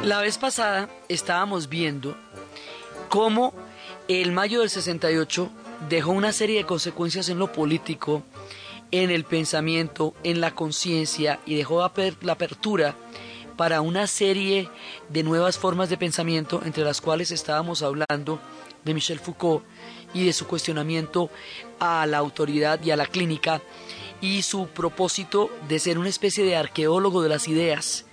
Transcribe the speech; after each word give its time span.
La 0.04 0.20
vez 0.20 0.38
pasada 0.38 0.90
estábamos 1.08 1.70
viendo 1.70 2.18
cómo 3.08 3.54
el 4.10 4.34
mayo 4.34 4.60
del 4.60 4.70
68 4.70 5.50
dejó 5.88 6.12
una 6.12 6.34
serie 6.34 6.58
de 6.58 6.66
consecuencias 6.66 7.30
en 7.30 7.40
lo 7.40 7.54
político, 7.54 8.22
en 8.92 9.12
el 9.12 9.24
pensamiento, 9.24 10.14
en 10.24 10.42
la 10.42 10.54
conciencia 10.54 11.40
y 11.46 11.56
dejó 11.56 11.90
la 12.20 12.34
apertura 12.34 12.96
para 13.56 13.80
una 13.80 14.06
serie 14.08 14.68
de 15.08 15.24
nuevas 15.24 15.58
formas 15.58 15.90
de 15.90 15.96
pensamiento, 15.96 16.62
entre 16.66 16.84
las 16.84 17.00
cuales 17.00 17.32
estábamos 17.32 17.82
hablando 17.82 18.42
de 18.84 18.94
Michel 18.94 19.22
Foucault 19.22 19.64
y 20.14 20.26
de 20.26 20.34
su 20.34 20.48
cuestionamiento 20.48 21.30
a 21.80 22.06
la 22.08 22.18
autoridad 22.18 22.84
y 22.84 22.92
a 22.92 22.98
la 22.98 23.06
clínica 23.06 23.62
y 24.20 24.42
su 24.42 24.68
propósito 24.68 25.50
de 25.70 25.80
ser 25.80 25.98
una 25.98 26.10
especie 26.10 26.44
de 26.44 26.58
arqueólogo 26.58 27.22
de 27.22 27.30
las 27.30 27.48
ideas 27.48 28.06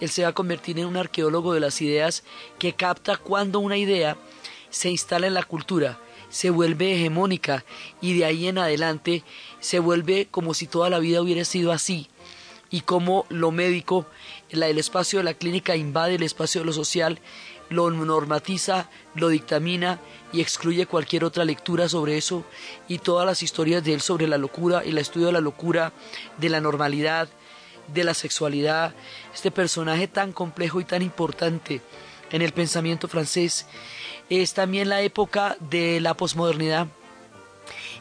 él 0.00 0.08
se 0.08 0.22
va 0.22 0.28
a 0.28 0.34
convertir 0.34 0.78
en 0.78 0.86
un 0.86 0.96
arqueólogo 0.96 1.54
de 1.54 1.60
las 1.60 1.80
ideas 1.80 2.24
que 2.58 2.74
capta 2.74 3.16
cuando 3.16 3.60
una 3.60 3.76
idea 3.76 4.16
se 4.70 4.90
instala 4.90 5.26
en 5.26 5.34
la 5.34 5.44
cultura, 5.44 5.98
se 6.28 6.50
vuelve 6.50 6.94
hegemónica 6.94 7.64
y 8.00 8.18
de 8.18 8.24
ahí 8.24 8.48
en 8.48 8.58
adelante 8.58 9.22
se 9.60 9.78
vuelve 9.78 10.28
como 10.30 10.54
si 10.54 10.66
toda 10.66 10.90
la 10.90 10.98
vida 10.98 11.22
hubiera 11.22 11.44
sido 11.44 11.72
así 11.72 12.08
y 12.74 12.80
como 12.80 13.24
lo 13.28 13.52
médico, 13.52 14.04
el 14.50 14.78
espacio 14.78 15.20
de 15.20 15.24
la 15.24 15.34
clínica 15.34 15.76
invade 15.76 16.16
el 16.16 16.24
espacio 16.24 16.60
de 16.60 16.64
lo 16.64 16.72
social, 16.72 17.20
lo 17.70 17.88
normatiza, 17.88 18.90
lo 19.14 19.28
dictamina 19.28 20.00
y 20.32 20.40
excluye 20.40 20.86
cualquier 20.86 21.24
otra 21.24 21.44
lectura 21.44 21.88
sobre 21.88 22.16
eso 22.16 22.42
y 22.88 22.98
todas 22.98 23.26
las 23.26 23.44
historias 23.44 23.84
de 23.84 23.94
él 23.94 24.00
sobre 24.00 24.26
la 24.26 24.38
locura 24.38 24.82
y 24.84 24.88
el 24.88 24.98
estudio 24.98 25.28
de 25.28 25.34
la 25.34 25.40
locura, 25.40 25.92
de 26.38 26.48
la 26.48 26.60
normalidad, 26.60 27.28
de 27.88 28.04
la 28.04 28.14
sexualidad, 28.14 28.94
este 29.34 29.50
personaje 29.50 30.08
tan 30.08 30.32
complejo 30.32 30.80
y 30.80 30.84
tan 30.84 31.02
importante 31.02 31.80
en 32.30 32.42
el 32.42 32.52
pensamiento 32.52 33.08
francés. 33.08 33.66
Es 34.28 34.54
también 34.54 34.88
la 34.88 35.02
época 35.02 35.56
de 35.60 36.00
la 36.00 36.14
posmodernidad. 36.14 36.88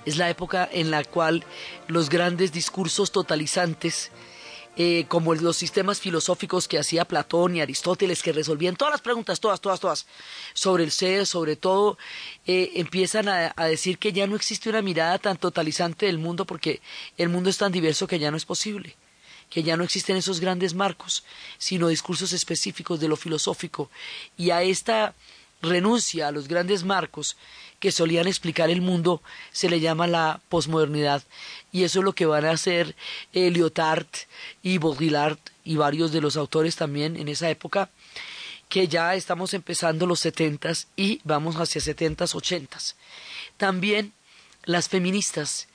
Es 0.05 0.17
la 0.17 0.29
época 0.29 0.67
en 0.71 0.91
la 0.91 1.03
cual 1.03 1.43
los 1.87 2.09
grandes 2.09 2.51
discursos 2.51 3.11
totalizantes, 3.11 4.11
eh, 4.75 5.05
como 5.07 5.35
los 5.35 5.55
sistemas 5.55 5.99
filosóficos 5.99 6.67
que 6.67 6.79
hacía 6.79 7.05
Platón 7.05 7.55
y 7.55 7.61
Aristóteles, 7.61 8.23
que 8.23 8.33
resolvían 8.33 8.75
todas 8.75 8.93
las 8.93 9.01
preguntas, 9.01 9.39
todas, 9.39 9.61
todas, 9.61 9.79
todas, 9.79 10.07
sobre 10.53 10.83
el 10.83 10.91
ser, 10.91 11.27
sobre 11.27 11.55
todo, 11.55 11.97
eh, 12.47 12.71
empiezan 12.75 13.29
a, 13.29 13.53
a 13.55 13.65
decir 13.65 13.99
que 13.99 14.13
ya 14.13 14.25
no 14.25 14.35
existe 14.35 14.69
una 14.69 14.81
mirada 14.81 15.19
tan 15.19 15.37
totalizante 15.37 16.07
del 16.07 16.17
mundo 16.17 16.45
porque 16.45 16.81
el 17.17 17.29
mundo 17.29 17.49
es 17.49 17.57
tan 17.57 17.71
diverso 17.71 18.07
que 18.07 18.19
ya 18.19 18.31
no 18.31 18.37
es 18.37 18.45
posible 18.45 18.95
que 19.53 19.61
ya 19.61 19.77
no 19.77 19.83
existen 19.83 20.17
esos 20.17 20.39
grandes 20.39 20.73
marcos, 20.73 21.23
sino 21.59 21.87
discursos 21.87 22.33
específicos 22.33 22.99
de 22.99 23.07
lo 23.07 23.15
filosófico, 23.15 23.91
y 24.35 24.49
a 24.49 24.63
esta 24.63 25.13
renuncia 25.61 26.27
a 26.27 26.31
los 26.31 26.47
grandes 26.47 26.83
marcos 26.83 27.37
que 27.79 27.91
solían 27.91 28.27
explicar 28.27 28.69
el 28.71 28.81
mundo 28.81 29.21
se 29.51 29.69
le 29.69 29.79
llama 29.79 30.07
la 30.07 30.41
posmodernidad, 30.49 31.21
y 31.71 31.83
eso 31.83 31.99
es 31.99 32.05
lo 32.05 32.13
que 32.13 32.25
van 32.25 32.45
a 32.45 32.51
hacer 32.51 32.95
eh, 33.31 33.51
Lyotard 33.51 34.07
y 34.63 34.79
Baudrillard 34.79 35.37
y 35.63 35.75
varios 35.75 36.11
de 36.11 36.21
los 36.21 36.35
autores 36.35 36.75
también 36.75 37.15
en 37.15 37.27
esa 37.27 37.49
época, 37.51 37.91
que 38.69 38.87
ya 38.87 39.13
estamos 39.13 39.53
empezando 39.53 40.07
los 40.07 40.19
setentas 40.19 40.87
y 40.95 41.21
vamos 41.25 41.57
hacia 41.57 41.79
setentas, 41.79 42.33
ochentas. 42.33 42.95
También 43.57 44.13
las 44.63 44.89
feministas 44.89 45.67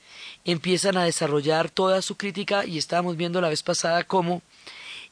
empiezan 0.45 0.97
a 0.97 1.03
desarrollar 1.03 1.69
toda 1.69 2.01
su 2.01 2.17
crítica 2.17 2.65
y 2.65 2.77
estábamos 2.77 3.17
viendo 3.17 3.41
la 3.41 3.49
vez 3.49 3.63
pasada 3.63 4.03
cómo 4.03 4.41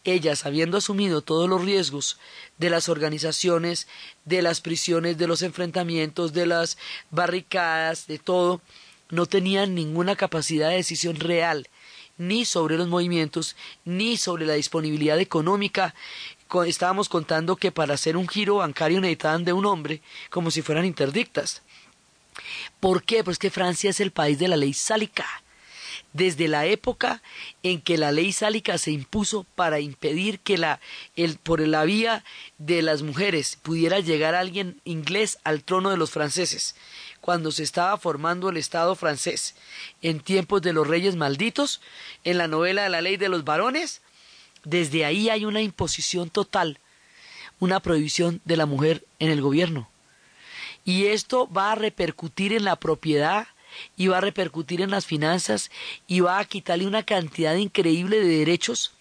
ellas, 0.04 0.46
habiendo 0.46 0.78
asumido 0.78 1.22
todos 1.22 1.50
los 1.50 1.64
riesgos 1.64 2.18
de 2.58 2.70
las 2.70 2.90
organizaciones, 2.90 3.88
de 4.26 4.42
las 4.42 4.62
prisiones, 4.62 5.18
de 5.18 5.28
los 5.28 5.42
enfrentamientos, 5.42 6.34
de 6.34 6.46
las 6.46 6.78
barricadas, 7.12 8.08
de 8.08 8.18
todo, 8.18 8.62
no 9.10 9.26
tenían 9.26 9.76
ninguna 9.76 10.16
capacidad 10.16 10.70
de 10.70 10.78
decisión 10.78 11.18
real, 11.18 11.68
ni 12.18 12.46
sobre 12.46 12.78
los 12.78 12.88
movimientos, 12.88 13.56
ni 13.86 14.18
sobre 14.18 14.46
la 14.46 14.54
disponibilidad 14.54 15.20
económica. 15.20 15.94
Estábamos 16.66 17.10
contando 17.10 17.58
que 17.58 17.72
para 17.72 17.94
hacer 17.94 18.18
un 18.18 18.28
giro 18.28 18.56
bancario 18.56 19.02
necesitaban 19.02 19.44
de 19.44 19.54
un 19.54 19.66
hombre 19.66 20.02
como 20.30 20.52
si 20.52 20.62
fueran 20.62 20.86
interdictas. 20.86 21.62
¿Por 22.80 23.04
qué? 23.04 23.24
Pues 23.24 23.40
que 23.40 23.50
Francia 23.50 23.90
es 23.90 24.00
el 24.00 24.12
país 24.12 24.40
de 24.40 24.48
la 24.48 24.58
ley 24.58 24.74
sálica. 24.74 25.26
Desde 26.14 26.48
la 26.48 26.66
época 26.66 27.22
en 27.64 27.82
que 27.82 27.98
la 27.98 28.12
ley 28.12 28.32
sálica 28.32 28.78
se 28.78 28.92
impuso 28.92 29.46
para 29.56 29.80
impedir 29.80 30.40
que 30.40 30.58
la, 30.58 30.80
el, 31.16 31.38
por 31.38 31.60
la 31.60 31.84
vía 31.84 32.24
de 32.58 32.82
las 32.82 33.02
mujeres 33.02 33.58
pudiera 33.62 34.00
llegar 34.00 34.34
alguien 34.34 34.82
inglés 34.84 35.38
al 35.44 35.64
trono 35.64 35.90
de 35.90 35.98
los 35.98 36.12
franceses, 36.12 36.76
cuando 37.22 37.52
se 37.52 37.64
estaba 37.64 37.98
formando 37.98 38.50
el 38.50 38.58
Estado 38.58 38.96
francés, 38.96 39.56
en 40.02 40.20
tiempos 40.20 40.62
de 40.62 40.74
los 40.74 40.88
reyes 40.88 41.16
malditos, 41.16 41.82
en 42.24 42.38
la 42.38 42.48
novela 42.48 42.84
de 42.84 42.90
la 42.90 43.02
ley 43.02 43.18
de 43.18 43.30
los 43.30 43.44
varones, 43.44 44.02
desde 44.64 45.06
ahí 45.06 45.30
hay 45.30 45.46
una 45.46 45.62
imposición 45.62 46.30
total, 46.30 46.80
una 47.60 47.80
prohibición 47.80 48.42
de 48.46 48.58
la 48.58 48.66
mujer 48.66 49.06
en 49.20 49.30
el 49.30 49.42
gobierno 49.42 49.90
y 50.88 51.08
esto 51.08 51.50
va 51.52 51.74
a 51.74 51.76
repercutir 51.76 52.54
en 52.54 52.64
la 52.64 52.78
propiedad 52.78 53.48
y 53.98 54.08
va 54.08 54.20
a 54.20 54.22
repercutir 54.22 54.80
en 54.80 54.90
las 54.90 55.06
finanzas 55.06 55.70
y 56.08 56.22
va 56.22 56.40
a 56.40 56.46
quitarle 56.46 56.88
una 56.88 57.04
cantidad 57.04 57.56
increíble 57.56 58.22
de 58.22 58.38
derechos 58.38 58.94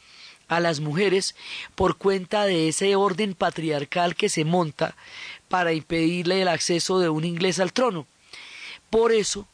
a 0.49 0.59
las 0.59 0.81
mujeres 0.81 1.37
por 1.77 1.97
cuenta 1.97 2.45
de 2.45 2.67
ese 2.67 2.97
orden 2.97 3.35
patriarcal 3.35 4.17
que 4.17 4.29
se 4.29 4.45
monta 4.45 4.97
para 5.49 5.73
impedirle 5.73 6.43
el 6.43 6.49
acceso 6.49 6.99
de 6.99 7.09
un 7.09 7.25
inglés 7.25 7.61
al 7.61 7.73
trono. 7.73 8.09
Por 8.91 9.13
eso, 9.13 9.47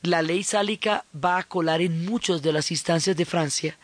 la 0.00 0.22
ley 0.22 0.44
sálica 0.44 1.04
va 1.12 1.38
a 1.38 1.42
colar 1.42 1.82
en 1.82 2.06
muchas 2.06 2.40
de 2.40 2.52
las 2.52 2.70
instancias 2.70 3.16
de 3.16 3.24
Francia 3.24 3.76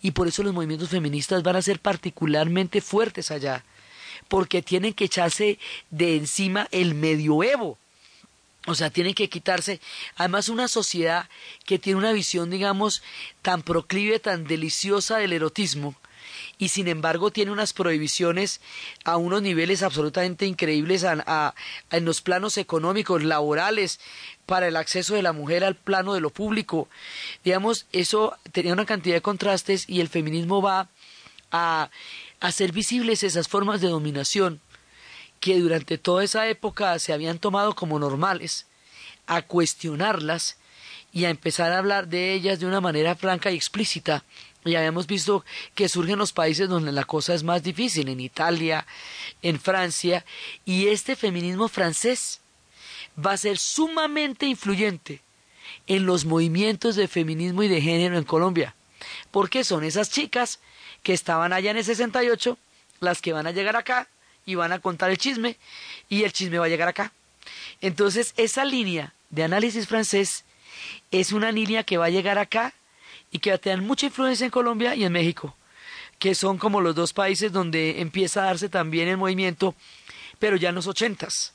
y 0.00 0.12
por 0.12 0.28
eso 0.28 0.42
los 0.42 0.54
movimientos 0.54 0.88
feministas 0.88 1.42
van 1.42 1.56
a 1.56 1.62
ser 1.62 1.78
particularmente 1.78 2.80
fuertes 2.80 3.30
allá 3.30 3.64
porque 4.28 4.62
tienen 4.62 4.94
que 4.94 5.04
echarse 5.04 5.58
de 5.90 6.16
encima 6.16 6.68
el 6.70 6.94
medioevo. 6.94 7.78
O 8.66 8.74
sea, 8.74 8.88
tienen 8.88 9.14
que 9.14 9.28
quitarse, 9.28 9.80
además 10.16 10.48
una 10.48 10.68
sociedad 10.68 11.28
que 11.66 11.78
tiene 11.78 11.98
una 11.98 12.12
visión, 12.12 12.48
digamos, 12.48 13.02
tan 13.42 13.62
proclive, 13.62 14.18
tan 14.20 14.44
deliciosa 14.44 15.18
del 15.18 15.34
erotismo, 15.34 15.94
y 16.56 16.68
sin 16.68 16.88
embargo 16.88 17.30
tiene 17.30 17.52
unas 17.52 17.72
prohibiciones 17.72 18.60
a 19.04 19.16
unos 19.16 19.42
niveles 19.42 19.82
absolutamente 19.82 20.46
increíbles 20.46 21.04
en 21.04 22.04
los 22.04 22.22
planos 22.22 22.56
económicos, 22.56 23.22
laborales, 23.22 24.00
para 24.46 24.68
el 24.68 24.76
acceso 24.76 25.14
de 25.14 25.22
la 25.22 25.32
mujer 25.32 25.64
al 25.64 25.74
plano 25.74 26.14
de 26.14 26.20
lo 26.20 26.30
público. 26.30 26.88
Digamos, 27.44 27.86
eso 27.92 28.36
tenía 28.52 28.72
una 28.72 28.86
cantidad 28.86 29.16
de 29.16 29.22
contrastes 29.22 29.88
y 29.88 30.00
el 30.00 30.08
feminismo 30.08 30.62
va 30.62 30.88
a 31.50 31.90
hacer 32.44 32.72
visibles 32.72 33.22
esas 33.22 33.48
formas 33.48 33.80
de 33.80 33.88
dominación 33.88 34.60
que 35.40 35.58
durante 35.58 35.96
toda 35.96 36.22
esa 36.22 36.46
época 36.46 36.98
se 36.98 37.14
habían 37.14 37.38
tomado 37.38 37.74
como 37.74 37.98
normales, 37.98 38.66
a 39.26 39.40
cuestionarlas 39.40 40.58
y 41.10 41.24
a 41.24 41.30
empezar 41.30 41.72
a 41.72 41.78
hablar 41.78 42.06
de 42.08 42.34
ellas 42.34 42.60
de 42.60 42.66
una 42.66 42.82
manera 42.82 43.14
franca 43.14 43.50
y 43.50 43.56
explícita. 43.56 44.24
Y 44.62 44.74
habíamos 44.74 45.06
visto 45.06 45.42
que 45.74 45.88
surgen 45.88 46.18
los 46.18 46.32
países 46.32 46.68
donde 46.68 46.92
la 46.92 47.04
cosa 47.04 47.32
es 47.32 47.42
más 47.44 47.62
difícil, 47.62 48.08
en 48.10 48.20
Italia, 48.20 48.86
en 49.40 49.58
Francia, 49.58 50.22
y 50.66 50.88
este 50.88 51.16
feminismo 51.16 51.68
francés 51.68 52.42
va 53.18 53.32
a 53.32 53.38
ser 53.38 53.56
sumamente 53.56 54.44
influyente 54.44 55.22
en 55.86 56.04
los 56.04 56.26
movimientos 56.26 56.94
de 56.94 57.08
feminismo 57.08 57.62
y 57.62 57.68
de 57.68 57.80
género 57.80 58.18
en 58.18 58.24
Colombia, 58.24 58.74
porque 59.30 59.64
son 59.64 59.82
esas 59.82 60.10
chicas 60.10 60.60
que 61.04 61.12
estaban 61.12 61.52
allá 61.52 61.70
en 61.70 61.76
el 61.76 61.84
68 61.84 62.58
las 62.98 63.22
que 63.22 63.32
van 63.32 63.46
a 63.46 63.52
llegar 63.52 63.76
acá 63.76 64.08
y 64.44 64.56
van 64.56 64.72
a 64.72 64.80
contar 64.80 65.10
el 65.10 65.18
chisme 65.18 65.56
y 66.08 66.24
el 66.24 66.32
chisme 66.32 66.58
va 66.58 66.64
a 66.64 66.68
llegar 66.68 66.88
acá. 66.88 67.12
Entonces, 67.80 68.34
esa 68.36 68.64
línea 68.64 69.12
de 69.30 69.44
análisis 69.44 69.86
francés 69.86 70.44
es 71.10 71.30
una 71.32 71.52
línea 71.52 71.84
que 71.84 71.98
va 71.98 72.06
a 72.06 72.10
llegar 72.10 72.38
acá 72.38 72.72
y 73.30 73.38
que 73.38 73.50
va 73.50 73.56
a 73.56 73.60
tener 73.60 73.82
mucha 73.82 74.06
influencia 74.06 74.44
en 74.44 74.50
Colombia 74.50 74.94
y 74.94 75.04
en 75.04 75.12
México, 75.12 75.56
que 76.18 76.34
son 76.34 76.56
como 76.56 76.80
los 76.80 76.94
dos 76.94 77.12
países 77.12 77.52
donde 77.52 78.00
empieza 78.00 78.42
a 78.42 78.46
darse 78.46 78.68
también 78.68 79.08
el 79.08 79.16
movimiento, 79.16 79.74
pero 80.38 80.56
ya 80.56 80.70
en 80.70 80.74
los 80.74 80.86
ochentas. 80.86 81.52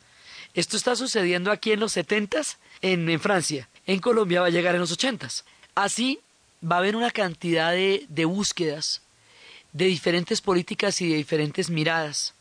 Esto 0.53 0.77
está 0.77 0.95
sucediendo 0.95 1.51
aquí 1.51 1.71
en 1.71 1.79
los 1.79 1.93
setentas 1.93 2.57
en, 2.81 3.09
en 3.09 3.19
Francia. 3.19 3.69
En 3.85 3.99
Colombia 3.99 4.41
va 4.41 4.47
a 4.47 4.51
llegar 4.51 4.75
en 4.75 4.81
los 4.81 4.91
ochentas. 4.91 5.45
Así 5.73 6.19
va 6.63 6.75
a 6.75 6.79
haber 6.79 6.95
una 6.95 7.11
cantidad 7.11 7.71
de, 7.71 8.05
de 8.09 8.25
búsquedas 8.25 9.01
de 9.73 9.85
diferentes 9.85 10.41
políticas 10.41 11.01
y 11.01 11.09
de 11.09 11.15
diferentes 11.15 11.69
miradas. 11.69 12.33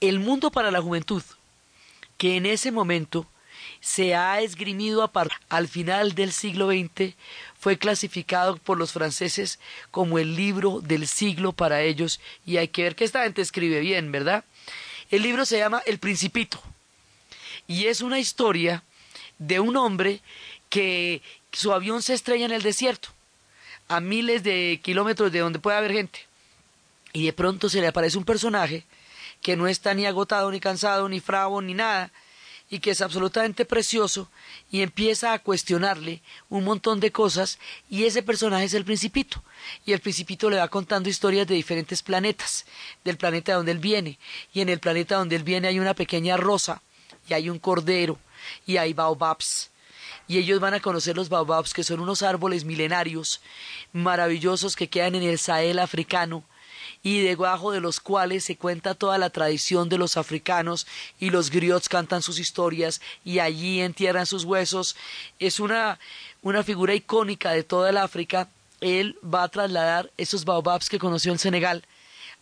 El 0.00 0.20
mundo 0.20 0.50
para 0.50 0.70
la 0.70 0.80
juventud, 0.80 1.22
que 2.16 2.36
en 2.36 2.46
ese 2.46 2.70
momento 2.70 3.26
se 3.80 4.14
ha 4.14 4.40
esgrimido 4.40 5.10
al 5.48 5.68
final 5.68 6.14
del 6.14 6.32
siglo 6.32 6.68
XX, 6.68 7.14
fue 7.58 7.78
clasificado 7.78 8.56
por 8.56 8.78
los 8.78 8.92
franceses 8.92 9.58
como 9.90 10.18
el 10.18 10.36
libro 10.36 10.80
del 10.80 11.06
siglo 11.06 11.52
para 11.52 11.82
ellos, 11.82 12.20
y 12.46 12.56
hay 12.56 12.68
que 12.68 12.82
ver 12.84 12.96
que 12.96 13.04
esta 13.04 13.24
gente 13.24 13.42
escribe 13.42 13.80
bien, 13.80 14.12
¿verdad? 14.12 14.44
El 15.10 15.22
libro 15.22 15.44
se 15.44 15.58
llama 15.58 15.82
El 15.86 15.98
Principito, 15.98 16.60
y 17.66 17.86
es 17.86 18.00
una 18.00 18.18
historia 18.18 18.82
de 19.38 19.60
un 19.60 19.76
hombre 19.76 20.20
que 20.68 21.22
su 21.52 21.72
avión 21.72 22.02
se 22.02 22.14
estrella 22.14 22.46
en 22.46 22.52
el 22.52 22.62
desierto, 22.62 23.08
a 23.88 24.00
miles 24.00 24.42
de 24.42 24.80
kilómetros 24.82 25.32
de 25.32 25.38
donde 25.38 25.58
puede 25.58 25.78
haber 25.78 25.92
gente, 25.92 26.27
y 27.12 27.26
de 27.26 27.32
pronto 27.32 27.68
se 27.68 27.80
le 27.80 27.86
aparece 27.86 28.18
un 28.18 28.24
personaje 28.24 28.84
que 29.40 29.56
no 29.56 29.68
está 29.68 29.94
ni 29.94 30.06
agotado, 30.06 30.50
ni 30.50 30.60
cansado, 30.60 31.08
ni 31.08 31.20
fravo, 31.20 31.62
ni 31.62 31.74
nada, 31.74 32.12
y 32.70 32.80
que 32.80 32.90
es 32.90 33.00
absolutamente 33.00 33.64
precioso 33.64 34.30
y 34.70 34.82
empieza 34.82 35.32
a 35.32 35.38
cuestionarle 35.38 36.20
un 36.50 36.64
montón 36.64 37.00
de 37.00 37.10
cosas 37.10 37.58
y 37.88 38.04
ese 38.04 38.22
personaje 38.22 38.64
es 38.64 38.74
el 38.74 38.84
principito. 38.84 39.42
Y 39.86 39.92
el 39.92 40.00
principito 40.00 40.50
le 40.50 40.58
va 40.58 40.68
contando 40.68 41.08
historias 41.08 41.46
de 41.46 41.54
diferentes 41.54 42.02
planetas, 42.02 42.66
del 43.04 43.16
planeta 43.16 43.54
donde 43.54 43.72
él 43.72 43.78
viene 43.78 44.18
y 44.52 44.60
en 44.60 44.68
el 44.68 44.80
planeta 44.80 45.16
donde 45.16 45.36
él 45.36 45.44
viene 45.44 45.68
hay 45.68 45.78
una 45.78 45.94
pequeña 45.94 46.36
rosa 46.36 46.82
y 47.26 47.32
hay 47.32 47.48
un 47.48 47.58
cordero 47.58 48.18
y 48.66 48.76
hay 48.76 48.92
baobabs. 48.92 49.70
Y 50.26 50.36
ellos 50.36 50.60
van 50.60 50.74
a 50.74 50.80
conocer 50.80 51.16
los 51.16 51.30
baobabs 51.30 51.72
que 51.72 51.84
son 51.84 52.00
unos 52.00 52.22
árboles 52.22 52.66
milenarios 52.66 53.40
maravillosos 53.94 54.76
que 54.76 54.88
quedan 54.88 55.14
en 55.14 55.22
el 55.22 55.38
Sahel 55.38 55.78
africano 55.78 56.44
y 57.08 57.22
debajo 57.22 57.72
de 57.72 57.80
los 57.80 58.00
cuales 58.00 58.44
se 58.44 58.56
cuenta 58.56 58.94
toda 58.94 59.16
la 59.16 59.30
tradición 59.30 59.88
de 59.88 59.96
los 59.96 60.18
africanos 60.18 60.86
y 61.18 61.30
los 61.30 61.48
griots 61.48 61.88
cantan 61.88 62.20
sus 62.20 62.38
historias 62.38 63.00
y 63.24 63.38
allí 63.38 63.80
entierran 63.80 64.26
sus 64.26 64.44
huesos. 64.44 64.94
Es 65.38 65.58
una, 65.58 65.98
una 66.42 66.62
figura 66.62 66.94
icónica 66.94 67.52
de 67.52 67.62
toda 67.62 67.88
el 67.88 67.96
África. 67.96 68.50
Él 68.82 69.16
va 69.24 69.44
a 69.44 69.48
trasladar 69.48 70.10
esos 70.18 70.44
baobabs 70.44 70.90
que 70.90 70.98
conoció 70.98 71.32
en 71.32 71.38
Senegal 71.38 71.82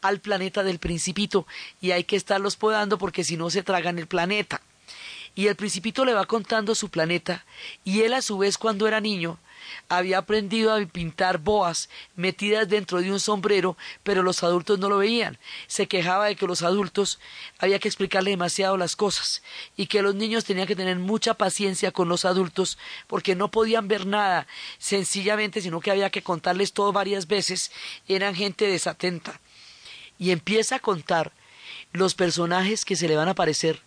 al 0.02 0.18
planeta 0.18 0.64
del 0.64 0.80
principito 0.80 1.46
y 1.80 1.92
hay 1.92 2.02
que 2.02 2.16
estarlos 2.16 2.56
podando 2.56 2.98
porque 2.98 3.22
si 3.22 3.36
no 3.36 3.50
se 3.50 3.62
tragan 3.62 4.00
el 4.00 4.08
planeta. 4.08 4.60
Y 5.36 5.48
el 5.48 5.54
principito 5.54 6.06
le 6.06 6.14
va 6.14 6.24
contando 6.24 6.74
su 6.74 6.88
planeta 6.88 7.44
y 7.84 8.00
él 8.00 8.14
a 8.14 8.22
su 8.22 8.38
vez 8.38 8.56
cuando 8.56 8.88
era 8.88 9.00
niño 9.02 9.38
había 9.88 10.16
aprendido 10.16 10.74
a 10.74 10.84
pintar 10.86 11.36
boas 11.36 11.90
metidas 12.14 12.66
dentro 12.68 13.02
de 13.02 13.12
un 13.12 13.20
sombrero, 13.20 13.76
pero 14.02 14.22
los 14.22 14.42
adultos 14.42 14.78
no 14.78 14.88
lo 14.88 14.96
veían. 14.96 15.36
Se 15.66 15.88
quejaba 15.88 16.26
de 16.26 16.36
que 16.36 16.46
los 16.46 16.62
adultos 16.62 17.18
había 17.58 17.78
que 17.78 17.88
explicarle 17.88 18.30
demasiado 18.30 18.78
las 18.78 18.96
cosas 18.96 19.42
y 19.76 19.88
que 19.88 20.00
los 20.00 20.14
niños 20.14 20.46
tenían 20.46 20.66
que 20.66 20.74
tener 20.74 20.98
mucha 20.98 21.34
paciencia 21.34 21.92
con 21.92 22.08
los 22.08 22.24
adultos 22.24 22.78
porque 23.06 23.34
no 23.34 23.50
podían 23.50 23.88
ver 23.88 24.06
nada 24.06 24.46
sencillamente, 24.78 25.60
sino 25.60 25.80
que 25.80 25.90
había 25.90 26.08
que 26.08 26.22
contarles 26.22 26.72
todo 26.72 26.92
varias 26.92 27.26
veces. 27.26 27.72
Eran 28.08 28.34
gente 28.34 28.66
desatenta. 28.66 29.38
Y 30.18 30.30
empieza 30.30 30.76
a 30.76 30.80
contar 30.80 31.32
los 31.92 32.14
personajes 32.14 32.86
que 32.86 32.96
se 32.96 33.06
le 33.06 33.16
van 33.16 33.28
a 33.28 33.32
aparecer 33.32 33.82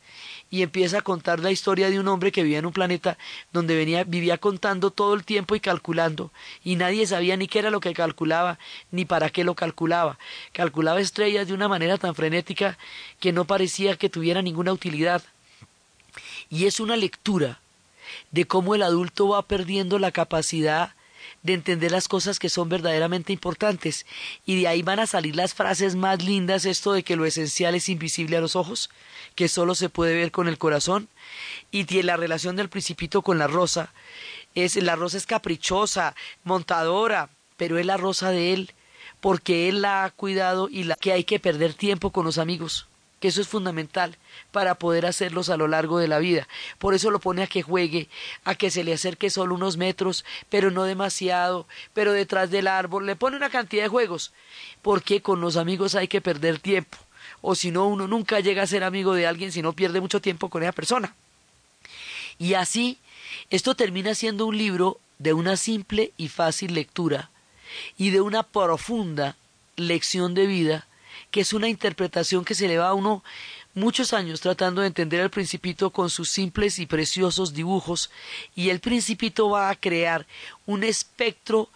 y 0.51 0.63
empieza 0.63 1.00
a 1.00 1.01
contar 1.01 1.40
la 1.40 1.51
historia 1.51 1.90
de 1.90 2.00
un 2.00 2.07
hombre 2.07 2.31
que 2.31 2.44
vivía 2.44 2.60
en 2.60 2.66
un 2.66 2.74
planeta 2.74 3.18
donde 3.54 3.75
venía, 3.75 4.04
vivía 4.04 4.38
contando 4.38 4.92
todo 4.92 5.13
el 5.13 5.24
tiempo 5.24 5.56
y 5.56 5.60
calculando, 5.60 6.31
y 6.63 6.75
nadie 6.75 7.06
sabía 7.06 7.38
ni 7.38 7.48
qué 7.48 7.60
era 7.60 7.69
lo 7.69 7.80
que 7.80 7.94
calculaba, 7.94 8.57
ni 8.92 9.06
para 9.06 9.30
qué 9.30 9.44
lo 9.44 9.56
calculaba. 9.56 10.18
Calculaba 10.51 11.01
estrellas 11.01 11.48
de 11.48 11.54
una 11.54 11.68
manera 11.68 11.98
tan 11.98 12.16
frenética 12.16 12.78
que 13.19 13.31
no 13.31 13.46
parecía 13.46 13.96
que 13.96 14.10
tuviera 14.10 14.42
ninguna 14.42 14.74
utilidad. 14.74 15.24
Y 16.50 16.66
es 16.66 16.80
una 16.80 16.96
lectura 16.96 17.60
de 18.31 18.46
cómo 18.46 18.74
el 18.74 18.81
adulto 18.81 19.30
va 19.30 19.44
perdiendo 19.44 20.00
la 20.00 20.12
capacidad 20.12 20.94
de 21.44 21.54
entender 21.54 21.92
las 21.92 22.07
cosas 22.07 22.39
que 22.39 22.50
son 22.50 22.69
verdaderamente 22.69 23.33
importantes. 23.33 24.06
Y 24.45 24.60
de 24.60 24.68
ahí 24.68 24.81
van 24.81 25.00
a 25.00 25.07
salir 25.07 25.36
las 25.36 25.54
frases 25.54 25.95
más 25.95 26.24
lindas, 26.24 26.66
esto 26.66 26.94
de 26.94 27.04
que 27.04 27.16
lo 27.16 27.25
esencial 27.25 27.75
es 27.75 27.89
invisible 27.89 28.38
a 28.38 28.41
los 28.41 28.55
ojos, 28.55 28.89
que 29.36 29.48
solo 29.48 29.75
se 29.75 29.89
puede 29.89 30.15
ver 30.15 30.32
con 30.32 30.48
el 30.48 30.58
corazón. 30.58 31.08
Y 31.72 31.86
la 32.01 32.17
relación 32.17 32.55
del 32.55 32.70
principito 32.70 33.22
con 33.22 33.38
la 33.38 33.48
rosa. 33.48 33.94
Es, 34.55 34.75
la 34.75 34.96
rosa 34.96 35.17
es 35.17 35.25
caprichosa, 35.25 36.15
montadora, 36.44 37.29
pero 37.58 37.77
es 37.77 37.86
la 37.86 37.98
rosa 37.98 38.32
de 38.32 38.53
él, 38.53 38.74
porque 39.20 39.70
él 39.70 39.82
la 39.82 40.03
ha 40.03 40.10
cuidado 40.12 40.70
y 40.70 40.84
la 40.84 40.96
que 40.96 41.12
hay 41.12 41.24
que 41.24 41.39
perder 41.39 41.74
tiempo 41.74 42.12
con 42.12 42.25
los 42.25 42.38
amigos 42.38 42.88
que 43.20 43.28
eso 43.28 43.42
es 43.42 43.48
fundamental 43.48 44.18
para 44.52 44.76
poder 44.76 45.06
hacerlos 45.06 45.50
a 45.50 45.58
lo 45.58 45.68
largo 45.68 46.00
de 46.00 46.08
la 46.08 46.20
vida. 46.20 46.48
Por 46.78 46.94
eso 46.94 47.12
lo 47.12 47.20
pone 47.20 47.44
a 47.44 47.48
que 47.48 47.62
juegue, 47.62 48.10
a 48.44 48.56
que 48.56 48.72
se 48.72 48.84
le 48.84 48.94
acerque 48.94 49.30
solo 49.30 49.56
unos 49.56 49.78
metros, 49.78 50.26
pero 50.50 50.72
no 50.72 50.84
demasiado, 50.84 51.68
pero 51.94 52.14
detrás 52.14 52.50
del 52.50 52.68
árbol, 52.68 53.06
le 53.06 53.16
pone 53.16 53.38
una 53.38 53.50
cantidad 53.50 53.84
de 53.84 53.90
juegos, 53.90 54.32
porque 54.82 55.22
con 55.22 55.42
los 55.42 55.58
amigos 55.58 55.96
hay 55.96 56.08
que 56.08 56.22
perder 56.22 56.60
tiempo, 56.60 56.98
o 57.42 57.56
si 57.56 57.72
no, 57.72 57.88
uno 57.88 58.08
nunca 58.08 58.40
llega 58.40 58.64
a 58.64 58.68
ser 58.68 58.84
amigo 58.84 59.14
de 59.14 59.28
alguien 59.28 59.52
si 59.52 59.62
no 59.62 59.74
pierde 59.74 60.02
mucho 60.02 60.22
tiempo 60.22 60.50
con 60.50 60.64
esa 60.64 60.72
persona. 60.72 61.16
Y 62.38 62.54
así, 62.54 62.98
esto 63.50 63.76
termina 63.76 64.16
siendo 64.16 64.46
un 64.46 64.58
libro 64.58 65.00
de 65.18 65.34
una 65.34 65.58
simple 65.58 66.14
y 66.18 66.30
fácil 66.30 66.74
lectura 66.74 67.30
y 67.98 68.10
de 68.10 68.22
una 68.22 68.44
profunda 68.44 69.36
lección 69.76 70.34
de 70.34 70.48
vida 70.48 70.88
que 71.31 71.41
es 71.41 71.53
una 71.53 71.69
interpretación 71.69 72.45
que 72.45 72.55
se 72.55 72.67
le 72.67 72.77
va 72.77 72.89
a 72.89 72.93
uno 72.93 73.24
muchos 73.74 74.13
años 74.13 74.41
tratando 74.41 74.81
de 74.81 74.88
entender 74.88 75.21
al 75.21 75.29
principito 75.29 75.91
con 75.91 76.09
sus 76.09 76.29
simples 76.29 76.79
y 76.79 76.86
preciosos 76.86 77.53
dibujos 77.53 78.09
y 78.55 78.69
el 78.69 78.79
principito 78.79 79.50
va 79.50 79.69
a 79.69 79.75
crear 79.75 80.25
un 80.65 80.83
espectro 80.83 81.69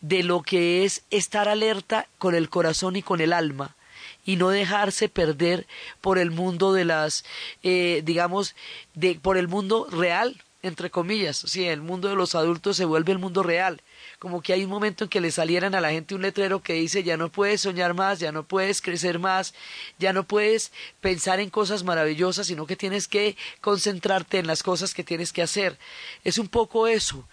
de 0.00 0.22
lo 0.22 0.42
que 0.42 0.84
es 0.84 1.02
estar 1.10 1.48
alerta 1.48 2.06
con 2.18 2.34
el 2.34 2.48
corazón 2.48 2.96
y 2.96 3.02
con 3.02 3.20
el 3.20 3.32
alma 3.32 3.76
y 4.24 4.36
no 4.36 4.50
dejarse 4.50 5.08
perder 5.08 5.66
por 6.00 6.18
el 6.18 6.30
mundo 6.30 6.72
de 6.72 6.84
las 6.84 7.24
eh, 7.62 8.02
digamos 8.04 8.54
de 8.94 9.14
por 9.14 9.36
el 9.36 9.48
mundo 9.48 9.86
real 9.90 10.42
entre 10.62 10.90
comillas, 10.90 11.36
sí, 11.36 11.64
el 11.66 11.80
mundo 11.80 12.08
de 12.08 12.16
los 12.16 12.34
adultos 12.34 12.76
se 12.76 12.84
vuelve 12.84 13.12
el 13.12 13.18
mundo 13.18 13.44
real 13.44 13.80
como 14.26 14.42
que 14.42 14.52
hay 14.52 14.64
un 14.64 14.70
momento 14.70 15.04
en 15.04 15.08
que 15.08 15.20
le 15.20 15.30
salieran 15.30 15.76
a 15.76 15.80
la 15.80 15.92
gente 15.92 16.16
un 16.16 16.22
letrero 16.22 16.60
que 16.60 16.72
dice 16.72 17.04
ya 17.04 17.16
no 17.16 17.30
puedes 17.30 17.60
soñar 17.60 17.94
más, 17.94 18.18
ya 18.18 18.32
no 18.32 18.42
puedes 18.42 18.82
crecer 18.82 19.20
más, 19.20 19.54
ya 20.00 20.12
no 20.12 20.26
puedes 20.26 20.72
pensar 21.00 21.38
en 21.38 21.48
cosas 21.48 21.84
maravillosas, 21.84 22.48
sino 22.48 22.66
que 22.66 22.74
tienes 22.74 23.06
que 23.06 23.36
concentrarte 23.60 24.40
en 24.40 24.48
las 24.48 24.64
cosas 24.64 24.94
que 24.94 25.04
tienes 25.04 25.32
que 25.32 25.42
hacer. 25.42 25.78
Es 26.24 26.38
un 26.38 26.48
poco 26.48 26.88
eso, 26.88 27.28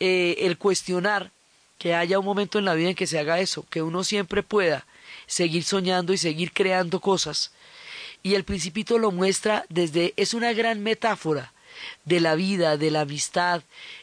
eh, 0.00 0.36
el 0.40 0.58
cuestionar 0.58 1.32
que 1.78 1.94
haya 1.94 2.18
un 2.18 2.26
momento 2.26 2.58
en 2.58 2.66
la 2.66 2.74
vida 2.74 2.90
en 2.90 2.94
que 2.94 3.06
se 3.06 3.18
haga 3.18 3.40
eso, 3.40 3.64
que 3.70 3.80
uno 3.80 4.04
siempre 4.04 4.42
pueda 4.42 4.86
seguir 5.24 5.64
soñando 5.64 6.12
y 6.12 6.18
seguir 6.18 6.52
creando 6.52 7.00
cosas. 7.00 7.52
Y 8.22 8.34
el 8.34 8.44
principito 8.44 8.98
lo 8.98 9.12
muestra 9.12 9.64
desde, 9.70 10.12
es 10.18 10.34
una 10.34 10.52
gran 10.52 10.82
metáfora 10.82 11.53
de 12.04 12.20
la 12.20 12.34
vida, 12.34 12.76
de 12.76 12.90
la 12.90 13.02
amistad, 13.02 13.62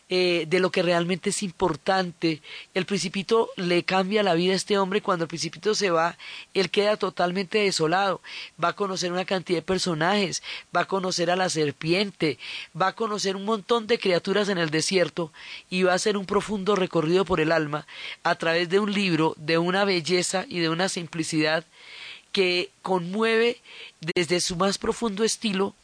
eh, 0.09 0.45
de 0.49 0.59
lo 0.59 0.71
que 0.71 0.83
realmente 0.83 1.29
es 1.29 1.41
importante. 1.41 2.41
El 2.73 2.85
principito 2.85 3.49
le 3.55 3.83
cambia 3.83 4.23
la 4.23 4.33
vida 4.33 4.51
a 4.51 4.57
este 4.57 4.77
hombre 4.77 5.01
cuando 5.01 5.23
el 5.23 5.29
principito 5.29 5.73
se 5.73 5.89
va, 5.89 6.17
él 6.53 6.69
queda 6.69 6.97
totalmente 6.97 7.59
desolado. 7.59 8.21
Va 8.61 8.69
a 8.69 8.75
conocer 8.75 9.11
una 9.11 9.23
cantidad 9.23 9.59
de 9.59 9.63
personajes, 9.63 10.43
va 10.75 10.81
a 10.81 10.87
conocer 10.87 11.31
a 11.31 11.37
la 11.37 11.49
serpiente, 11.49 12.39
va 12.79 12.87
a 12.87 12.95
conocer 12.95 13.35
un 13.35 13.45
montón 13.45 13.87
de 13.87 13.99
criaturas 13.99 14.49
en 14.49 14.57
el 14.57 14.69
desierto 14.69 15.31
y 15.69 15.83
va 15.83 15.93
a 15.93 15.95
hacer 15.95 16.17
un 16.17 16.25
profundo 16.25 16.75
recorrido 16.75 17.23
por 17.23 17.39
el 17.39 17.51
alma 17.51 17.87
a 18.23 18.35
través 18.35 18.67
de 18.69 18.79
un 18.79 18.93
libro 18.93 19.33
de 19.37 19.57
una 19.57 19.85
belleza 19.85 20.45
y 20.49 20.59
de 20.59 20.69
una 20.69 20.89
simplicidad 20.89 21.65
que 22.31 22.69
conmueve 22.81 23.61
desde 24.01 24.41
su 24.41 24.55
más 24.55 24.77
profundo 24.77 25.23
estilo 25.23 25.75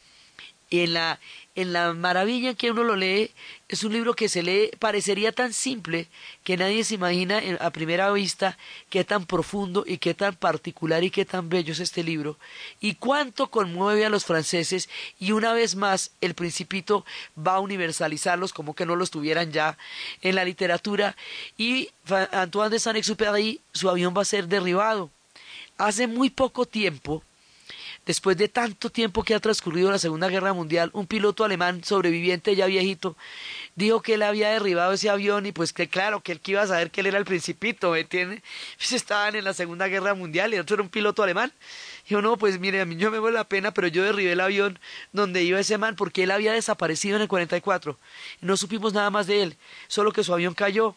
en 0.70 0.94
la 0.94 1.18
en 1.58 1.72
la 1.72 1.92
maravilla 1.92 2.54
que 2.54 2.70
uno 2.70 2.84
lo 2.84 2.94
lee, 2.94 3.32
es 3.68 3.82
un 3.82 3.92
libro 3.92 4.14
que 4.14 4.28
se 4.28 4.44
lee, 4.44 4.70
parecería 4.78 5.32
tan 5.32 5.52
simple 5.52 6.06
que 6.44 6.56
nadie 6.56 6.84
se 6.84 6.94
imagina 6.94 7.42
a 7.58 7.70
primera 7.70 8.12
vista 8.12 8.56
qué 8.90 9.02
tan 9.02 9.26
profundo 9.26 9.82
y 9.84 9.98
qué 9.98 10.14
tan 10.14 10.36
particular 10.36 11.02
y 11.02 11.10
qué 11.10 11.24
tan 11.24 11.48
bello 11.48 11.72
es 11.72 11.80
este 11.80 12.04
libro, 12.04 12.38
y 12.80 12.94
cuánto 12.94 13.48
conmueve 13.48 14.06
a 14.06 14.08
los 14.08 14.24
franceses, 14.24 14.88
y 15.18 15.32
una 15.32 15.52
vez 15.52 15.74
más 15.74 16.12
el 16.20 16.34
principito 16.34 17.04
va 17.36 17.56
a 17.56 17.60
universalizarlos 17.60 18.52
como 18.52 18.76
que 18.76 18.86
no 18.86 18.94
los 18.94 19.10
tuvieran 19.10 19.50
ya 19.50 19.76
en 20.22 20.36
la 20.36 20.44
literatura, 20.44 21.16
y 21.56 21.90
Antoine 22.30 22.70
de 22.70 22.78
Saint-Exupéry, 22.78 23.60
su 23.72 23.90
avión 23.90 24.14
va 24.16 24.22
a 24.22 24.26
ser 24.26 24.46
derribado. 24.46 25.10
Hace 25.76 26.06
muy 26.06 26.30
poco 26.30 26.66
tiempo, 26.66 27.24
después 28.08 28.38
de 28.38 28.48
tanto 28.48 28.88
tiempo 28.88 29.22
que 29.22 29.34
ha 29.34 29.38
transcurrido 29.38 29.90
la 29.90 29.98
Segunda 29.98 30.28
Guerra 30.28 30.54
Mundial, 30.54 30.90
un 30.94 31.06
piloto 31.06 31.44
alemán 31.44 31.84
sobreviviente 31.84 32.56
ya 32.56 32.64
viejito 32.64 33.18
dijo 33.74 34.00
que 34.00 34.14
él 34.14 34.22
había 34.22 34.48
derribado 34.48 34.94
ese 34.94 35.10
avión 35.10 35.44
y 35.44 35.52
pues 35.52 35.74
que 35.74 35.88
claro, 35.88 36.20
que 36.20 36.32
él 36.32 36.40
que 36.40 36.52
iba 36.52 36.62
a 36.62 36.66
saber 36.66 36.90
que 36.90 37.02
él 37.02 37.06
era 37.08 37.18
el 37.18 37.26
principito, 37.26 37.90
¿me 37.90 38.00
entiende? 38.00 38.42
Pues 38.78 38.92
estaban 38.92 39.36
en 39.36 39.44
la 39.44 39.52
Segunda 39.52 39.88
Guerra 39.88 40.14
Mundial 40.14 40.54
y 40.54 40.58
otro 40.58 40.74
era 40.74 40.82
un 40.82 40.88
piloto 40.88 41.22
alemán. 41.22 41.52
Dijo, 42.08 42.22
no, 42.22 42.38
pues 42.38 42.58
mire, 42.58 42.80
a 42.80 42.86
mí 42.86 42.96
yo 42.96 43.10
me 43.10 43.18
vuelve 43.18 43.36
la 43.36 43.44
pena, 43.44 43.72
pero 43.72 43.88
yo 43.88 44.02
derribé 44.02 44.32
el 44.32 44.40
avión 44.40 44.78
donde 45.12 45.42
iba 45.42 45.60
ese 45.60 45.76
man 45.76 45.94
porque 45.94 46.22
él 46.22 46.30
había 46.30 46.54
desaparecido 46.54 47.16
en 47.16 47.22
el 47.22 47.28
44. 47.28 47.98
Y 48.40 48.46
no 48.46 48.56
supimos 48.56 48.94
nada 48.94 49.10
más 49.10 49.26
de 49.26 49.42
él, 49.42 49.56
solo 49.86 50.12
que 50.12 50.24
su 50.24 50.32
avión 50.32 50.54
cayó. 50.54 50.96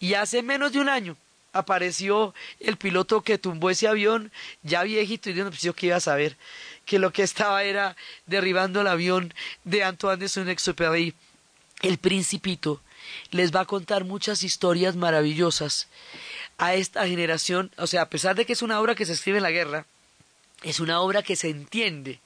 Y 0.00 0.14
hace 0.14 0.42
menos 0.42 0.72
de 0.72 0.80
un 0.80 0.88
año 0.88 1.14
apareció 1.52 2.34
el 2.60 2.76
piloto 2.76 3.22
que 3.22 3.38
tumbó 3.38 3.70
ese 3.70 3.88
avión, 3.88 4.32
ya 4.62 4.82
viejito, 4.82 5.30
y 5.30 5.34
no 5.34 5.48
pues 5.48 5.62
yo 5.62 5.74
que 5.74 5.86
iba 5.86 5.96
a 5.96 6.00
saber 6.00 6.36
que 6.84 6.98
lo 6.98 7.12
que 7.12 7.22
estaba 7.22 7.62
era 7.64 7.96
derribando 8.26 8.80
el 8.80 8.86
avión 8.86 9.34
de 9.64 9.84
Antoine 9.84 10.20
de 10.20 10.28
Saint-Exupéry. 10.28 11.14
El 11.82 11.98
principito 11.98 12.80
les 13.30 13.54
va 13.54 13.60
a 13.60 13.66
contar 13.66 14.04
muchas 14.04 14.42
historias 14.42 14.96
maravillosas 14.96 15.88
a 16.56 16.74
esta 16.74 17.06
generación, 17.06 17.70
o 17.76 17.86
sea, 17.86 18.02
a 18.02 18.08
pesar 18.10 18.34
de 18.34 18.44
que 18.44 18.52
es 18.52 18.62
una 18.62 18.80
obra 18.80 18.94
que 18.94 19.06
se 19.06 19.12
escribe 19.12 19.38
en 19.38 19.44
la 19.44 19.50
guerra, 19.50 19.86
es 20.62 20.80
una 20.80 21.00
obra 21.00 21.22
que 21.22 21.36
se 21.36 21.50
entiende 21.50 22.20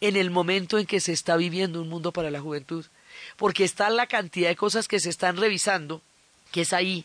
en 0.00 0.16
el 0.16 0.30
momento 0.30 0.78
en 0.78 0.86
que 0.86 1.00
se 1.00 1.12
está 1.12 1.36
viviendo 1.36 1.80
un 1.80 1.88
mundo 1.88 2.12
para 2.12 2.30
la 2.30 2.40
juventud, 2.40 2.86
porque 3.36 3.64
está 3.64 3.88
la 3.90 4.06
cantidad 4.06 4.48
de 4.48 4.56
cosas 4.56 4.88
que 4.88 5.00
se 5.00 5.10
están 5.10 5.36
revisando, 5.36 6.02
que 6.50 6.62
es 6.62 6.72
ahí 6.72 7.04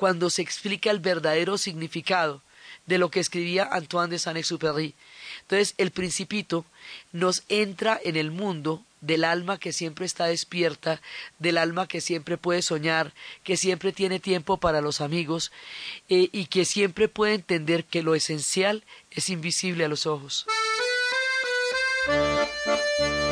cuando 0.00 0.30
se 0.30 0.40
explica 0.40 0.90
el 0.90 0.98
verdadero 0.98 1.58
significado 1.58 2.40
de 2.86 2.96
lo 2.96 3.10
que 3.10 3.20
escribía 3.20 3.68
Antoine 3.70 4.08
de 4.08 4.18
Saint-Exupéry. 4.18 4.94
Entonces, 5.42 5.74
el 5.76 5.90
principito 5.90 6.64
nos 7.12 7.42
entra 7.50 8.00
en 8.02 8.16
el 8.16 8.30
mundo 8.30 8.82
del 9.02 9.24
alma 9.24 9.58
que 9.58 9.74
siempre 9.74 10.06
está 10.06 10.24
despierta, 10.24 11.02
del 11.38 11.58
alma 11.58 11.86
que 11.86 12.00
siempre 12.00 12.38
puede 12.38 12.62
soñar, 12.62 13.12
que 13.44 13.58
siempre 13.58 13.92
tiene 13.92 14.20
tiempo 14.20 14.56
para 14.56 14.80
los 14.80 15.02
amigos 15.02 15.52
eh, 16.08 16.30
y 16.32 16.46
que 16.46 16.64
siempre 16.64 17.08
puede 17.08 17.34
entender 17.34 17.84
que 17.84 18.02
lo 18.02 18.14
esencial 18.14 18.84
es 19.10 19.28
invisible 19.28 19.84
a 19.84 19.88
los 19.88 20.06
ojos. 20.06 20.46
Para 23.00 23.30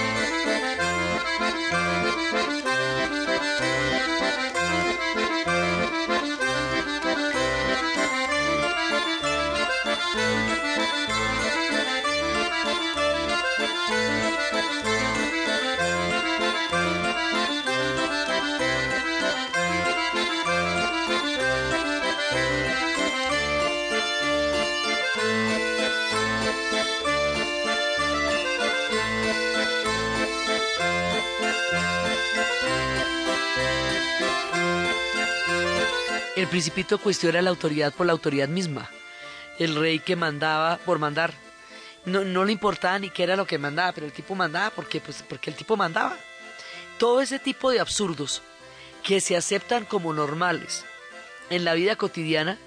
El 36.36 36.48
principito 36.48 36.98
cuestiona 36.98 37.42
la 37.42 37.50
autoridad 37.50 37.92
por 37.94 38.06
la 38.06 38.12
autoridad 38.12 38.48
misma. 38.48 38.90
El 39.58 39.76
rey 39.76 40.00
que 40.00 40.16
mandaba 40.16 40.78
por 40.78 40.98
mandar. 40.98 41.32
No, 42.06 42.24
no 42.24 42.44
le 42.44 42.52
importaba 42.52 42.98
ni 42.98 43.08
qué 43.08 43.22
era 43.22 43.36
lo 43.36 43.46
que 43.46 43.56
mandaba, 43.56 43.92
pero 43.92 44.06
el 44.06 44.12
tipo 44.12 44.34
mandaba 44.34 44.70
porque, 44.70 45.00
pues, 45.00 45.22
porque 45.28 45.50
el 45.50 45.56
tipo 45.56 45.76
mandaba. 45.76 46.18
Todo 46.98 47.20
ese 47.20 47.38
tipo 47.38 47.70
de 47.70 47.78
absurdos 47.78 48.42
que 49.04 49.20
se 49.20 49.36
aceptan 49.36 49.84
como 49.84 50.12
normales 50.12 50.84
en 51.50 51.64
la 51.64 51.74
vida 51.74 51.94
cotidiana 51.94 52.58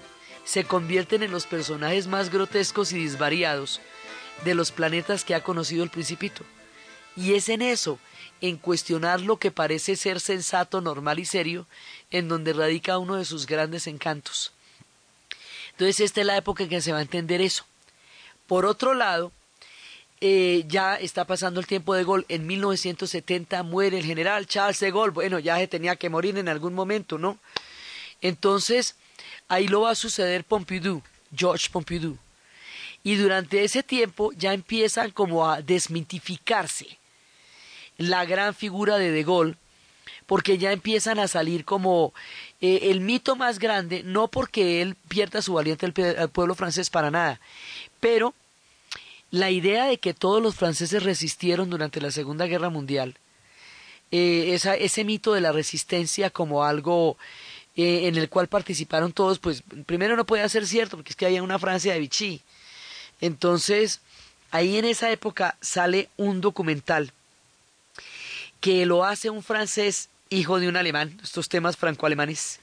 se 0.44 0.64
convierten 0.64 1.22
en 1.22 1.30
los 1.30 1.46
personajes 1.46 2.06
más 2.06 2.30
grotescos 2.30 2.92
y 2.92 2.98
disvariados 2.98 3.82
de 4.44 4.54
los 4.54 4.72
planetas 4.72 5.24
que 5.24 5.34
ha 5.34 5.42
conocido 5.42 5.84
el 5.84 5.90
principito. 5.90 6.42
Y 7.16 7.34
es 7.34 7.48
en 7.50 7.60
eso, 7.60 7.98
en 8.40 8.56
cuestionar 8.56 9.20
lo 9.20 9.38
que 9.38 9.50
parece 9.50 9.96
ser 9.96 10.20
sensato, 10.20 10.80
normal 10.80 11.18
y 11.18 11.24
serio, 11.24 11.66
en 12.10 12.28
donde 12.28 12.52
radica 12.52 12.98
uno 12.98 13.16
de 13.16 13.24
sus 13.24 13.46
grandes 13.46 13.86
encantos. 13.86 14.52
Entonces 15.72 16.00
esta 16.00 16.20
es 16.20 16.26
la 16.26 16.36
época 16.36 16.64
en 16.64 16.70
que 16.70 16.80
se 16.80 16.92
va 16.92 16.98
a 16.98 17.02
entender 17.02 17.40
eso. 17.40 17.64
Por 18.46 18.66
otro 18.66 18.94
lado, 18.94 19.30
eh, 20.20 20.64
ya 20.66 20.96
está 20.96 21.24
pasando 21.24 21.60
el 21.60 21.66
tiempo 21.66 21.94
de 21.94 22.04
Gaulle. 22.04 22.24
En 22.28 22.46
1970 22.46 23.62
muere 23.62 23.98
el 23.98 24.04
general 24.04 24.46
Charles 24.46 24.80
de 24.80 24.90
Gaulle. 24.90 25.12
Bueno, 25.12 25.38
ya 25.38 25.58
se 25.58 25.68
tenía 25.68 25.96
que 25.96 26.08
morir 26.08 26.36
en 26.38 26.48
algún 26.48 26.74
momento, 26.74 27.18
¿no? 27.18 27.38
Entonces, 28.20 28.96
ahí 29.46 29.68
lo 29.68 29.82
va 29.82 29.90
a 29.90 29.94
suceder 29.94 30.44
Pompidou, 30.44 31.02
George 31.36 31.68
Pompidou. 31.70 32.18
Y 33.04 33.14
durante 33.14 33.62
ese 33.62 33.82
tiempo 33.82 34.32
ya 34.32 34.52
empiezan 34.52 35.12
como 35.12 35.48
a 35.48 35.62
desmitificarse 35.62 36.98
la 37.96 38.24
gran 38.24 38.54
figura 38.54 38.98
de 38.98 39.12
De 39.12 39.22
Gaulle, 39.22 39.56
porque 40.28 40.58
ya 40.58 40.72
empiezan 40.72 41.18
a 41.18 41.26
salir 41.26 41.64
como 41.64 42.12
eh, 42.60 42.90
el 42.90 43.00
mito 43.00 43.34
más 43.34 43.58
grande, 43.58 44.02
no 44.04 44.28
porque 44.28 44.82
él 44.82 44.94
pierda 45.08 45.40
su 45.40 45.54
valiente 45.54 45.86
al, 45.86 46.28
pueblo 46.28 46.54
francés 46.54 46.90
para 46.90 47.10
nada, 47.10 47.40
pero 47.98 48.34
la 49.30 49.50
idea 49.50 49.86
de 49.86 49.96
que 49.96 50.12
todos 50.12 50.42
los 50.42 50.54
franceses 50.54 51.02
resistieron 51.02 51.70
durante 51.70 52.02
la 52.02 52.10
Segunda 52.10 52.44
Guerra 52.44 52.68
Mundial, 52.68 53.16
eh, 54.10 54.58
ese 54.80 55.04
mito 55.04 55.32
de 55.32 55.40
la 55.40 55.50
resistencia 55.50 56.28
como 56.28 56.62
algo 56.62 57.16
eh, 57.74 58.06
en 58.06 58.16
el 58.16 58.28
cual 58.28 58.48
participaron 58.48 59.12
todos, 59.12 59.38
pues 59.38 59.62
primero 59.86 60.14
no 60.14 60.26
puede 60.26 60.46
ser 60.50 60.66
cierto, 60.66 60.98
porque 60.98 61.10
es 61.10 61.16
que 61.16 61.24
había 61.24 61.42
una 61.42 61.58
Francia 61.58 61.94
de 61.94 62.00
Vichy. 62.00 62.42
Entonces, 63.22 64.02
ahí 64.50 64.76
en 64.76 64.84
esa 64.84 65.10
época 65.10 65.56
sale 65.62 66.10
un 66.18 66.42
documental 66.42 67.14
que 68.60 68.86
lo 68.86 69.04
hace 69.04 69.30
un 69.30 69.42
francés 69.42 70.08
hijo 70.30 70.60
de 70.60 70.68
un 70.68 70.76
alemán, 70.76 71.18
estos 71.22 71.48
temas 71.48 71.76
franco-alemanes, 71.76 72.60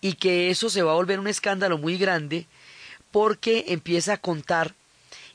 y 0.00 0.14
que 0.14 0.50
eso 0.50 0.70
se 0.70 0.82
va 0.82 0.92
a 0.92 0.96
volver 0.96 1.20
un 1.20 1.28
escándalo 1.28 1.78
muy 1.78 1.98
grande 1.98 2.46
porque 3.10 3.64
empieza 3.68 4.14
a 4.14 4.18
contar 4.18 4.74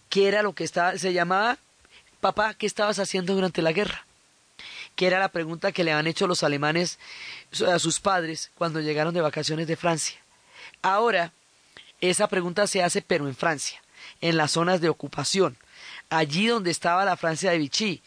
qué 0.10 0.28
era 0.28 0.44
lo 0.44 0.54
que 0.54 0.64
estaba, 0.64 0.98
se 0.98 1.14
llamaba, 1.14 1.58
papá, 2.20 2.54
¿qué 2.54 2.66
estabas 2.66 3.00
haciendo 3.00 3.34
durante 3.34 3.62
la 3.62 3.72
guerra? 3.72 4.06
que 4.96 5.08
era 5.08 5.20
la 5.20 5.30
pregunta 5.30 5.72
que 5.72 5.84
le 5.84 5.92
han 5.92 6.08
hecho 6.08 6.28
los 6.28 6.44
alemanes 6.44 7.00
a 7.68 7.80
sus 7.80 8.00
padres 8.00 8.52
cuando 8.56 8.82
llegaron 8.82 9.14
de 9.14 9.22
vacaciones 9.22 9.68
de 9.68 9.76
Francia. 9.76 10.20
Ahora, 10.82 11.34
esa 12.02 12.28
pregunta 12.28 12.68
se 12.68 12.84
hace 12.84 13.02
pero 13.02 13.28
en 13.28 13.36
Francia, 13.36 13.82
en 14.22 14.38
las 14.38 14.52
zonas 14.52 14.82
de 14.82 14.90
ocupación, 14.90 15.58
allí 16.10 16.48
donde 16.48 16.72
estaba 16.72 17.06
la 17.06 17.18
Francia 17.18 17.52
de 17.52 17.58
Vichy. 17.58 18.02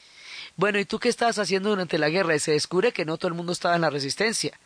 Bueno, 0.56 0.78
¿y 0.78 0.84
tú 0.84 0.99
qué 1.00 1.08
estabas 1.08 1.38
haciendo 1.38 1.70
durante 1.70 1.99
la 1.99 2.11
guerra? 2.11 2.37
Y 2.37 2.38
se 2.38 2.52
descubre 2.52 2.92
que 2.92 3.04
no 3.04 3.16
todo 3.16 3.28
el 3.28 3.34
mundo 3.34 3.52
estaba 3.52 3.75
en 3.75 3.80
la 3.80 3.90
resistencia. 3.90 4.58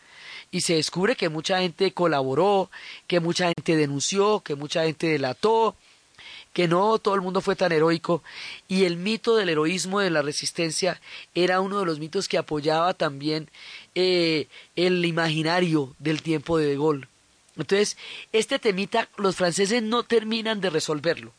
Y 0.51 0.61
se 0.61 0.75
descubre 0.75 1.17
que 1.17 1.29
mucha 1.29 1.61
gente 1.61 1.93
colaboró, 1.93 2.71
que 3.07 3.21
mucha 3.21 3.47
gente 3.47 3.77
denunció, 3.77 4.41
que 4.41 4.55
mucha 4.55 4.85
gente 4.85 5.09
delató, 5.09 5.77
que 6.53 6.69
no 6.69 6.99
todo 6.99 7.15
el 7.15 7.21
mundo 7.21 7.41
fue 7.41 7.57
tan 7.57 7.73
heroico 7.73 8.23
y 8.67 8.85
el 8.85 8.97
mito 8.97 9.37
del 9.37 9.51
heroísmo 9.51 10.01
de 10.01 10.11
la 10.11 10.23
resistencia 10.23 11.01
era 11.35 11.61
uno 11.61 11.79
de 11.79 11.87
los 11.87 12.01
mitos 12.01 12.27
que 12.27 12.39
apoyaba 12.39 12.95
también 12.95 13.49
eh, 13.95 14.49
el 14.75 15.05
imaginario 15.05 15.95
del 15.99 16.23
tiempo 16.23 16.59
de 16.59 16.67
De 16.67 16.75
Gaulle. 16.77 17.07
Entonces, 17.57 17.97
este 18.33 18.59
temita 18.59 19.09
los 19.17 19.37
franceses 19.37 19.83
no 19.83 20.03
terminan 20.03 20.61
de 20.61 20.71
resolverlo. 20.71 21.33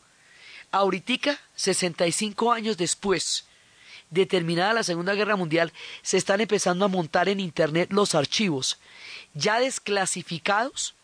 Ahorita, 0.72 1.40
65 1.56 2.52
años 2.52 2.78
después 2.78 3.46
de 4.10 4.26
terminada 4.26 4.74
la 4.74 4.84
Segunda 4.84 5.14
Guerra 5.14 5.36
Mundial, 5.36 5.72
se 6.02 6.18
están 6.18 6.42
empezando 6.42 6.86
a 6.86 6.90
montar 6.90 7.30
en 7.30 7.40
Internet 7.40 7.92
los 7.92 8.16
archivos 8.16 8.78
ya 9.34 9.60
desclasificados 9.60 10.96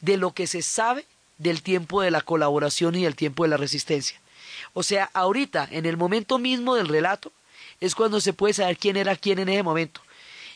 de 0.00 0.16
lo 0.16 0.32
que 0.32 0.46
se 0.46 0.62
sabe 0.62 1.06
del 1.38 1.62
tiempo 1.62 2.02
de 2.02 2.10
la 2.10 2.20
colaboración 2.20 2.94
y 2.94 3.04
del 3.04 3.16
tiempo 3.16 3.44
de 3.44 3.50
la 3.50 3.56
resistencia. 3.56 4.20
O 4.74 4.82
sea, 4.82 5.10
ahorita, 5.12 5.68
en 5.70 5.86
el 5.86 5.96
momento 5.96 6.38
mismo 6.38 6.74
del 6.74 6.88
relato, 6.88 7.32
es 7.80 7.94
cuando 7.94 8.20
se 8.20 8.32
puede 8.32 8.54
saber 8.54 8.76
quién 8.76 8.96
era 8.96 9.16
quién 9.16 9.38
en 9.38 9.48
ese 9.48 9.62
momento. 9.62 10.00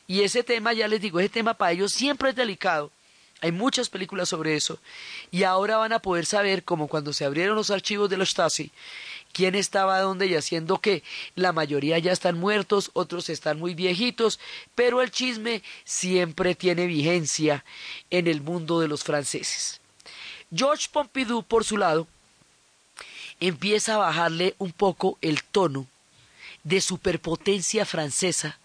Y 0.06 0.22
ese 0.22 0.44
tema, 0.44 0.72
ya 0.72 0.88
les 0.88 1.00
digo, 1.00 1.18
ese 1.18 1.28
tema 1.28 1.54
para 1.54 1.72
ellos 1.72 1.92
siempre 1.92 2.30
es 2.30 2.36
delicado, 2.36 2.92
hay 3.40 3.52
muchas 3.52 3.88
películas 3.88 4.28
sobre 4.28 4.56
eso. 4.56 4.78
Y 5.30 5.42
ahora 5.42 5.76
van 5.76 5.92
a 5.92 5.98
poder 5.98 6.24
saber, 6.24 6.64
como 6.64 6.88
cuando 6.88 7.12
se 7.12 7.24
abrieron 7.24 7.56
los 7.56 7.70
archivos 7.70 8.08
de 8.08 8.16
los 8.16 8.30
Stasi, 8.30 8.70
quién 9.36 9.54
estaba 9.54 10.00
dónde 10.00 10.26
y 10.26 10.34
haciendo 10.34 10.80
qué. 10.80 11.02
La 11.34 11.52
mayoría 11.52 11.98
ya 11.98 12.10
están 12.10 12.38
muertos, 12.38 12.90
otros 12.94 13.28
están 13.28 13.58
muy 13.58 13.74
viejitos, 13.74 14.40
pero 14.74 15.02
el 15.02 15.10
chisme 15.10 15.62
siempre 15.84 16.54
tiene 16.54 16.86
vigencia 16.86 17.62
en 18.08 18.28
el 18.28 18.40
mundo 18.40 18.80
de 18.80 18.88
los 18.88 19.04
franceses. 19.04 19.82
Georges 20.50 20.88
Pompidou, 20.88 21.42
por 21.42 21.64
su 21.64 21.76
lado, 21.76 22.08
empieza 23.38 23.96
a 23.96 23.98
bajarle 23.98 24.54
un 24.56 24.72
poco 24.72 25.18
el 25.20 25.42
tono 25.42 25.86
de 26.64 26.80
superpotencia 26.80 27.84
francesa 27.84 28.58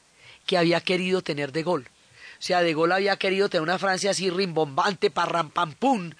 que 0.46 0.58
había 0.58 0.80
querido 0.80 1.22
tener 1.22 1.52
de 1.52 1.64
Gaulle. 1.64 1.88
O 2.40 2.44
sea, 2.44 2.62
De 2.62 2.74
Gaulle 2.74 2.94
había 2.94 3.18
querido 3.18 3.50
tener 3.50 3.64
una 3.64 3.78
Francia 3.78 4.12
así 4.12 4.30
rimbombante, 4.30 5.12
parrampampum, 5.12 6.12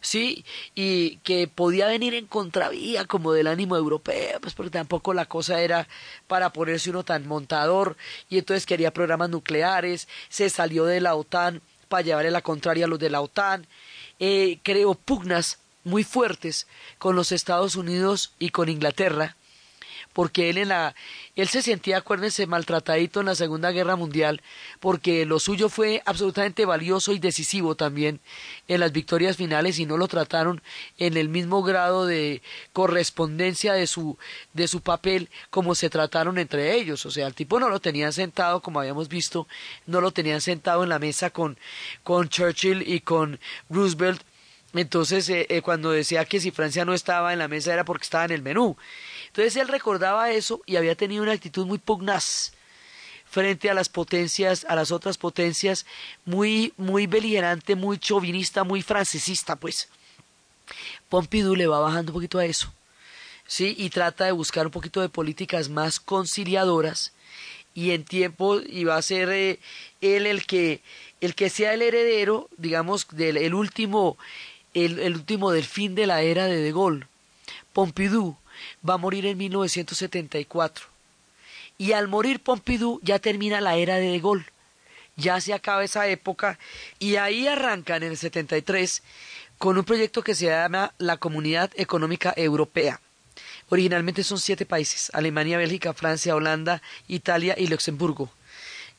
¿sí? 0.00 0.44
Y 0.74 1.16
que 1.18 1.48
podía 1.48 1.86
venir 1.86 2.14
en 2.14 2.26
contravía 2.26 3.04
como 3.04 3.32
del 3.32 3.46
ánimo 3.46 3.76
europeo, 3.76 4.40
pues 4.40 4.54
porque 4.54 4.70
tampoco 4.70 5.14
la 5.14 5.26
cosa 5.26 5.60
era 5.60 5.88
para 6.26 6.52
ponerse 6.52 6.90
uno 6.90 7.04
tan 7.04 7.26
montador, 7.26 7.96
y 8.28 8.38
entonces 8.38 8.66
quería 8.66 8.92
programas 8.92 9.30
nucleares, 9.30 10.08
se 10.28 10.50
salió 10.50 10.84
de 10.84 11.00
la 11.00 11.14
OTAN 11.14 11.62
para 11.88 12.02
llevarle 12.02 12.30
la 12.30 12.42
contraria 12.42 12.84
a 12.84 12.88
los 12.88 12.98
de 12.98 13.10
la 13.10 13.20
OTAN, 13.20 13.66
eh, 14.18 14.58
creó 14.62 14.94
pugnas 14.94 15.58
muy 15.84 16.04
fuertes 16.04 16.66
con 16.98 17.16
los 17.16 17.32
Estados 17.32 17.76
Unidos 17.76 18.32
y 18.38 18.50
con 18.50 18.68
Inglaterra, 18.68 19.36
porque 20.12 20.50
él 20.50 20.58
en 20.58 20.68
la 20.68 20.94
él 21.36 21.48
se 21.48 21.62
sentía, 21.62 21.98
acuérdense, 21.98 22.46
maltratadito 22.46 23.20
en 23.20 23.26
la 23.26 23.34
Segunda 23.34 23.70
Guerra 23.70 23.94
Mundial, 23.96 24.42
porque 24.80 25.24
lo 25.24 25.38
suyo 25.38 25.68
fue 25.68 26.02
absolutamente 26.04 26.64
valioso 26.64 27.12
y 27.12 27.18
decisivo 27.18 27.76
también 27.76 28.20
en 28.66 28.80
las 28.80 28.92
victorias 28.92 29.36
finales 29.36 29.78
y 29.78 29.86
no 29.86 29.96
lo 29.96 30.08
trataron 30.08 30.60
en 30.98 31.16
el 31.16 31.28
mismo 31.28 31.62
grado 31.62 32.06
de 32.06 32.42
correspondencia 32.72 33.74
de 33.74 33.86
su 33.86 34.18
de 34.52 34.66
su 34.68 34.80
papel 34.80 35.30
como 35.50 35.74
se 35.74 35.90
trataron 35.90 36.38
entre 36.38 36.74
ellos, 36.74 37.06
o 37.06 37.10
sea, 37.10 37.26
el 37.26 37.34
tipo 37.34 37.60
no 37.60 37.68
lo 37.68 37.80
tenían 37.80 38.12
sentado 38.12 38.60
como 38.60 38.80
habíamos 38.80 39.08
visto, 39.08 39.46
no 39.86 40.00
lo 40.00 40.10
tenían 40.10 40.40
sentado 40.40 40.82
en 40.82 40.88
la 40.88 40.98
mesa 40.98 41.30
con 41.30 41.58
con 42.02 42.28
Churchill 42.28 42.82
y 42.86 43.00
con 43.00 43.38
Roosevelt 43.70 44.22
entonces, 44.74 45.28
eh, 45.30 45.46
eh, 45.48 45.62
cuando 45.62 45.90
decía 45.90 46.24
que 46.26 46.40
si 46.40 46.50
Francia 46.50 46.84
no 46.84 46.92
estaba 46.92 47.32
en 47.32 47.38
la 47.38 47.48
mesa 47.48 47.72
era 47.72 47.84
porque 47.84 48.04
estaba 48.04 48.26
en 48.26 48.32
el 48.32 48.42
menú. 48.42 48.76
Entonces 49.38 49.62
él 49.62 49.68
recordaba 49.68 50.32
eso 50.32 50.62
y 50.66 50.74
había 50.74 50.96
tenido 50.96 51.22
una 51.22 51.30
actitud 51.30 51.64
muy 51.64 51.78
pugnaz 51.78 52.50
frente 53.30 53.70
a 53.70 53.74
las 53.74 53.88
potencias, 53.88 54.66
a 54.68 54.74
las 54.74 54.90
otras 54.90 55.16
potencias, 55.16 55.86
muy, 56.24 56.72
muy 56.76 57.06
beligerante, 57.06 57.76
muy 57.76 57.98
chauvinista, 57.98 58.64
muy 58.64 58.82
francesista, 58.82 59.54
pues. 59.54 59.86
Pompidou 61.08 61.54
le 61.54 61.68
va 61.68 61.78
bajando 61.78 62.10
un 62.10 62.14
poquito 62.14 62.40
a 62.40 62.46
eso, 62.46 62.72
¿sí? 63.46 63.76
Y 63.78 63.90
trata 63.90 64.24
de 64.24 64.32
buscar 64.32 64.66
un 64.66 64.72
poquito 64.72 65.00
de 65.00 65.08
políticas 65.08 65.68
más 65.68 66.00
conciliadoras 66.00 67.12
y 67.74 67.92
en 67.92 68.02
tiempo, 68.02 68.58
y 68.58 68.82
va 68.82 68.96
a 68.96 69.02
ser 69.02 69.28
eh, 69.30 69.60
él 70.00 70.26
el 70.26 70.46
que, 70.46 70.80
el 71.20 71.36
que 71.36 71.48
sea 71.48 71.74
el 71.74 71.82
heredero, 71.82 72.48
digamos, 72.56 73.06
del 73.12 73.36
el 73.36 73.54
último, 73.54 74.18
el, 74.74 74.98
el 74.98 75.14
último 75.14 75.52
del 75.52 75.64
fin 75.64 75.94
de 75.94 76.08
la 76.08 76.22
era 76.22 76.46
de 76.46 76.56
De 76.56 76.72
Gaulle. 76.72 77.06
Pompidou 77.72 78.36
va 78.88 78.94
a 78.94 78.98
morir 78.98 79.26
en 79.26 79.38
1974. 79.38 80.86
Y 81.78 81.92
al 81.92 82.08
morir 82.08 82.40
Pompidou 82.40 83.00
ya 83.02 83.18
termina 83.18 83.60
la 83.60 83.76
era 83.76 83.96
de 83.96 84.10
De 84.10 84.20
Gaulle. 84.20 84.46
Ya 85.16 85.40
se 85.40 85.52
acaba 85.52 85.84
esa 85.84 86.06
época 86.06 86.58
y 86.98 87.16
ahí 87.16 87.46
arrancan 87.48 88.02
en 88.02 88.12
el 88.12 88.16
73 88.16 89.02
con 89.58 89.76
un 89.76 89.84
proyecto 89.84 90.22
que 90.22 90.34
se 90.34 90.46
llama 90.46 90.94
la 90.98 91.16
Comunidad 91.16 91.70
Económica 91.74 92.32
Europea. 92.36 93.00
Originalmente 93.68 94.24
son 94.24 94.38
siete 94.38 94.64
países, 94.64 95.10
Alemania, 95.12 95.58
Bélgica, 95.58 95.92
Francia, 95.92 96.34
Holanda, 96.34 96.80
Italia 97.06 97.54
y 97.58 97.66
Luxemburgo. 97.66 98.30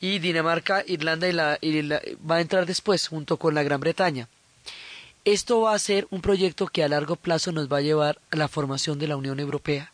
Y 0.02 0.20
Dinamarca, 0.20 0.84
Irlanda 0.86 1.28
y 1.28 1.82
la, 1.82 2.02
va 2.30 2.36
a 2.36 2.42
entrar 2.42 2.66
después 2.66 3.08
junto 3.08 3.38
con 3.38 3.56
la 3.56 3.64
Gran 3.64 3.80
Bretaña. 3.80 4.28
Esto 5.26 5.62
va 5.62 5.74
a 5.74 5.80
ser 5.80 6.08
un 6.12 6.22
proyecto 6.22 6.68
que 6.68 6.84
a 6.84 6.88
largo 6.88 7.16
plazo 7.16 7.52
nos 7.52 7.72
va 7.72 7.78
a 7.78 7.82
llevar 7.82 8.20
a 8.32 8.38
la 8.38 8.48
formación 8.48 9.00
de 9.00 9.08
la 9.08 9.18
Unión 9.18 9.40
Europea. 9.40 9.92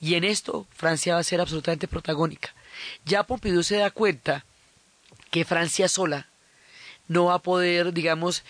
Y 0.00 0.14
en 0.14 0.24
esto 0.24 0.66
Francia 0.74 1.14
va 1.14 1.20
a 1.20 1.24
ser 1.24 1.40
absolutamente 1.40 1.86
protagónica. 1.86 2.54
Ya 3.04 3.22
Pompidou 3.22 3.62
se 3.62 3.76
da 3.76 3.90
cuenta 3.90 4.44
que 5.30 5.44
Francia 5.44 5.86
sola 5.86 6.26
no 7.08 7.26
va 7.26 7.34
a 7.34 7.38
poder, 7.38 7.92
digamos, 7.92 8.42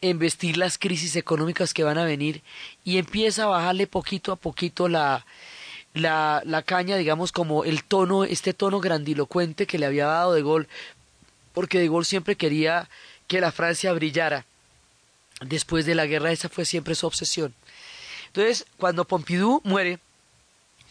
embestir 0.00 0.56
las 0.56 0.76
crisis 0.76 1.16
económicas 1.16 1.72
que 1.72 1.84
van 1.84 1.98
a 1.98 2.04
venir 2.04 2.42
y 2.84 2.98
empieza 2.98 3.44
a 3.44 3.48
bajarle 3.48 3.86
poquito 3.86 4.32
a 4.32 4.36
poquito 4.36 4.88
la, 4.88 5.24
la, 5.94 6.42
la 6.44 6.62
caña, 6.62 6.96
digamos, 6.96 7.32
como 7.32 7.64
el 7.64 7.84
tono, 7.84 8.24
este 8.24 8.52
tono 8.54 8.80
grandilocuente 8.80 9.66
que 9.66 9.78
le 9.78 9.86
había 9.86 10.06
dado 10.06 10.34
De 10.34 10.42
Gaulle, 10.42 10.68
porque 11.54 11.78
De 11.78 11.88
Gaulle 11.88 12.04
siempre 12.04 12.36
quería 12.36 12.88
que 13.26 13.40
la 13.40 13.52
Francia 13.52 13.92
brillara 13.92 14.44
después 15.40 15.86
de 15.86 15.94
la 15.94 16.06
guerra, 16.06 16.32
esa 16.32 16.48
fue 16.48 16.64
siempre 16.64 16.94
su 16.94 17.06
obsesión. 17.06 17.54
Entonces, 18.28 18.66
cuando 18.76 19.06
Pompidou 19.06 19.60
muere, 19.64 19.98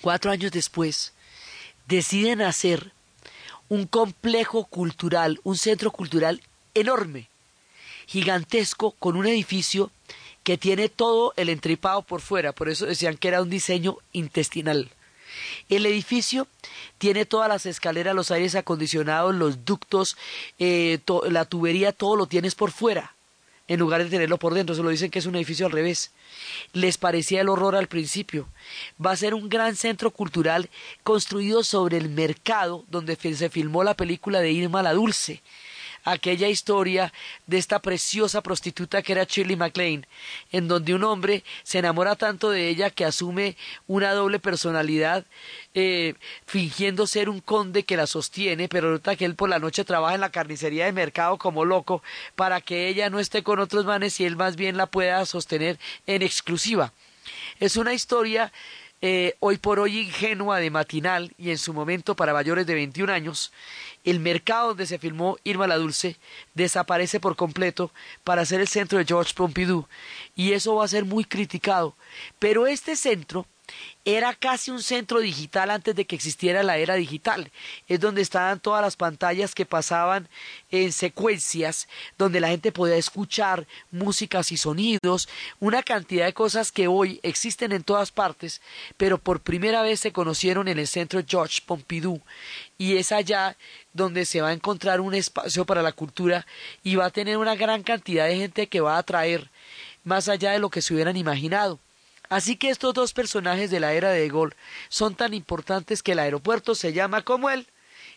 cuatro 0.02 0.32
años 0.32 0.52
después, 0.52 1.14
deciden 1.88 2.42
hacer 2.42 2.92
un 3.70 3.86
complejo 3.86 4.66
cultural, 4.66 5.40
un 5.44 5.58
centro 5.58 5.92
cultural 5.92 6.42
enorme, 6.74 7.30
gigantesco, 8.08 8.92
con 8.92 9.16
un 9.16 9.28
edificio 9.28 9.92
que 10.44 10.58
tiene 10.58 10.88
todo 10.88 11.34
el 11.36 11.50
entripado 11.50 12.02
por 12.02 12.22
fuera, 12.22 12.54
por 12.54 12.70
eso 12.70 12.86
decían 12.86 13.18
que 13.18 13.28
era 13.28 13.42
un 13.42 13.50
diseño 13.50 13.98
intestinal. 14.14 14.90
El 15.68 15.86
edificio 15.86 16.48
tiene 16.98 17.26
todas 17.26 17.50
las 17.50 17.66
escaleras, 17.66 18.16
los 18.16 18.32
aires 18.32 18.56
acondicionados, 18.56 19.36
los 19.36 19.66
ductos, 19.66 20.16
eh, 20.58 21.00
la 21.30 21.46
tubería, 21.46 21.92
todo 21.92 22.16
lo 22.16 22.28
tienes 22.28 22.56
por 22.56 22.72
fuera 22.72 23.17
en 23.68 23.80
lugar 23.80 24.04
de 24.04 24.10
tenerlo 24.10 24.38
por 24.38 24.54
dentro. 24.54 24.76
Se 24.76 24.84
lo 24.84 24.90
dicen 24.90 25.12
que 25.12 25.20
es 25.20 25.26
un 25.26 25.36
edificio 25.36 25.66
al 25.66 25.72
revés. 25.72 26.12
Les 26.74 26.98
parecía 26.98 27.42
el 27.42 27.50
horror 27.50 27.76
al 27.76 27.88
principio. 27.88 28.48
Va 29.04 29.12
a 29.12 29.18
ser 29.18 29.34
un 29.34 29.50
gran 29.50 29.76
centro 29.76 30.12
cultural 30.12 30.70
construido 31.04 31.64
sobre 31.64 31.98
el 31.98 32.10
mercado 32.10 32.86
donde 32.90 33.16
se 33.16 33.50
filmó 33.50 33.84
la 33.84 33.96
película 33.96 34.40
de 34.40 34.52
Irma 34.52 34.84
la 34.84 34.94
Dulce. 34.94 35.42
Aquella 36.08 36.48
historia 36.48 37.12
de 37.48 37.58
esta 37.58 37.80
preciosa 37.80 38.42
prostituta 38.42 39.02
que 39.02 39.12
era 39.12 39.26
Shirley 39.26 39.58
MacLaine, 39.58 40.08
en 40.52 40.70
donde 40.70 40.94
un 40.94 41.04
hombre 41.04 41.44
se 41.64 41.80
enamora 41.80 42.16
tanto 42.16 42.50
de 42.50 42.70
ella 42.70 42.90
que 42.90 43.04
asume 43.04 43.58
una 43.88 44.14
doble 44.14 44.40
personalidad, 44.40 45.26
eh, 45.74 46.16
fingiendo 46.46 47.08
ser 47.08 47.30
un 47.30 47.42
conde 47.42 47.84
que 47.84 47.98
la 47.98 48.08
sostiene, 48.08 48.70
pero 48.70 48.90
resulta 48.90 49.18
que 49.18 49.26
él 49.26 49.36
por 49.36 49.50
la 49.50 49.60
noche 49.60 49.84
trabaja 49.84 50.16
en 50.16 50.22
la 50.22 50.32
carnicería 50.32 50.86
de 50.86 50.94
mercado 50.94 51.38
como 51.38 51.66
loco 51.66 52.02
para 52.36 52.62
que 52.62 52.88
ella 52.88 53.10
no 53.10 53.20
esté 53.20 53.44
con 53.44 53.60
otros 53.60 53.84
manes 53.86 54.18
y 54.22 54.26
él 54.26 54.38
más 54.38 54.56
bien 54.56 54.78
la 54.78 54.88
pueda 54.88 55.26
sostener 55.26 55.78
en 56.06 56.22
exclusiva. 56.22 56.94
Es 57.60 57.76
una 57.76 57.94
historia 57.94 58.54
eh, 59.02 59.36
hoy 59.40 59.58
por 59.58 59.80
hoy 59.80 60.00
ingenua 60.00 60.60
de 60.60 60.72
matinal 60.72 61.34
y 61.38 61.52
en 61.52 61.58
su 61.58 61.74
momento 61.74 62.16
para 62.16 62.34
mayores 62.34 62.66
de 62.66 62.74
21 62.74 63.14
años, 63.14 63.52
el 64.04 64.20
mercado 64.20 64.70
donde 64.70 64.88
se 64.88 64.98
filmó 64.98 65.38
Irma 65.44 65.68
la 65.68 65.78
Dulce 65.78 66.18
desaparece 66.56 67.20
por 67.20 67.36
completo 67.36 67.92
para 68.24 68.46
ser 68.46 68.62
el 68.62 68.68
centro 68.68 68.98
de 68.98 69.06
George 69.06 69.34
Pompidou 69.36 69.88
y 70.36 70.54
eso 70.54 70.76
va 70.76 70.86
a 70.86 70.88
ser 70.88 71.06
muy 71.06 71.26
criticado. 71.26 71.96
Pero 72.40 72.66
este 72.66 72.96
centro 72.96 73.46
era 74.06 74.34
casi 74.34 74.72
un 74.72 74.82
centro 74.82 75.20
digital 75.20 75.70
antes 75.70 75.94
de 75.94 76.06
que 76.06 76.16
existiera 76.16 76.64
la 76.64 76.78
era 76.78 76.96
digital. 76.96 77.52
Es 77.88 78.00
donde 78.00 78.22
estaban 78.22 78.60
todas 78.60 78.82
las 78.82 78.96
pantallas 78.96 79.54
que 79.54 79.66
pasaban 79.66 80.30
en 80.72 80.94
secuencias, 80.94 81.88
donde 82.18 82.40
la 82.40 82.48
gente 82.48 82.72
podía 82.72 82.96
escuchar 82.96 83.68
músicas 83.92 84.52
y 84.52 84.58
sonidos, 84.58 85.28
una 85.60 85.84
cantidad 85.84 86.26
de 86.26 86.34
cosas 86.34 86.72
que 86.72 86.88
hoy 86.88 87.20
existen 87.22 87.74
en 87.74 87.84
todas 87.84 88.12
partes, 88.12 88.62
pero 88.96 89.18
por 89.18 89.42
primera 89.42 89.82
vez 89.82 90.00
se 90.00 90.14
conocieron 90.14 90.68
en 90.68 90.80
el 90.80 90.88
centro 90.88 91.22
George 91.28 91.62
Pompidou. 91.66 92.22
Y 92.78 92.96
es 92.96 93.12
allá 93.12 93.58
donde 93.92 94.26
se 94.26 94.40
va 94.40 94.50
a 94.50 94.54
encontrar 94.54 95.02
un 95.02 95.16
espacio 95.16 95.66
para 95.66 95.82
la 95.82 95.92
cultura 95.92 96.46
y 96.84 96.96
va 96.96 97.08
a 97.08 97.12
tener 97.12 97.38
una 97.38 97.56
gran 97.56 97.84
cantidad 97.84 98.28
de 98.28 98.38
gente 98.38 98.68
que 98.68 98.80
va 98.80 98.96
a 98.96 99.00
atraer 99.00 99.50
más 100.04 100.30
allá 100.30 100.52
de 100.52 100.60
lo 100.60 100.70
que 100.70 100.82
se 100.82 100.94
hubieran 100.94 101.18
imaginado. 101.18 101.80
Así 102.30 102.58
que 102.58 102.70
estos 102.70 102.94
dos 102.94 103.14
personajes 103.14 103.72
de 103.72 103.80
la 103.80 103.94
era 103.94 104.12
de 104.12 104.28
Gaulle 104.28 104.56
son 104.90 105.16
tan 105.16 105.34
importantes 105.34 106.04
que 106.04 106.12
el 106.12 106.20
aeropuerto 106.20 106.76
se 106.76 106.94
llama 106.94 107.22
como 107.22 107.50
él 107.50 107.68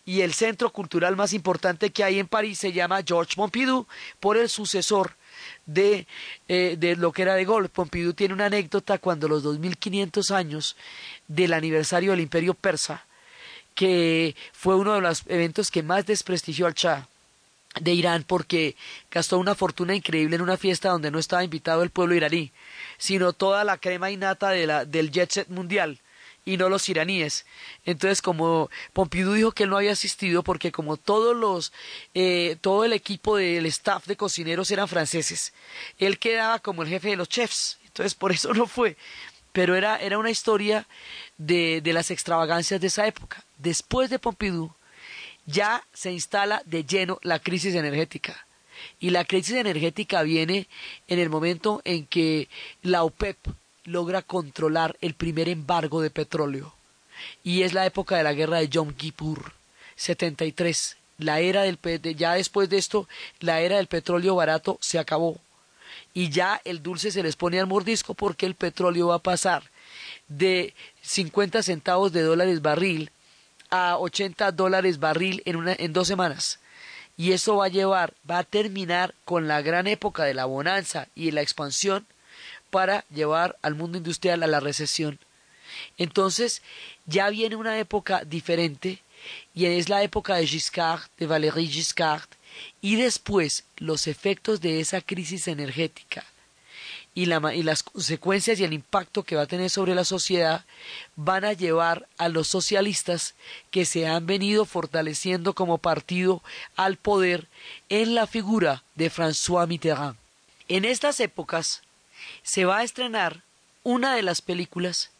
y 0.04 0.22
el 0.22 0.32
centro 0.32 0.70
cultural 0.70 1.16
más 1.16 1.32
importante 1.32 1.90
que 1.90 2.02
hay 2.02 2.18
en 2.18 2.26
París 2.26 2.58
se 2.58 2.72
llama 2.72 3.02
Georges 3.06 3.36
Pompidou 3.36 3.86
por 4.18 4.36
el 4.36 4.48
sucesor 4.48 5.14
de, 5.66 6.06
eh, 6.48 6.76
de 6.78 6.96
lo 6.96 7.12
que 7.12 7.22
era 7.22 7.34
de 7.34 7.44
Gaulle. 7.44 7.68
Pompidou 7.68 8.12
tiene 8.12 8.34
una 8.34 8.46
anécdota 8.46 8.98
cuando 8.98 9.28
los 9.28 9.42
2500 9.42 10.30
años 10.30 10.76
del 11.28 11.52
aniversario 11.52 12.10
del 12.10 12.20
imperio 12.20 12.54
persa, 12.54 13.04
que 13.74 14.34
fue 14.52 14.74
uno 14.74 14.94
de 14.94 15.00
los 15.00 15.22
eventos 15.28 15.70
que 15.70 15.82
más 15.82 16.06
desprestigió 16.06 16.66
al 16.66 16.74
Shah 16.74 17.06
de 17.78 17.92
Irán 17.92 18.24
porque 18.26 18.76
gastó 19.10 19.38
una 19.38 19.54
fortuna 19.54 19.94
increíble 19.94 20.36
en 20.36 20.42
una 20.42 20.56
fiesta 20.56 20.88
donde 20.88 21.10
no 21.10 21.18
estaba 21.18 21.44
invitado 21.44 21.82
el 21.82 21.90
pueblo 21.90 22.14
iraní 22.14 22.52
sino 22.98 23.32
toda 23.32 23.64
la 23.64 23.78
crema 23.78 24.10
innata 24.10 24.50
de 24.50 24.66
la, 24.66 24.84
del 24.84 25.10
jet 25.10 25.30
set 25.30 25.48
mundial 25.48 26.00
y 26.44 26.56
no 26.56 26.68
los 26.68 26.88
iraníes. 26.88 27.46
Entonces, 27.84 28.22
como 28.22 28.70
Pompidou 28.92 29.34
dijo 29.34 29.52
que 29.52 29.64
él 29.64 29.70
no 29.70 29.76
había 29.76 29.92
asistido 29.92 30.42
porque 30.42 30.72
como 30.72 30.96
todos 30.96 31.36
los, 31.36 31.72
eh, 32.14 32.56
todo 32.60 32.84
el 32.84 32.92
equipo 32.92 33.36
del 33.36 33.66
staff 33.66 34.06
de 34.06 34.16
cocineros 34.16 34.70
eran 34.70 34.88
franceses, 34.88 35.52
él 35.98 36.18
quedaba 36.18 36.58
como 36.58 36.82
el 36.82 36.88
jefe 36.88 37.10
de 37.10 37.16
los 37.16 37.28
chefs. 37.28 37.78
Entonces, 37.84 38.14
por 38.14 38.32
eso 38.32 38.52
no 38.54 38.66
fue. 38.66 38.96
Pero 39.52 39.74
era, 39.74 39.96
era 39.98 40.18
una 40.18 40.30
historia 40.30 40.86
de, 41.36 41.80
de 41.82 41.92
las 41.92 42.10
extravagancias 42.10 42.80
de 42.80 42.86
esa 42.86 43.06
época. 43.06 43.44
Después 43.58 44.08
de 44.08 44.18
Pompidou, 44.18 44.72
ya 45.50 45.84
se 45.92 46.12
instala 46.12 46.62
de 46.66 46.84
lleno 46.84 47.18
la 47.22 47.38
crisis 47.38 47.74
energética. 47.74 48.46
Y 48.98 49.10
la 49.10 49.24
crisis 49.24 49.56
energética 49.56 50.22
viene 50.22 50.66
en 51.08 51.18
el 51.18 51.28
momento 51.28 51.82
en 51.84 52.06
que 52.06 52.48
la 52.82 53.02
OPEP 53.04 53.36
logra 53.84 54.22
controlar 54.22 54.96
el 55.00 55.14
primer 55.14 55.48
embargo 55.48 56.00
de 56.00 56.10
petróleo. 56.10 56.74
Y 57.44 57.62
es 57.62 57.74
la 57.74 57.84
época 57.86 58.16
de 58.16 58.22
la 58.22 58.32
guerra 58.32 58.58
de 58.58 58.68
Yom 58.68 58.92
Kippur, 58.94 59.52
73. 59.96 60.96
La 61.18 61.40
era 61.40 61.62
del 61.62 61.78
ya 62.16 62.34
después 62.34 62.70
de 62.70 62.78
esto, 62.78 63.06
la 63.40 63.60
era 63.60 63.76
del 63.76 63.88
petróleo 63.88 64.34
barato 64.36 64.78
se 64.80 64.98
acabó. 64.98 65.38
Y 66.14 66.30
ya 66.30 66.60
el 66.64 66.82
dulce 66.82 67.10
se 67.10 67.22
les 67.22 67.36
pone 67.36 67.60
al 67.60 67.66
mordisco 67.66 68.14
porque 68.14 68.46
el 68.46 68.54
petróleo 68.54 69.08
va 69.08 69.16
a 69.16 69.22
pasar 69.22 69.64
de 70.28 70.74
50 71.02 71.62
centavos 71.62 72.12
de 72.12 72.22
dólares 72.22 72.62
barril 72.62 73.10
a 73.70 73.98
80 73.98 74.52
dólares 74.52 74.98
barril 74.98 75.42
en, 75.44 75.56
una, 75.56 75.74
en 75.78 75.92
dos 75.92 76.08
semanas 76.08 76.60
y 77.20 77.32
eso 77.32 77.56
va 77.56 77.66
a 77.66 77.68
llevar, 77.68 78.14
va 78.28 78.38
a 78.38 78.44
terminar 78.44 79.14
con 79.26 79.46
la 79.46 79.60
gran 79.60 79.86
época 79.86 80.24
de 80.24 80.32
la 80.32 80.46
bonanza 80.46 81.06
y 81.14 81.32
la 81.32 81.42
expansión 81.42 82.06
para 82.70 83.04
llevar 83.14 83.58
al 83.60 83.74
mundo 83.74 83.98
industrial 83.98 84.42
a 84.42 84.46
la 84.46 84.58
recesión. 84.58 85.18
Entonces 85.98 86.62
ya 87.04 87.28
viene 87.28 87.56
una 87.56 87.78
época 87.78 88.24
diferente 88.24 89.02
y 89.54 89.66
es 89.66 89.90
la 89.90 90.02
época 90.02 90.36
de 90.36 90.46
Giscard, 90.46 91.02
de 91.18 91.26
Valéry 91.26 91.66
Giscard, 91.66 92.26
y 92.80 92.96
después 92.96 93.64
los 93.76 94.06
efectos 94.06 94.62
de 94.62 94.80
esa 94.80 95.02
crisis 95.02 95.46
energética 95.46 96.24
y, 97.14 97.26
las 97.26 97.82
consecuencias 97.82 98.60
y 98.60 98.64
el 98.64 98.72
impacto 98.72 99.24
que 99.24 99.36
va 99.36 99.42
a 99.42 99.46
tener 99.46 99.70
sobre 99.70 99.94
la 99.94 100.04
sociedad 100.04 100.64
van 101.16 101.44
a 101.44 101.52
llevar 101.52 102.06
a 102.18 102.28
los 102.28 102.48
socialistas 102.48 103.34
que 103.70 103.84
se 103.84 104.06
han 104.06 104.26
venido 104.26 104.64
fortaleciendo 104.64 105.54
como 105.54 105.78
partido 105.78 106.42
al 106.76 106.96
poder 106.96 107.48
en 107.88 108.14
la 108.14 108.26
figura 108.26 108.84
de 108.94 109.10
François 109.10 109.66
Mitterrand. 109.66 110.16
En 110.68 110.84
estas 110.84 111.18
épocas 111.20 111.82
se 112.42 112.64
va 112.64 112.78
a 112.78 112.84
estrenar 112.84 113.42
una 113.82 114.14
de 114.14 114.22
las 114.22 114.40
películas 114.40 115.10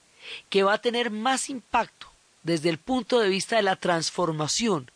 que 0.48 0.62
va 0.62 0.74
a 0.74 0.80
tener 0.80 1.10
más 1.10 1.50
impacto 1.50 2.06
desde 2.42 2.68
el 2.68 2.78
punto 2.78 3.20
de 3.20 3.28
vista 3.28 3.56
de 3.56 3.62
la 3.62 3.76
transformación 3.76 4.90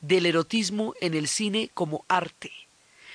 del 0.00 0.26
erotismo 0.26 0.94
en 1.00 1.14
el 1.14 1.28
cine 1.28 1.70
como 1.74 2.04
arte. 2.08 2.52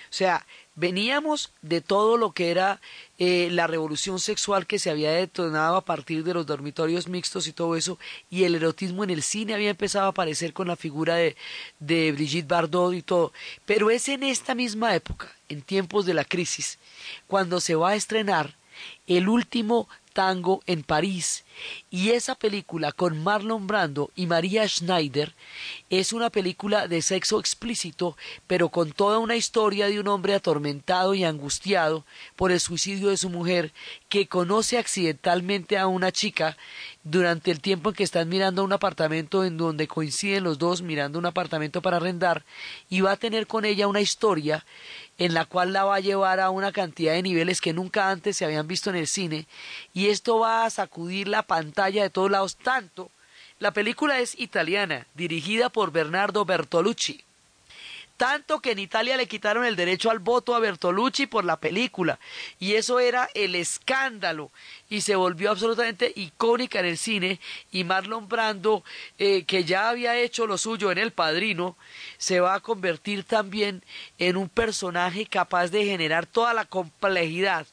O 0.09 0.17
sea, 0.17 0.45
veníamos 0.75 1.51
de 1.61 1.81
todo 1.81 2.17
lo 2.17 2.33
que 2.33 2.51
era 2.51 2.81
eh, 3.17 3.49
la 3.51 3.67
revolución 3.67 4.19
sexual 4.19 4.67
que 4.67 4.79
se 4.79 4.89
había 4.89 5.11
detonado 5.11 5.77
a 5.77 5.85
partir 5.85 6.23
de 6.23 6.33
los 6.33 6.45
dormitorios 6.45 7.07
mixtos 7.07 7.47
y 7.47 7.53
todo 7.53 7.75
eso, 7.75 7.97
y 8.29 8.43
el 8.43 8.55
erotismo 8.55 9.03
en 9.03 9.09
el 9.09 9.23
cine 9.23 9.53
había 9.53 9.69
empezado 9.69 10.05
a 10.05 10.09
aparecer 10.09 10.53
con 10.53 10.67
la 10.67 10.75
figura 10.75 11.15
de, 11.15 11.35
de 11.79 12.11
Brigitte 12.11 12.47
Bardot 12.47 12.93
y 12.93 13.01
todo. 13.01 13.31
Pero 13.65 13.89
es 13.89 14.09
en 14.09 14.23
esta 14.23 14.53
misma 14.53 14.95
época, 14.95 15.33
en 15.49 15.61
tiempos 15.61 16.05
de 16.05 16.13
la 16.13 16.25
crisis, 16.25 16.77
cuando 17.27 17.61
se 17.61 17.75
va 17.75 17.91
a 17.91 17.95
estrenar 17.95 18.55
el 19.07 19.29
último 19.29 19.87
tango 20.15 20.63
en 20.65 20.81
París. 20.81 21.43
Y 21.91 22.11
esa 22.11 22.35
película 22.35 22.93
con 22.93 23.21
Marlon 23.21 23.67
Brando 23.67 24.11
y 24.15 24.27
María 24.27 24.67
Schneider 24.67 25.35
es 25.89 26.13
una 26.13 26.29
película 26.29 26.87
de 26.87 27.01
sexo 27.01 27.37
explícito, 27.37 28.17
pero 28.47 28.69
con 28.69 28.93
toda 28.93 29.19
una 29.19 29.35
historia 29.35 29.87
de 29.87 29.99
un 29.99 30.07
hombre 30.07 30.33
atormentado 30.33 31.13
y 31.15 31.25
angustiado 31.25 32.05
por 32.37 32.53
el 32.53 32.61
suicidio 32.61 33.09
de 33.09 33.17
su 33.17 33.29
mujer, 33.29 33.73
que 34.07 34.27
conoce 34.27 34.77
accidentalmente 34.77 35.77
a 35.77 35.87
una 35.87 36.13
chica 36.13 36.55
durante 37.05 37.51
el 37.51 37.61
tiempo 37.61 37.89
en 37.89 37.95
que 37.95 38.03
están 38.03 38.27
mirando 38.29 38.63
un 38.63 38.73
apartamento 38.73 39.45
en 39.45 39.57
donde 39.57 39.87
coinciden 39.87 40.43
los 40.43 40.57
dos 40.57 40.81
mirando 40.81 41.19
un 41.19 41.27
apartamento 41.27 41.83
para 41.83 41.97
arrendar 41.97 42.43
y 42.89 43.01
va 43.01 43.11
a 43.11 43.17
tener 43.17 43.45
con 43.45 43.63
ella 43.63 43.87
una 43.87 44.01
historia 44.01 44.65
en 45.19 45.35
la 45.35 45.45
cual 45.45 45.71
la 45.71 45.85
va 45.85 45.97
a 45.97 45.99
llevar 45.99 46.39
a 46.39 46.49
una 46.49 46.71
cantidad 46.71 47.13
de 47.13 47.21
niveles 47.21 47.61
que 47.61 47.73
nunca 47.73 48.09
antes 48.09 48.37
se 48.37 48.43
habían 48.43 48.67
visto 48.67 48.89
en 48.89 48.95
el 48.95 49.05
cine 49.05 49.45
y 49.93 50.07
esto 50.07 50.39
va 50.39 50.65
a 50.65 50.69
sacudir 50.71 51.27
la 51.27 51.43
pantalla 51.43 52.01
de 52.01 52.09
todos 52.09 52.31
lados. 52.31 52.57
Tanto 52.57 53.11
la 53.59 53.71
película 53.71 54.19
es 54.19 54.37
italiana 54.39 55.05
dirigida 55.13 55.69
por 55.69 55.91
Bernardo 55.91 56.43
Bertolucci 56.43 57.23
tanto 58.17 58.59
que 58.59 58.71
en 58.71 58.79
Italia 58.79 59.17
le 59.17 59.27
quitaron 59.27 59.65
el 59.65 59.75
derecho 59.75 60.09
al 60.09 60.19
voto 60.19 60.55
a 60.55 60.59
Bertolucci 60.59 61.27
por 61.27 61.43
la 61.45 61.59
película, 61.59 62.19
y 62.59 62.73
eso 62.73 62.99
era 62.99 63.29
el 63.33 63.55
escándalo, 63.55 64.51
y 64.89 65.01
se 65.01 65.15
volvió 65.15 65.51
absolutamente 65.51 66.11
icónica 66.15 66.79
en 66.79 66.85
el 66.85 66.97
cine, 66.97 67.39
y 67.71 67.83
Marlon 67.83 68.27
Brando, 68.27 68.83
eh, 69.17 69.43
que 69.43 69.65
ya 69.65 69.89
había 69.89 70.17
hecho 70.17 70.47
lo 70.47 70.57
suyo 70.57 70.91
en 70.91 70.97
El 70.97 71.11
Padrino, 71.11 71.77
se 72.17 72.39
va 72.39 72.53
a 72.53 72.59
convertir 72.61 73.23
también 73.23 73.83
en 74.17 74.37
un 74.37 74.49
personaje 74.49 75.25
capaz 75.25 75.67
de 75.67 75.85
generar 75.85 76.25
toda 76.25 76.53
la 76.53 76.65
complejidad 76.65 77.67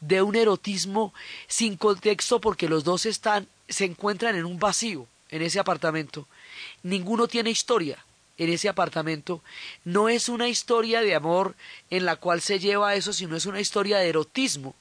de 0.00 0.22
un 0.22 0.36
erotismo 0.36 1.12
sin 1.46 1.76
contexto 1.76 2.40
porque 2.40 2.68
los 2.68 2.84
dos 2.84 3.06
están 3.06 3.48
se 3.68 3.84
encuentran 3.84 4.34
en 4.36 4.44
un 4.44 4.58
vacío 4.58 5.06
en 5.28 5.42
ese 5.42 5.58
apartamento. 5.58 6.26
Ninguno 6.82 7.28
tiene 7.28 7.50
historia 7.50 8.02
en 8.38 8.50
ese 8.50 8.68
apartamento 8.68 9.42
no 9.84 10.08
es 10.08 10.28
una 10.28 10.48
historia 10.48 11.02
de 11.02 11.14
amor 11.14 11.56
en 11.90 12.04
la 12.04 12.16
cual 12.16 12.40
se 12.40 12.58
lleva 12.58 12.94
eso, 12.94 13.12
sino 13.12 13.36
es 13.36 13.46
una 13.46 13.60
historia 13.60 13.98
de 13.98 14.08
erotismo 14.08 14.74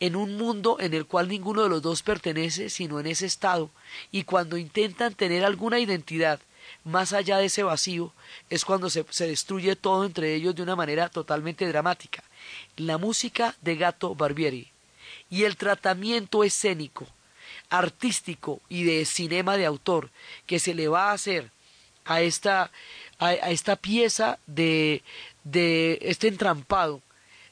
en 0.00 0.16
un 0.16 0.36
mundo 0.36 0.78
en 0.80 0.94
el 0.94 1.06
cual 1.06 1.28
ninguno 1.28 1.62
de 1.62 1.68
los 1.68 1.82
dos 1.82 2.02
pertenece, 2.02 2.68
sino 2.68 3.00
en 3.00 3.06
ese 3.06 3.26
estado, 3.26 3.70
y 4.10 4.24
cuando 4.24 4.58
intentan 4.58 5.14
tener 5.14 5.44
alguna 5.44 5.78
identidad 5.78 6.40
más 6.84 7.12
allá 7.12 7.38
de 7.38 7.46
ese 7.46 7.62
vacío, 7.62 8.12
es 8.50 8.64
cuando 8.64 8.90
se, 8.90 9.06
se, 9.08 9.26
destruye 9.26 9.76
todo 9.76 10.04
entre 10.04 10.34
ellos 10.34 10.54
de 10.54 10.62
una 10.62 10.76
manera 10.76 11.08
totalmente 11.08 11.66
dramática. 11.66 12.22
La 12.76 12.98
música 12.98 13.56
de 13.62 13.76
Gato 13.76 14.14
Barbieri 14.14 14.70
y 15.30 15.44
el 15.44 15.56
tratamiento 15.56 16.44
escénico, 16.44 17.06
artístico 17.70 18.60
y 18.68 18.84
de 18.84 19.04
cinema 19.04 19.56
de 19.56 19.66
autor 19.66 20.10
que 20.46 20.58
se 20.58 20.74
le 20.74 20.88
va 20.88 21.10
a 21.10 21.14
hacer 21.14 21.50
a 22.06 22.20
esta, 22.22 22.70
a, 23.18 23.32
esta 23.32 23.76
pieza 23.76 24.38
de, 24.46 25.02
de 25.44 25.98
este 26.02 26.28
entrampado 26.28 27.02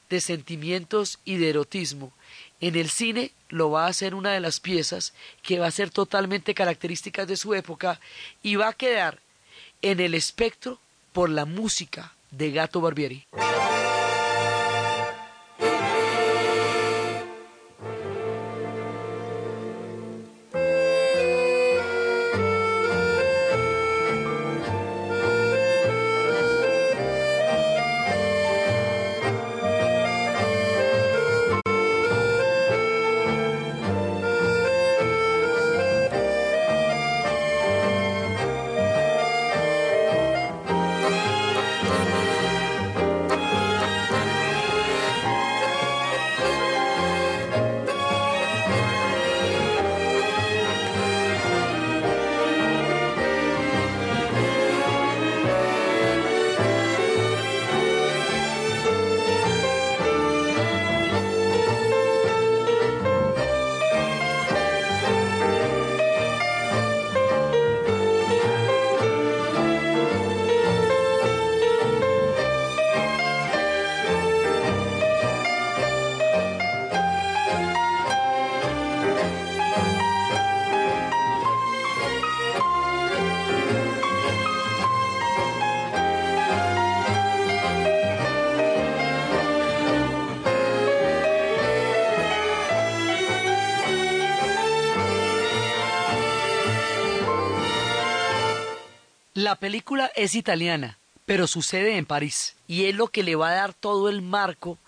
de 0.09 0.21
sentimientos 0.21 1.19
y 1.25 1.37
de 1.37 1.49
erotismo. 1.49 2.13
En 2.61 2.75
el 2.75 2.89
cine 2.89 3.31
lo 3.49 3.71
va 3.71 3.85
a 3.85 3.89
hacer 3.89 4.15
una 4.15 4.31
de 4.31 4.39
las 4.39 4.59
piezas 4.59 5.13
que 5.41 5.59
va 5.59 5.67
a 5.67 5.71
ser 5.71 5.89
totalmente 5.89 6.53
características 6.53 7.27
de 7.27 7.37
su 7.37 7.53
época 7.53 7.99
y 8.41 8.55
va 8.55 8.69
a 8.69 8.73
quedar 8.73 9.19
en 9.81 9.99
el 9.99 10.13
espectro 10.13 10.79
por 11.11 11.29
la 11.29 11.45
música 11.45 12.13
de 12.31 12.51
Gato 12.51 12.81
Barbieri. 12.81 13.25
La 99.45 99.57
película 99.57 100.11
es 100.15 100.33
italiana, 100.33 100.97
pero 101.27 101.45
sucede 101.45 101.97
en 101.97 102.07
París 102.07 102.55
y 102.67 102.85
es 102.85 102.95
lo 102.95 103.09
que 103.09 103.21
le 103.21 103.35
va 103.35 103.49
a 103.49 103.53
dar 103.53 103.75
todo 103.75 104.09
el 104.09 104.23
marco. 104.23 104.79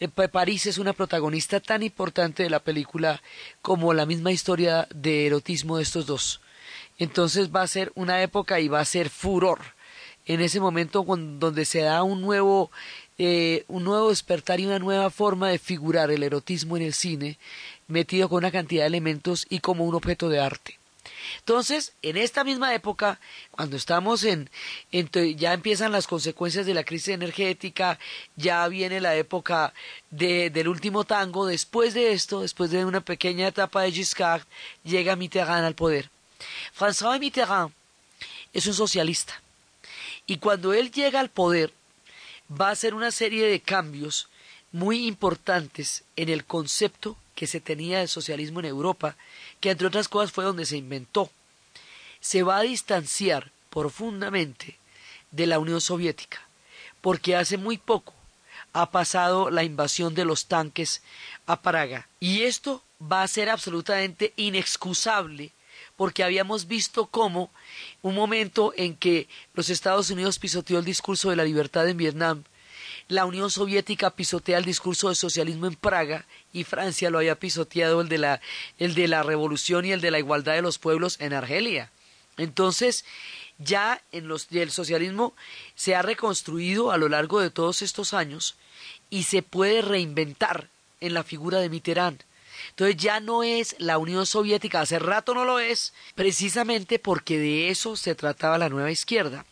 Eh, 0.00 0.08
París 0.08 0.64
es 0.64 0.78
una 0.78 0.94
protagonista 0.94 1.60
tan 1.60 1.82
importante 1.82 2.42
de 2.42 2.48
la 2.48 2.60
película 2.60 3.22
como 3.60 3.92
la 3.92 4.06
misma 4.06 4.32
historia 4.32 4.88
de 4.88 5.26
erotismo 5.26 5.76
de 5.76 5.82
estos 5.82 6.06
dos. 6.06 6.40
Entonces 6.96 7.54
va 7.54 7.60
a 7.60 7.66
ser 7.66 7.92
una 7.94 8.22
época 8.22 8.58
y 8.58 8.68
va 8.68 8.80
a 8.80 8.86
ser 8.86 9.10
furor. 9.10 9.60
En 10.24 10.40
ese 10.40 10.60
momento 10.60 11.04
donde 11.04 11.66
se 11.66 11.80
da 11.80 12.02
un 12.02 12.22
nuevo, 12.22 12.70
eh, 13.18 13.66
un 13.68 13.84
nuevo 13.84 14.08
despertar 14.08 14.60
y 14.60 14.66
una 14.66 14.78
nueva 14.78 15.10
forma 15.10 15.50
de 15.50 15.58
figurar 15.58 16.10
el 16.10 16.22
erotismo 16.22 16.78
en 16.78 16.84
el 16.84 16.94
cine, 16.94 17.38
metido 17.86 18.30
con 18.30 18.38
una 18.38 18.50
cantidad 18.50 18.84
de 18.84 18.88
elementos 18.88 19.46
y 19.50 19.58
como 19.58 19.84
un 19.84 19.94
objeto 19.94 20.30
de 20.30 20.40
arte. 20.40 20.78
Entonces, 21.38 21.92
en 22.02 22.16
esta 22.16 22.44
misma 22.44 22.74
época, 22.74 23.20
cuando 23.50 23.76
estamos 23.76 24.24
en, 24.24 24.50
ya 25.36 25.52
empiezan 25.52 25.92
las 25.92 26.06
consecuencias 26.06 26.66
de 26.66 26.74
la 26.74 26.84
crisis 26.84 27.08
energética, 27.08 27.98
ya 28.36 28.66
viene 28.68 29.00
la 29.00 29.14
época 29.14 29.72
del 30.10 30.68
último 30.68 31.04
tango, 31.04 31.46
después 31.46 31.94
de 31.94 32.12
esto, 32.12 32.42
después 32.42 32.70
de 32.70 32.84
una 32.84 33.00
pequeña 33.00 33.48
etapa 33.48 33.82
de 33.82 33.92
Giscard, 33.92 34.42
llega 34.84 35.16
Mitterrand 35.16 35.64
al 35.64 35.74
poder. 35.74 36.10
François 36.78 37.18
Mitterrand 37.18 37.72
es 38.52 38.66
un 38.66 38.74
socialista. 38.74 39.40
Y 40.26 40.38
cuando 40.38 40.74
él 40.74 40.90
llega 40.90 41.20
al 41.20 41.30
poder, 41.30 41.72
va 42.50 42.68
a 42.68 42.72
hacer 42.72 42.94
una 42.94 43.10
serie 43.10 43.46
de 43.46 43.60
cambios 43.60 44.28
muy 44.72 45.06
importantes 45.06 46.04
en 46.16 46.28
el 46.28 46.44
concepto 46.44 47.16
que 47.34 47.46
se 47.46 47.60
tenía 47.60 48.00
del 48.00 48.08
socialismo 48.08 48.60
en 48.60 48.66
Europa 48.66 49.16
que 49.66 49.72
entre 49.72 49.88
otras 49.88 50.06
cosas 50.06 50.30
fue 50.30 50.44
donde 50.44 50.64
se 50.64 50.76
inventó, 50.76 51.28
se 52.20 52.44
va 52.44 52.58
a 52.58 52.62
distanciar 52.62 53.50
profundamente 53.68 54.78
de 55.32 55.48
la 55.48 55.58
Unión 55.58 55.80
Soviética, 55.80 56.38
porque 57.00 57.34
hace 57.34 57.56
muy 57.56 57.76
poco 57.76 58.14
ha 58.72 58.92
pasado 58.92 59.50
la 59.50 59.64
invasión 59.64 60.14
de 60.14 60.24
los 60.24 60.46
tanques 60.46 61.02
a 61.46 61.62
Praga. 61.62 62.06
Y 62.20 62.42
esto 62.42 62.80
va 63.02 63.24
a 63.24 63.28
ser 63.28 63.50
absolutamente 63.50 64.32
inexcusable 64.36 65.50
porque 65.96 66.22
habíamos 66.22 66.68
visto 66.68 67.06
cómo 67.06 67.50
un 68.02 68.14
momento 68.14 68.72
en 68.76 68.94
que 68.94 69.26
los 69.54 69.68
Estados 69.68 70.10
Unidos 70.10 70.38
pisoteó 70.38 70.78
el 70.78 70.84
discurso 70.84 71.30
de 71.30 71.36
la 71.36 71.44
libertad 71.44 71.88
en 71.88 71.96
Vietnam 71.96 72.44
la 73.08 73.24
Unión 73.24 73.50
Soviética 73.50 74.10
pisotea 74.10 74.58
el 74.58 74.64
discurso 74.64 75.08
del 75.08 75.16
socialismo 75.16 75.66
en 75.66 75.76
Praga 75.76 76.26
y 76.52 76.64
Francia 76.64 77.10
lo 77.10 77.18
había 77.18 77.38
pisoteado 77.38 78.00
el 78.00 78.08
de 78.08 78.18
la, 78.18 78.40
el 78.78 78.94
de 78.94 79.08
la 79.08 79.22
revolución 79.22 79.84
y 79.84 79.92
el 79.92 80.00
de 80.00 80.10
la 80.10 80.18
igualdad 80.18 80.54
de 80.54 80.62
los 80.62 80.78
pueblos 80.78 81.16
en 81.20 81.32
Argelia. 81.32 81.90
Entonces, 82.36 83.04
ya 83.58 84.02
en 84.12 84.28
los, 84.28 84.48
el 84.50 84.70
socialismo 84.70 85.34
se 85.74 85.94
ha 85.94 86.02
reconstruido 86.02 86.90
a 86.90 86.98
lo 86.98 87.08
largo 87.08 87.40
de 87.40 87.50
todos 87.50 87.80
estos 87.82 88.12
años 88.12 88.56
y 89.08 89.22
se 89.22 89.42
puede 89.42 89.82
reinventar 89.82 90.68
en 91.00 91.14
la 91.14 91.22
figura 91.22 91.60
de 91.60 91.68
Mitterrand. 91.68 92.22
Entonces 92.70 92.96
ya 92.96 93.20
no 93.20 93.42
es 93.42 93.76
la 93.78 93.98
Unión 93.98 94.26
Soviética, 94.26 94.80
hace 94.80 94.98
rato 94.98 95.34
no 95.34 95.44
lo 95.44 95.60
es, 95.60 95.92
precisamente 96.14 96.98
porque 96.98 97.38
de 97.38 97.68
eso 97.68 97.96
se 97.96 98.14
trataba 98.14 98.58
la 98.58 98.68
nueva 98.68 98.90
izquierda. 98.90 99.44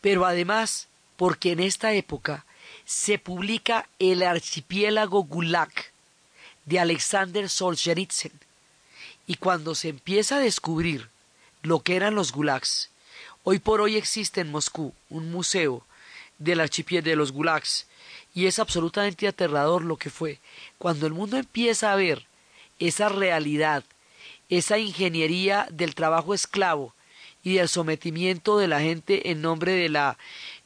Pero 0.00 0.26
además, 0.26 0.88
porque 1.16 1.52
en 1.52 1.60
esta 1.60 1.94
época 1.94 2.44
se 2.84 3.18
publica 3.18 3.88
El 3.98 4.22
archipiélago 4.22 5.24
Gulag 5.24 5.72
de 6.66 6.80
Alexander 6.80 7.48
Solzhenitsyn. 7.48 8.32
Y 9.26 9.36
cuando 9.36 9.74
se 9.74 9.88
empieza 9.88 10.36
a 10.36 10.40
descubrir 10.40 11.08
lo 11.62 11.80
que 11.80 11.96
eran 11.96 12.14
los 12.14 12.32
gulags, 12.32 12.90
hoy 13.42 13.58
por 13.58 13.80
hoy 13.80 13.96
existe 13.96 14.40
en 14.42 14.50
Moscú 14.50 14.92
un 15.08 15.30
museo 15.30 15.84
del 16.38 16.60
archipiélago 16.60 17.10
de 17.10 17.16
los 17.16 17.32
gulags 17.32 17.86
y 18.34 18.46
es 18.46 18.58
absolutamente 18.58 19.28
aterrador 19.28 19.82
lo 19.82 19.96
que 19.96 20.10
fue. 20.10 20.40
Cuando 20.76 21.06
el 21.06 21.14
mundo 21.14 21.38
empieza 21.38 21.92
a 21.92 21.96
ver 21.96 22.26
esa 22.78 23.08
realidad, 23.08 23.84
esa 24.50 24.78
ingeniería 24.78 25.66
del 25.70 25.94
trabajo 25.94 26.34
esclavo 26.34 26.94
y 27.42 27.54
del 27.54 27.68
sometimiento 27.68 28.58
de 28.58 28.68
la 28.68 28.80
gente 28.80 29.30
en 29.30 29.40
nombre 29.40 29.72
de 29.72 29.88
la 29.88 30.18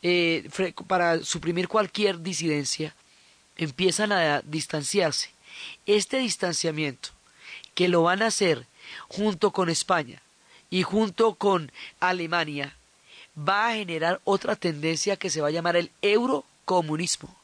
eh, 0.02 0.48
para 0.86 1.22
suprimir 1.24 1.68
cualquier 1.68 2.22
disidencia, 2.22 2.94
empiezan 3.56 4.12
a 4.12 4.40
distanciarse. 4.42 5.30
Este 5.86 6.18
distanciamiento, 6.18 7.10
que 7.74 7.88
lo 7.88 8.02
van 8.02 8.22
a 8.22 8.26
hacer 8.26 8.66
junto 9.08 9.50
con 9.50 9.68
España 9.68 10.22
y 10.70 10.82
junto 10.82 11.34
con 11.34 11.72
Alemania, 12.00 12.76
va 13.36 13.68
a 13.68 13.74
generar 13.74 14.20
otra 14.24 14.56
tendencia 14.56 15.16
que 15.16 15.30
se 15.30 15.40
va 15.40 15.48
a 15.48 15.52
llamar 15.52 15.76
el 15.76 15.90
eurocomunismo. 16.02 17.34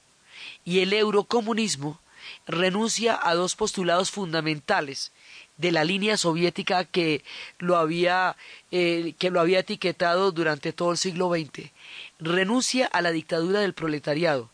Y 0.64 0.80
el 0.80 0.92
eurocomunismo 0.92 2.00
renuncia 2.46 3.18
a 3.22 3.34
dos 3.34 3.54
postulados 3.56 4.10
fundamentales 4.10 5.12
de 5.56 5.72
la 5.72 5.84
línea 5.84 6.16
soviética 6.16 6.84
que 6.84 7.22
lo 7.58 7.76
había, 7.76 8.36
eh, 8.70 9.14
que 9.18 9.30
lo 9.30 9.40
había 9.40 9.60
etiquetado 9.60 10.32
durante 10.32 10.72
todo 10.72 10.92
el 10.92 10.98
siglo 10.98 11.30
XX. 11.30 11.70
Renuncia 12.18 12.86
a 12.86 13.02
la 13.02 13.12
dictadura 13.12 13.60
del 13.60 13.74
proletariado, 13.74 14.50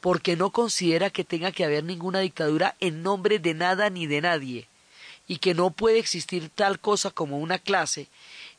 porque 0.00 0.36
no 0.36 0.50
considera 0.50 1.10
que 1.10 1.24
tenga 1.24 1.52
que 1.52 1.64
haber 1.64 1.84
ninguna 1.84 2.20
dictadura 2.20 2.76
en 2.80 3.02
nombre 3.02 3.38
de 3.38 3.54
nada 3.54 3.90
ni 3.90 4.06
de 4.06 4.20
nadie, 4.20 4.68
y 5.26 5.38
que 5.38 5.54
no 5.54 5.70
puede 5.70 5.98
existir 5.98 6.48
tal 6.48 6.80
cosa 6.80 7.10
como 7.10 7.38
una 7.38 7.58
clase 7.58 8.08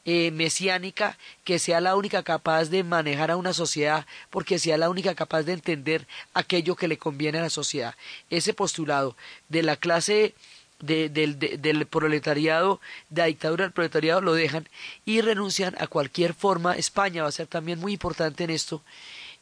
eh, 0.04 0.32
mesiánica 0.32 1.16
que 1.44 1.60
sea 1.60 1.80
la 1.80 1.96
única 1.96 2.24
capaz 2.24 2.66
de 2.70 2.84
manejar 2.84 3.30
a 3.30 3.36
una 3.36 3.54
sociedad 3.54 4.08
porque 4.32 4.58
sea 4.58 4.76
la 4.80 4.90
única 4.90 5.14
capaz 5.14 5.44
de 5.44 5.54
entender 5.54 6.08
aquello 6.34 6.76
que 6.76 6.88
le 6.88 6.98
conviene 6.98 7.38
a 7.38 7.44
la 7.44 7.50
sociedad. 7.52 7.94
Ese 8.32 8.56
postulado 8.56 9.16
de 9.50 9.62
la 9.62 9.76
clase 9.76 10.34
del 10.82 11.88
proletariado, 11.90 12.82
de 13.10 13.22
la 13.22 13.28
dictadura 13.28 13.66
del 13.66 13.74
proletariado, 13.74 14.22
lo 14.22 14.34
dejan 14.34 14.68
y 15.06 15.22
renuncian 15.22 15.76
a 15.80 15.88
cualquier 15.88 16.34
forma. 16.34 16.76
España 16.76 17.24
va 17.24 17.30
a 17.30 17.34
ser 17.34 17.48
también 17.48 17.80
muy 17.80 17.94
importante 17.94 18.44
en 18.44 18.50
esto, 18.50 18.82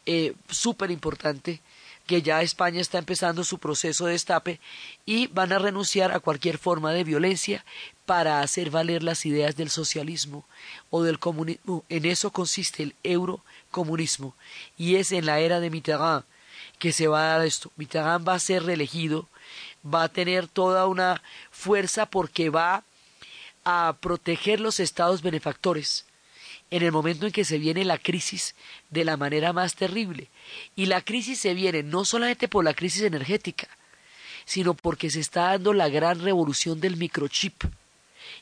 eh, 0.05 0.33
súper 0.49 0.91
importante, 0.91 1.61
que 2.09 2.23
ya 2.23 2.41
España 2.41 2.81
está 2.81 2.97
empezando 2.97 3.43
su 3.43 3.59
proceso 3.59 4.07
de 4.07 4.13
destape 4.13 4.59
y 5.05 5.27
van 5.27 5.53
a 5.53 5.59
renunciar 5.59 6.11
a 6.11 6.19
cualquier 6.19 6.57
forma 6.57 6.91
de 6.91 7.03
violencia 7.03 7.63
para 8.07 8.41
hacer 8.41 8.71
valer 8.71 9.03
las 9.03 9.27
ideas 9.27 9.55
del 9.55 9.69
socialismo 9.69 10.43
o 10.89 11.03
del 11.03 11.19
comunismo. 11.19 11.85
En 11.87 12.05
eso 12.05 12.31
consiste 12.31 12.81
el 12.81 12.95
eurocomunismo 13.03 14.33
y 14.75 14.95
es 14.95 15.11
en 15.11 15.27
la 15.27 15.39
era 15.39 15.59
de 15.59 15.69
Mitterrand 15.69 16.25
que 16.79 16.93
se 16.93 17.07
va 17.07 17.21
a 17.21 17.37
dar 17.37 17.45
esto. 17.45 17.71
Mitterrand 17.75 18.27
va 18.27 18.33
a 18.33 18.39
ser 18.39 18.63
reelegido, 18.63 19.27
va 19.85 20.03
a 20.03 20.09
tener 20.09 20.47
toda 20.47 20.87
una 20.87 21.21
fuerza 21.51 22.05
porque 22.05 22.49
va 22.49 22.83
a 23.63 23.95
proteger 23.99 24.59
los 24.59 24.79
estados 24.79 25.21
benefactores 25.21 26.05
en 26.71 26.83
el 26.83 26.91
momento 26.91 27.25
en 27.25 27.31
que 27.31 27.45
se 27.45 27.57
viene 27.57 27.83
la 27.83 27.97
crisis 27.97 28.55
de 28.89 29.03
la 29.03 29.17
manera 29.17 29.53
más 29.53 29.75
terrible. 29.75 30.29
Y 30.75 30.85
la 30.85 31.01
crisis 31.01 31.39
se 31.39 31.53
viene 31.53 31.83
no 31.83 32.05
solamente 32.05 32.47
por 32.47 32.63
la 32.63 32.73
crisis 32.73 33.03
energética, 33.03 33.67
sino 34.45 34.73
porque 34.73 35.09
se 35.09 35.19
está 35.19 35.43
dando 35.51 35.73
la 35.73 35.89
gran 35.89 36.21
revolución 36.21 36.79
del 36.79 36.97
microchip. 36.97 37.63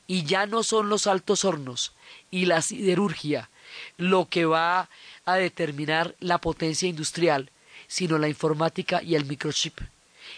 Y 0.07 0.23
ya 0.23 0.45
no 0.45 0.63
son 0.63 0.89
los 0.89 1.07
altos 1.07 1.45
hornos 1.45 1.93
y 2.31 2.45
la 2.45 2.61
siderurgia 2.61 3.49
lo 3.97 4.27
que 4.29 4.45
va 4.45 4.89
a 5.25 5.35
determinar 5.35 6.15
la 6.19 6.39
potencia 6.39 6.87
industrial, 6.87 7.51
sino 7.87 8.17
la 8.17 8.29
informática 8.29 9.01
y 9.03 9.15
el 9.15 9.25
microchip. 9.25 9.79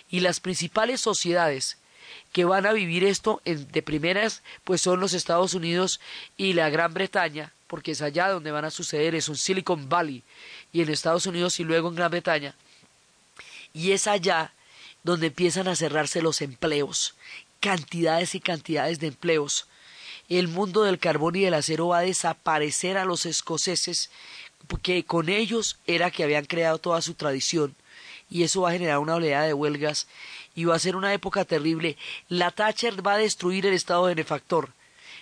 Y 0.10 0.22
las 0.22 0.40
principales 0.40 1.02
sociedades 1.02 1.78
que 2.32 2.46
van 2.46 2.66
a 2.66 2.74
vivir 2.74 3.04
esto 3.04 3.42
de 3.46 3.82
primeras, 3.82 4.42
pues 4.64 4.82
son 4.82 5.00
los 5.00 5.14
Estados 5.14 5.54
Unidos 5.54 6.00
y 6.38 6.54
la 6.54 6.70
Gran 6.70 6.94
Bretaña, 6.94 7.54
porque 7.68 7.92
es 7.92 8.02
allá 8.02 8.30
donde 8.30 8.52
van 8.52 8.66
a 8.66 8.72
suceder, 8.72 9.16
es 9.16 9.30
un 9.30 9.38
Silicon 9.38 9.90
Valley, 9.90 10.24
y 10.72 10.82
en 10.82 10.90
Estados 10.90 11.26
Unidos 11.26 11.60
y 11.60 11.64
luego 11.64 11.90
en 11.90 11.96
Gran 11.96 12.12
Bretaña, 12.12 12.56
y 13.74 13.92
es 13.92 14.08
allá 14.08 14.54
donde 15.04 15.28
empiezan 15.28 15.68
a 15.68 15.76
cerrarse 15.76 16.22
los 16.22 16.42
empleos, 16.42 17.16
cantidades 17.60 18.36
y 18.36 18.40
cantidades 18.40 19.00
de 19.00 19.08
empleos. 19.08 19.68
El 20.28 20.48
mundo 20.48 20.84
del 20.84 21.00
carbón 21.00 21.36
y 21.36 21.42
del 21.42 21.54
acero 21.54 21.88
va 21.88 22.00
a 22.00 22.02
desaparecer 22.02 22.98
a 22.98 23.06
los 23.06 23.26
escoceses, 23.26 24.12
porque 24.68 25.04
con 25.04 25.30
ellos 25.30 25.78
era 25.88 26.12
que 26.12 26.24
habían 26.24 26.46
creado 26.46 26.78
toda 26.78 27.02
su 27.02 27.16
tradición, 27.16 27.76
y 28.30 28.44
eso 28.44 28.62
va 28.62 28.70
a 28.70 28.74
generar 28.74 29.00
una 29.00 29.16
oleada 29.16 29.46
de 29.46 29.54
huelgas, 29.54 30.08
y 30.56 30.66
va 30.66 30.76
a 30.76 30.80
ser 30.80 30.96
una 30.96 31.14
época 31.14 31.46
terrible. 31.46 31.98
La 32.28 32.52
Thatcher 32.52 33.06
va 33.06 33.14
a 33.14 33.18
destruir 33.18 33.66
el 33.66 33.74
Estado 33.74 34.04
benefactor 34.04 34.70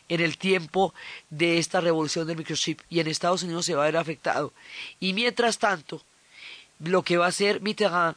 en 0.09 0.21
el 0.21 0.37
tiempo 0.37 0.93
de 1.29 1.57
esta 1.57 1.81
revolución 1.81 2.27
del 2.27 2.37
microchip 2.37 2.79
y 2.89 2.99
en 2.99 3.07
Estados 3.07 3.43
Unidos 3.43 3.65
se 3.65 3.75
va 3.75 3.83
a 3.83 3.87
ver 3.87 3.97
afectado. 3.97 4.53
Y 4.99 5.13
mientras 5.13 5.57
tanto, 5.57 6.01
lo 6.79 7.03
que 7.03 7.17
va 7.17 7.25
a 7.25 7.29
hacer 7.29 7.61
Mitterrand 7.61 8.15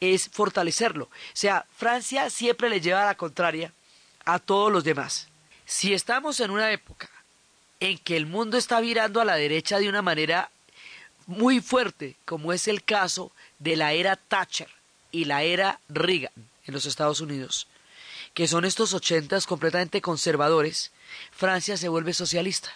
es 0.00 0.28
fortalecerlo. 0.28 1.04
O 1.06 1.10
sea, 1.32 1.66
Francia 1.76 2.30
siempre 2.30 2.68
le 2.68 2.80
lleva 2.80 3.02
a 3.02 3.06
la 3.06 3.16
contraria 3.16 3.72
a 4.24 4.38
todos 4.38 4.72
los 4.72 4.84
demás. 4.84 5.28
Si 5.64 5.92
estamos 5.92 6.38
en 6.40 6.50
una 6.50 6.70
época 6.70 7.10
en 7.80 7.98
que 7.98 8.16
el 8.16 8.26
mundo 8.26 8.56
está 8.56 8.80
virando 8.80 9.20
a 9.20 9.24
la 9.24 9.36
derecha 9.36 9.78
de 9.78 9.88
una 9.88 10.02
manera 10.02 10.50
muy 11.26 11.60
fuerte, 11.60 12.16
como 12.24 12.52
es 12.52 12.68
el 12.68 12.84
caso 12.84 13.32
de 13.62 13.76
la 13.76 13.92
era 13.92 14.16
Thatcher 14.16 14.68
y 15.12 15.24
la 15.26 15.42
era 15.42 15.78
Reagan 15.88 16.32
en 16.66 16.74
los 16.74 16.86
Estados 16.86 17.20
Unidos, 17.20 17.68
que 18.34 18.48
son 18.48 18.64
estos 18.64 18.92
ochentas 18.92 19.46
completamente 19.46 20.00
conservadores, 20.00 20.90
Francia 21.30 21.76
se 21.76 21.88
vuelve 21.88 22.12
socialista 22.12 22.72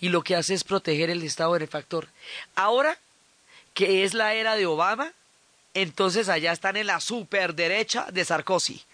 y 0.00 0.10
lo 0.10 0.22
que 0.22 0.36
hace 0.36 0.54
es 0.54 0.64
proteger 0.64 1.10
el 1.10 1.22
Estado 1.22 1.52
benefactor. 1.52 2.08
Ahora 2.54 2.98
que 3.72 4.04
es 4.04 4.14
la 4.14 4.34
era 4.34 4.54
de 4.54 4.66
Obama, 4.66 5.12
entonces 5.74 6.28
allá 6.28 6.52
están 6.52 6.76
en 6.76 6.86
la 6.86 7.00
superderecha 7.00 8.06
de 8.12 8.24
Sarkozy. 8.24 8.84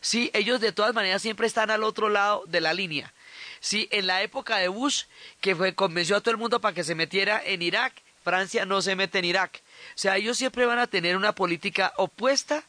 Sí, 0.00 0.30
ellos 0.32 0.60
de 0.60 0.72
todas 0.72 0.94
maneras 0.94 1.20
siempre 1.20 1.46
están 1.46 1.70
al 1.70 1.84
otro 1.84 2.08
lado 2.08 2.44
de 2.46 2.62
la 2.62 2.72
línea. 2.72 3.12
Sí, 3.60 3.86
en 3.90 4.06
la 4.06 4.22
época 4.22 4.56
de 4.56 4.68
Bush, 4.68 5.04
que 5.42 5.54
fue, 5.54 5.74
convenció 5.74 6.16
a 6.16 6.20
todo 6.22 6.30
el 6.30 6.38
mundo 6.38 6.60
para 6.62 6.74
que 6.74 6.84
se 6.84 6.94
metiera 6.94 7.42
en 7.44 7.60
Irak, 7.60 7.92
Francia 8.22 8.64
no 8.64 8.82
se 8.82 8.96
mete 8.96 9.18
en 9.18 9.24
Irak. 9.24 9.62
O 9.94 9.98
sea, 9.98 10.16
ellos 10.16 10.36
siempre 10.36 10.66
van 10.66 10.78
a 10.78 10.86
tener 10.86 11.16
una 11.16 11.34
política 11.34 11.92
opuesta 11.96 12.64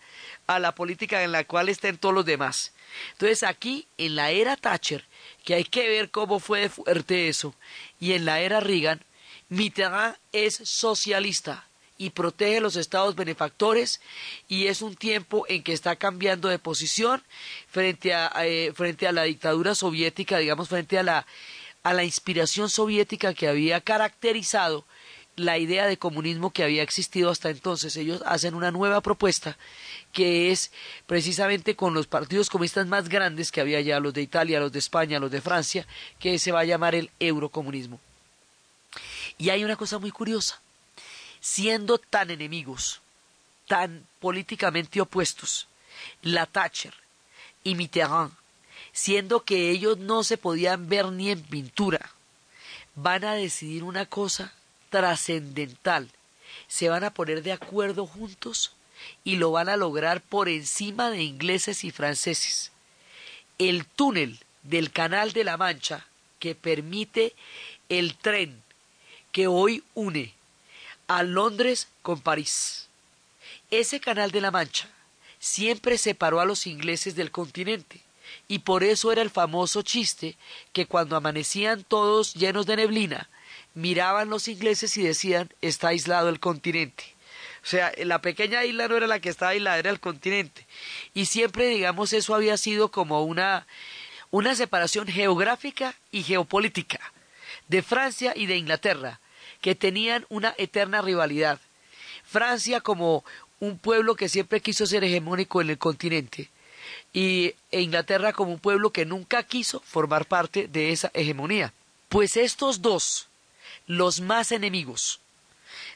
a 0.47 0.59
la 0.59 0.73
política 0.73 1.23
en 1.23 1.31
la 1.31 1.43
cual 1.43 1.69
estén 1.69 1.97
todos 1.97 2.15
los 2.15 2.25
demás. 2.25 2.73
Entonces 3.13 3.43
aquí, 3.43 3.87
en 3.97 4.15
la 4.15 4.31
era 4.31 4.55
Thatcher, 4.57 5.05
que 5.43 5.55
hay 5.55 5.63
que 5.63 5.87
ver 5.87 6.11
cómo 6.11 6.39
fue 6.39 6.69
fuerte 6.69 7.29
eso, 7.29 7.55
y 7.99 8.13
en 8.13 8.25
la 8.25 8.39
era 8.39 8.59
Reagan, 8.59 9.03
Mitterrand 9.49 10.17
es 10.31 10.55
socialista 10.63 11.67
y 11.97 12.09
protege 12.09 12.61
los 12.61 12.77
estados 12.77 13.15
benefactores 13.15 14.01
y 14.47 14.67
es 14.67 14.81
un 14.81 14.95
tiempo 14.95 15.45
en 15.49 15.61
que 15.61 15.73
está 15.73 15.95
cambiando 15.97 16.47
de 16.47 16.57
posición 16.57 17.21
frente 17.67 18.13
a, 18.13 18.31
eh, 18.43 18.71
frente 18.73 19.07
a 19.07 19.11
la 19.11 19.23
dictadura 19.23 19.75
soviética, 19.75 20.37
digamos, 20.37 20.69
frente 20.69 20.97
a 20.97 21.03
la, 21.03 21.27
a 21.83 21.93
la 21.93 22.03
inspiración 22.03 22.69
soviética 22.69 23.33
que 23.33 23.47
había 23.47 23.81
caracterizado 23.81 24.85
la 25.41 25.58
idea 25.58 25.88
de 25.88 25.97
comunismo 25.97 26.51
que 26.51 26.63
había 26.63 26.84
existido 26.84 27.30
hasta 27.30 27.49
entonces. 27.49 27.95
Ellos 27.95 28.23
hacen 28.25 28.54
una 28.54 28.71
nueva 28.71 29.01
propuesta 29.01 29.58
que 30.12 30.51
es 30.51 30.71
precisamente 31.08 31.75
con 31.75 31.93
los 31.93 32.08
partidos 32.08 32.49
comunistas 32.49 32.88
más 32.88 33.10
grandes 33.10 33.51
que 33.51 33.62
había 33.62 33.82
ya, 33.82 33.99
los 33.99 34.13
de 34.13 34.21
Italia, 34.21 34.60
los 34.60 34.71
de 34.71 34.80
España, 34.80 35.19
los 35.19 35.32
de 35.32 35.41
Francia, 35.41 35.88
que 36.19 36.38
se 36.39 36.51
va 36.51 36.62
a 36.62 36.65
llamar 36.65 36.95
el 36.95 37.10
eurocomunismo. 37.19 37.99
Y 39.38 39.49
hay 39.49 39.63
una 39.63 39.75
cosa 39.75 39.99
muy 39.99 40.12
curiosa, 40.12 40.62
siendo 41.39 41.97
tan 41.97 42.30
enemigos, 42.30 43.01
tan 43.67 44.06
políticamente 44.19 45.01
opuestos, 45.01 45.67
la 46.21 46.45
Thatcher 46.45 46.93
y 47.63 47.75
Mitterrand, 47.75 48.34
siendo 48.91 49.43
que 49.43 49.71
ellos 49.71 49.97
no 49.97 50.23
se 50.23 50.38
podían 50.38 50.89
ver 50.89 51.08
ni 51.08 51.32
en 51.32 51.41
pintura, 51.41 52.12
van 52.95 53.23
a 53.23 53.34
decidir 53.34 53.84
una 53.84 54.06
cosa 54.06 54.54
trascendental. 54.91 56.12
Se 56.67 56.89
van 56.89 57.04
a 57.04 57.13
poner 57.13 57.41
de 57.41 57.54
acuerdo 57.54 58.06
juntos 58.06 58.73
y 59.23 59.38
lo 59.38 59.51
van 59.51 59.69
a 59.69 59.77
lograr 59.77 60.21
por 60.21 60.47
encima 60.47 61.10
de 61.10 61.23
ingleses 61.23 61.84
y 61.84 61.89
franceses. 61.89 62.71
El 63.58 63.86
túnel 63.86 64.39
del 64.62 64.91
Canal 64.91 65.34
de 65.34 65.43
la 65.43 65.58
Mancha 65.58 66.06
que 66.38 66.54
permite 66.54 67.34
el 67.89 68.15
tren 68.15 68.62
que 69.32 69.47
hoy 69.47 69.84
une 69.95 70.34
a 71.08 71.23
Londres 71.23 71.88
con 72.01 72.19
París. 72.19 72.88
Ese 73.71 73.99
Canal 73.99 74.32
de 74.32 74.41
la 74.41 74.51
Mancha 74.51 74.89
siempre 75.39 75.97
separó 75.97 76.39
a 76.39 76.45
los 76.45 76.67
ingleses 76.67 77.15
del 77.15 77.32
continente 77.32 78.01
y 78.47 78.60
por 78.60 78.84
eso 78.84 79.12
era 79.12 79.21
el 79.21 79.30
famoso 79.30 79.82
chiste 79.82 80.36
que 80.73 80.86
cuando 80.86 81.15
amanecían 81.15 81.84
todos 81.84 82.34
llenos 82.34 82.65
de 82.65 82.75
neblina, 82.77 83.30
miraban 83.73 84.29
los 84.29 84.47
ingleses 84.47 84.95
y 84.97 85.03
decían 85.03 85.51
está 85.62 85.89
aislado 85.89 86.29
el 86.29 86.39
continente. 86.39 87.03
O 87.63 87.67
sea, 87.67 87.91
la 87.97 88.21
pequeña 88.21 88.65
isla 88.65 88.88
no 88.88 88.97
era 88.97 89.07
la 89.07 89.19
que 89.19 89.29
estaba 89.29 89.51
aislada, 89.51 89.77
era 89.77 89.91
el 89.91 89.99
continente. 89.99 90.65
Y 91.13 91.25
siempre, 91.25 91.67
digamos, 91.67 92.12
eso 92.13 92.34
había 92.34 92.57
sido 92.57 92.89
como 92.89 93.23
una, 93.23 93.67
una 94.31 94.55
separación 94.55 95.07
geográfica 95.07 95.95
y 96.12 96.23
geopolítica 96.23 96.99
de 97.67 97.84
Francia 97.84 98.34
y 98.36 98.47
de 98.47 98.57
Inglaterra, 98.57 99.19
que 99.62 99.75
tenían 99.75 100.25
una 100.29 100.55
eterna 100.57 101.01
rivalidad. 101.01 101.60
Francia 102.25 102.81
como 102.81 103.23
un 103.60 103.77
pueblo 103.77 104.15
que 104.15 104.27
siempre 104.27 104.60
quiso 104.60 104.86
ser 104.88 105.03
hegemónico 105.03 105.62
en 105.62 105.69
el 105.69 105.77
continente 105.77 106.49
y 107.13 107.53
e 107.71 107.81
Inglaterra 107.81 108.34
como 108.34 108.51
un 108.51 108.60
pueblo 108.60 108.91
que 108.91 109.05
nunca 109.05 109.43
quiso 109.43 109.81
formar 109.81 110.25
parte 110.25 110.67
de 110.67 110.91
esa 110.91 111.12
hegemonía. 111.13 111.73
Pues 112.10 112.38
estos 112.38 112.82
dos, 112.82 113.28
los 113.91 114.21
más 114.21 114.53
enemigos, 114.53 115.19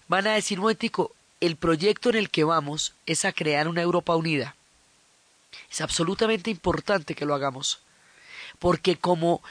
van 0.10 0.28
a 0.28 0.34
decir, 0.34 0.60
momentico, 0.60 1.16
el 1.40 1.56
proyecto 1.56 2.10
en 2.10 2.18
el 2.18 2.30
que 2.30 2.44
vamos 2.44 2.94
es 3.06 3.24
a 3.24 3.32
crear 3.32 3.70
una 3.70 3.82
Europa 3.82 4.18
unida. 4.18 4.58
Es 5.72 5.80
absolutamente 5.80 6.52
importante 6.52 7.16
que 7.16 7.26
lo 7.26 7.34
hagamos, 7.34 7.80
porque 8.60 8.98
como 8.98 9.42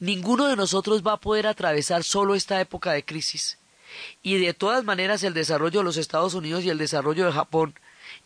ninguno 0.00 0.48
de 0.48 0.56
nosotros 0.56 1.02
va 1.02 1.14
a 1.14 1.20
poder 1.20 1.46
atravesar 1.46 2.04
solo 2.04 2.34
esta 2.34 2.60
época 2.60 2.92
de 2.92 3.06
crisis, 3.06 3.56
y 4.22 4.36
de 4.36 4.52
todas 4.52 4.84
maneras 4.84 5.22
el 5.22 5.32
desarrollo 5.32 5.80
de 5.80 5.84
los 5.84 5.96
Estados 5.96 6.34
Unidos 6.34 6.62
y 6.62 6.68
el 6.68 6.76
desarrollo 6.76 7.24
de 7.24 7.32
Japón 7.32 7.74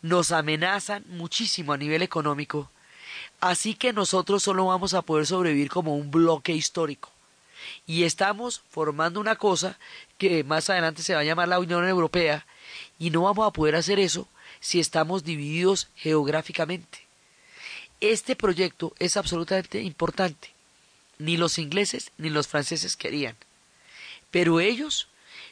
nos 0.01 0.33
amenazan 0.33 1.05
muchísimo 1.07 1.71
a 1.71 1.77
nivel 1.77 2.01
económico, 2.01 2.69
así 3.39 3.75
que 3.75 3.93
nosotros 3.93 4.43
solo 4.43 4.65
vamos 4.65 4.93
a 4.93 5.03
poder 5.03 5.25
sobrevivir 5.25 5.69
como 5.69 5.95
un 5.95 6.11
bloque 6.11 6.51
histórico. 6.51 7.13
Y 7.85 8.03
estamos 8.03 8.61
formando 8.69 9.19
una 9.19 9.35
cosa 9.35 9.77
que 10.17 10.43
más 10.43 10.69
adelante 10.69 11.03
se 11.03 11.13
va 11.13 11.21
a 11.21 11.23
llamar 11.23 11.47
la 11.47 11.59
Unión 11.59 11.87
Europea 11.87 12.45
y 12.97 13.09
no 13.09 13.23
vamos 13.23 13.47
a 13.47 13.51
poder 13.51 13.75
hacer 13.75 13.99
eso 13.99 14.27
si 14.59 14.79
estamos 14.79 15.23
divididos 15.23 15.87
geográficamente. 15.95 16.99
Este 18.01 18.35
proyecto 18.35 18.93
es 18.99 19.17
absolutamente 19.17 19.81
importante. 19.81 20.53
Ni 21.17 21.35
los 21.35 21.57
ingleses 21.57 22.11
ni 22.17 22.29
los 22.29 22.47
franceses 22.47 22.95
querían. 22.95 23.35
Pero 24.31 24.59
ellos, 24.59 25.07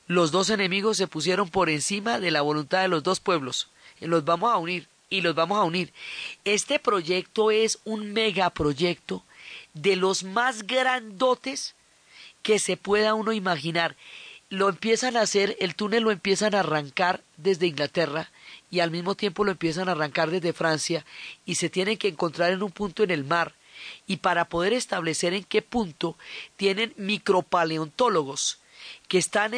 los 0.07 0.31
dos 0.31 0.49
enemigos, 0.49 0.97
se 0.97 1.07
pusieron 1.07 1.49
por 1.49 1.69
encima 1.69 2.19
de 2.19 2.31
la 2.31 2.41
voluntad 2.41 2.81
de 2.81 2.87
los 2.87 3.03
dos 3.03 3.19
pueblos. 3.19 3.69
Los 3.99 4.23
vamos 4.23 4.53
a 4.53 4.57
unir 4.57 4.87
y 5.09 5.21
los 5.21 5.35
vamos 5.35 5.57
a 5.57 5.63
unir. 5.63 5.91
Este 6.45 6.79
proyecto 6.79 7.51
es 7.51 7.79
un 7.83 8.13
megaproyecto 8.13 9.23
de 9.73 9.95
los 9.95 10.23
más 10.23 10.65
grandotes 10.65 11.75
que 12.41 12.59
se 12.59 12.77
pueda 12.77 13.13
uno 13.13 13.33
imaginar. 13.33 13.95
Lo 14.49 14.69
empiezan 14.69 15.17
a 15.17 15.21
hacer, 15.21 15.57
el 15.59 15.75
túnel 15.75 16.03
lo 16.03 16.11
empiezan 16.11 16.55
a 16.55 16.61
arrancar 16.61 17.21
desde 17.35 17.67
Inglaterra 17.67 18.31
y 18.71 18.79
al 18.79 18.91
mismo 18.91 19.15
tiempo 19.15 19.43
lo 19.43 19.51
empiezan 19.51 19.89
a 19.89 19.91
arrancar 19.91 20.31
desde 20.31 20.53
Francia 20.53 21.05
y 21.45 21.55
se 21.55 21.69
tienen 21.69 21.97
que 21.97 22.07
encontrar 22.07 22.51
en 22.51 22.63
un 22.63 22.71
punto 22.71 23.03
en 23.03 23.11
el 23.11 23.25
mar 23.25 23.53
y 24.05 24.17
para 24.17 24.45
poder 24.45 24.73
establecer 24.73 25.33
en 25.33 25.43
qué 25.43 25.61
punto 25.61 26.17
tienen 26.55 26.93
micropaleontólogos 26.97 28.59
que 29.07 29.17
están 29.17 29.51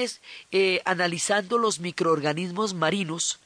eh, 0.51 0.81
analizando 0.85 1.57
los 1.57 1.79
microorganismos 1.79 2.73
marinos 2.73 3.39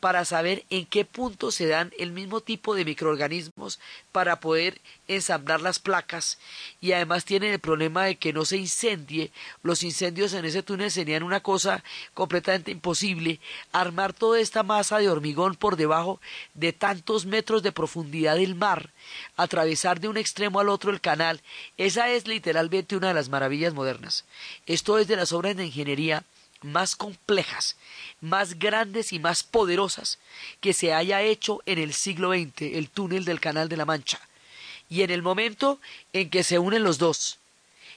para 0.00 0.24
saber 0.24 0.64
en 0.70 0.86
qué 0.86 1.04
punto 1.04 1.50
se 1.50 1.66
dan 1.66 1.92
el 1.98 2.12
mismo 2.12 2.40
tipo 2.40 2.74
de 2.74 2.84
microorganismos 2.84 3.80
para 4.12 4.40
poder 4.40 4.80
ensamblar 5.08 5.60
las 5.60 5.78
placas 5.78 6.38
y 6.80 6.92
además 6.92 7.24
tienen 7.24 7.52
el 7.52 7.58
problema 7.58 8.04
de 8.04 8.16
que 8.16 8.32
no 8.32 8.44
se 8.44 8.56
incendie. 8.56 9.32
Los 9.62 9.82
incendios 9.82 10.32
en 10.34 10.44
ese 10.44 10.62
túnel 10.62 10.90
serían 10.90 11.22
una 11.22 11.40
cosa 11.40 11.82
completamente 12.14 12.70
imposible. 12.70 13.40
Armar 13.72 14.12
toda 14.12 14.38
esta 14.38 14.62
masa 14.62 14.98
de 14.98 15.08
hormigón 15.08 15.56
por 15.56 15.76
debajo 15.76 16.20
de 16.54 16.72
tantos 16.72 17.26
metros 17.26 17.62
de 17.62 17.72
profundidad 17.72 18.36
del 18.36 18.54
mar, 18.54 18.90
atravesar 19.36 20.00
de 20.00 20.08
un 20.08 20.16
extremo 20.16 20.60
al 20.60 20.68
otro 20.68 20.90
el 20.90 21.00
canal, 21.00 21.40
esa 21.76 22.08
es 22.10 22.28
literalmente 22.28 22.96
una 22.96 23.08
de 23.08 23.14
las 23.14 23.28
maravillas 23.28 23.74
modernas. 23.74 24.24
Esto 24.66 24.98
es 24.98 25.08
de 25.08 25.16
las 25.16 25.32
obras 25.32 25.56
de 25.56 25.66
ingeniería 25.66 26.22
más 26.62 26.96
complejas, 26.96 27.76
más 28.20 28.58
grandes 28.58 29.12
y 29.12 29.18
más 29.18 29.42
poderosas 29.42 30.18
que 30.60 30.72
se 30.72 30.92
haya 30.92 31.22
hecho 31.22 31.60
en 31.66 31.78
el 31.78 31.92
siglo 31.92 32.32
XX, 32.32 32.62
el 32.62 32.90
túnel 32.90 33.24
del 33.24 33.40
Canal 33.40 33.68
de 33.68 33.76
la 33.76 33.84
Mancha. 33.84 34.20
Y 34.88 35.02
en 35.02 35.10
el 35.10 35.22
momento 35.22 35.80
en 36.12 36.30
que 36.30 36.42
se 36.42 36.58
unen 36.58 36.82
los 36.82 36.98
dos, 36.98 37.38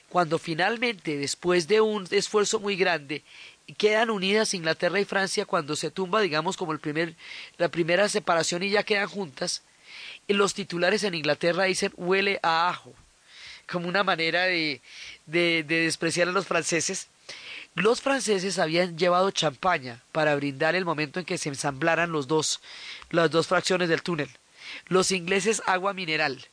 cuando 0.08 0.38
finalmente, 0.38 1.16
después 1.16 1.68
de 1.68 1.80
un 1.80 2.06
esfuerzo 2.10 2.60
muy 2.60 2.76
grande, 2.76 3.22
quedan 3.78 4.10
unidas 4.10 4.54
Inglaterra 4.54 5.00
y 5.00 5.04
Francia 5.04 5.46
cuando 5.46 5.74
se 5.74 5.90
tumba, 5.90 6.20
digamos, 6.20 6.56
como 6.56 6.72
el 6.72 6.80
primer, 6.80 7.14
la 7.56 7.68
primera 7.68 8.08
separación 8.08 8.62
y 8.62 8.70
ya 8.70 8.82
quedan 8.82 9.08
juntas, 9.08 9.62
los 10.28 10.54
titulares 10.54 11.04
en 11.04 11.14
Inglaterra 11.14 11.64
dicen 11.64 11.92
huele 11.96 12.38
a 12.42 12.68
ajo, 12.68 12.92
como 13.70 13.88
una 13.88 14.04
manera 14.04 14.44
de, 14.44 14.80
de, 15.26 15.64
de 15.66 15.84
despreciar 15.84 16.28
a 16.28 16.32
los 16.32 16.46
franceses, 16.46 17.08
los 17.74 18.02
franceses 18.02 18.58
habían 18.58 18.98
llevado 18.98 19.30
champaña 19.30 20.02
para 20.12 20.34
brindar 20.34 20.74
el 20.74 20.84
momento 20.84 21.18
en 21.18 21.26
que 21.26 21.38
se 21.38 21.48
ensamblaran 21.48 22.12
los 22.12 22.26
dos, 22.28 22.60
las 23.10 23.30
dos 23.30 23.46
fracciones 23.46 23.88
del 23.88 24.02
túnel. 24.02 24.28
Los 24.88 25.10
ingleses 25.10 25.62
agua 25.66 25.94
mineral. 25.94 26.46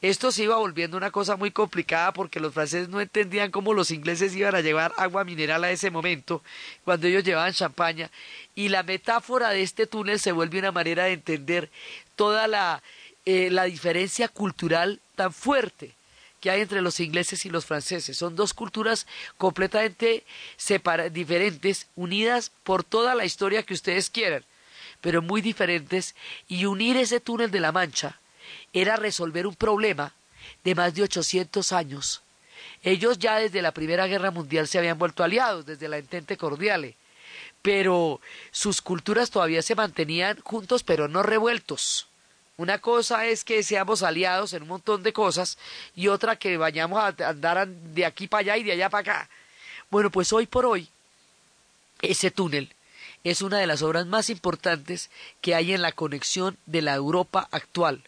Esto 0.00 0.30
se 0.30 0.44
iba 0.44 0.56
volviendo 0.56 0.96
una 0.96 1.10
cosa 1.10 1.36
muy 1.36 1.50
complicada 1.50 2.12
porque 2.12 2.40
los 2.40 2.54
franceses 2.54 2.88
no 2.88 3.00
entendían 3.00 3.50
cómo 3.50 3.74
los 3.74 3.90
ingleses 3.90 4.34
iban 4.34 4.54
a 4.54 4.60
llevar 4.60 4.92
agua 4.96 5.24
mineral 5.24 5.64
a 5.64 5.70
ese 5.70 5.90
momento 5.90 6.42
cuando 6.84 7.06
ellos 7.08 7.24
llevaban 7.24 7.52
champaña 7.52 8.10
y 8.54 8.68
la 8.68 8.84
metáfora 8.84 9.50
de 9.50 9.62
este 9.62 9.86
túnel 9.86 10.20
se 10.20 10.32
vuelve 10.32 10.60
una 10.60 10.70
manera 10.70 11.04
de 11.04 11.14
entender 11.14 11.70
toda 12.14 12.46
la, 12.46 12.82
eh, 13.24 13.48
la 13.50 13.64
diferencia 13.64 14.28
cultural 14.28 15.00
tan 15.16 15.32
fuerte 15.32 15.94
que 16.44 16.50
hay 16.50 16.60
entre 16.60 16.82
los 16.82 17.00
ingleses 17.00 17.46
y 17.46 17.48
los 17.48 17.64
franceses. 17.64 18.18
Son 18.18 18.36
dos 18.36 18.52
culturas 18.52 19.06
completamente 19.38 20.24
diferentes, 21.10 21.86
unidas 21.96 22.52
por 22.64 22.84
toda 22.84 23.14
la 23.14 23.24
historia 23.24 23.62
que 23.62 23.72
ustedes 23.72 24.10
quieran, 24.10 24.44
pero 25.00 25.22
muy 25.22 25.40
diferentes, 25.40 26.14
y 26.46 26.66
unir 26.66 26.98
ese 26.98 27.18
túnel 27.18 27.50
de 27.50 27.60
la 27.60 27.72
Mancha 27.72 28.20
era 28.74 28.96
resolver 28.96 29.46
un 29.46 29.54
problema 29.54 30.12
de 30.64 30.74
más 30.74 30.94
de 30.94 31.04
800 31.04 31.72
años. 31.72 32.20
Ellos 32.82 33.18
ya 33.18 33.36
desde 33.36 33.62
la 33.62 33.72
Primera 33.72 34.06
Guerra 34.06 34.30
Mundial 34.30 34.68
se 34.68 34.76
habían 34.76 34.98
vuelto 34.98 35.24
aliados, 35.24 35.64
desde 35.64 35.88
la 35.88 35.96
Entente 35.96 36.36
Cordiale, 36.36 36.94
pero 37.62 38.20
sus 38.50 38.82
culturas 38.82 39.30
todavía 39.30 39.62
se 39.62 39.74
mantenían 39.74 40.38
juntos, 40.42 40.82
pero 40.82 41.08
no 41.08 41.22
revueltos. 41.22 42.06
Una 42.56 42.78
cosa 42.78 43.26
es 43.26 43.42
que 43.42 43.64
seamos 43.64 44.04
aliados 44.04 44.52
en 44.52 44.62
un 44.62 44.68
montón 44.68 45.02
de 45.02 45.12
cosas 45.12 45.58
y 45.96 46.06
otra 46.06 46.36
que 46.36 46.56
vayamos 46.56 47.00
a 47.00 47.28
andar 47.28 47.66
de 47.66 48.06
aquí 48.06 48.28
para 48.28 48.40
allá 48.42 48.56
y 48.58 48.62
de 48.62 48.72
allá 48.72 48.90
para 48.90 49.00
acá. 49.00 49.30
Bueno, 49.90 50.10
pues 50.10 50.32
hoy 50.32 50.46
por 50.46 50.64
hoy, 50.64 50.88
ese 52.00 52.30
túnel 52.30 52.72
es 53.24 53.42
una 53.42 53.58
de 53.58 53.66
las 53.66 53.82
obras 53.82 54.06
más 54.06 54.30
importantes 54.30 55.10
que 55.40 55.56
hay 55.56 55.72
en 55.72 55.82
la 55.82 55.90
conexión 55.90 56.56
de 56.66 56.82
la 56.82 56.94
Europa 56.94 57.48
actual. 57.50 58.04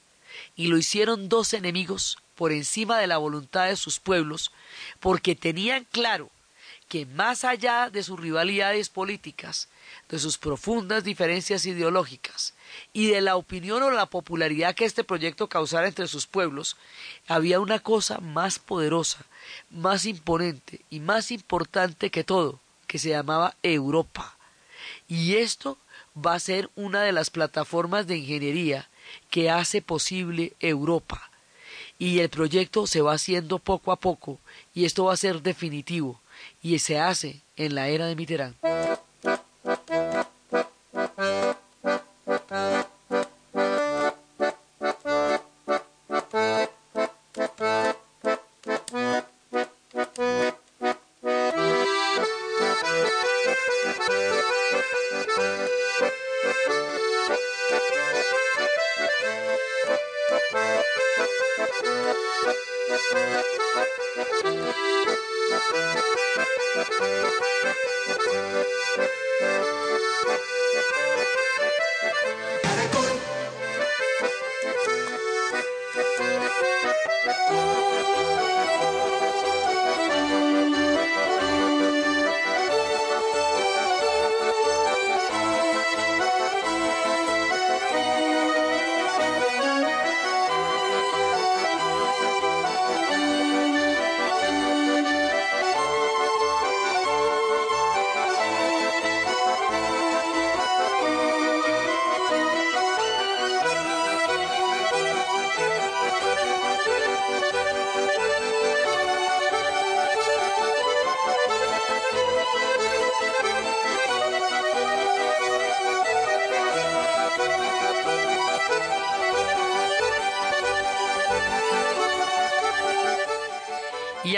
Y 0.55 0.68
lo 0.68 0.76
hicieron 0.76 1.28
dos 1.28 1.53
enemigos 1.53 2.18
por 2.36 2.53
encima 2.53 2.99
de 2.99 3.09
la 3.09 3.16
voluntad 3.16 3.66
de 3.66 3.76
sus 3.76 3.99
pueblos, 3.99 4.53
porque 5.01 5.34
tenían 5.34 5.86
claro 5.90 6.30
que 6.88 7.05
más 7.05 7.42
allá 7.42 7.90
de 7.90 8.05
sus 8.05 8.20
rivalidades 8.20 8.90
políticas, 8.90 9.68
de 10.09 10.20
sus 10.20 10.38
profundas 10.38 11.03
diferencias 11.03 11.66
ideológicas 11.66 12.55
y 12.92 13.08
de 13.08 13.20
la 13.20 13.36
opinión 13.36 13.82
o 13.82 13.90
la 13.90 14.06
popularidad 14.06 14.74
que 14.74 14.84
este 14.84 15.04
proyecto 15.04 15.48
causara 15.48 15.88
entre 15.88 16.06
sus 16.06 16.26
pueblos, 16.26 16.76
había 17.26 17.60
una 17.60 17.78
cosa 17.78 18.18
más 18.18 18.58
poderosa, 18.58 19.24
más 19.70 20.06
imponente 20.06 20.80
y 20.90 21.00
más 21.00 21.30
importante 21.30 22.10
que 22.10 22.24
todo, 22.24 22.60
que 22.86 22.98
se 22.98 23.10
llamaba 23.10 23.54
Europa. 23.62 24.36
Y 25.08 25.36
esto 25.36 25.78
va 26.16 26.34
a 26.34 26.40
ser 26.40 26.70
una 26.74 27.02
de 27.02 27.12
las 27.12 27.30
plataformas 27.30 28.06
de 28.06 28.16
ingeniería 28.16 28.88
que 29.30 29.50
hace 29.50 29.82
posible 29.82 30.54
Europa. 30.60 31.30
Y 31.98 32.20
el 32.20 32.28
proyecto 32.28 32.86
se 32.86 33.00
va 33.00 33.14
haciendo 33.14 33.58
poco 33.58 33.92
a 33.92 33.96
poco 33.96 34.38
y 34.74 34.84
esto 34.84 35.04
va 35.04 35.14
a 35.14 35.16
ser 35.16 35.42
definitivo 35.42 36.20
y 36.62 36.78
se 36.78 36.98
hace 36.98 37.40
en 37.56 37.74
la 37.74 37.88
era 37.88 38.06
de 38.06 38.16
Mitterrand. 38.16 38.56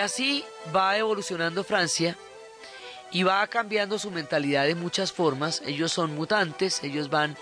así 0.08 0.42
va 0.74 0.96
evolucionando 0.96 1.62
Francia 1.62 2.16
y 3.10 3.24
va 3.24 3.46
cambiando 3.46 3.98
su 3.98 4.10
mentalidad 4.10 4.64
de 4.64 4.74
muchas 4.74 5.12
formas. 5.12 5.62
Ellos 5.66 5.92
son 5.92 6.14
mutantes, 6.14 6.82
ellos 6.82 7.10
van 7.10 7.36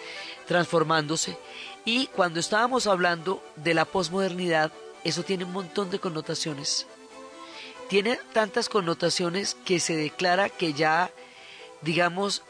transformándose. 0.49 1.39
Y 1.85 2.09
cuando 2.09 2.41
estábamos 2.41 2.89
hablando 2.89 3.41
de 3.55 3.73
la 3.73 3.85
posmodernidad, 3.85 4.73
eso 5.05 5.23
tiene 5.23 5.45
un 5.45 5.53
montón 5.53 5.91
de 5.91 6.01
connotaciones. 6.01 6.87
Tiene 7.89 8.19
tantas 8.33 8.69
connotaciones 8.69 9.57
que 9.65 9.79
se 9.79 9.95
declara 9.95 10.49
que 10.49 10.73
ya, 10.73 11.13
digamos, 11.83 12.43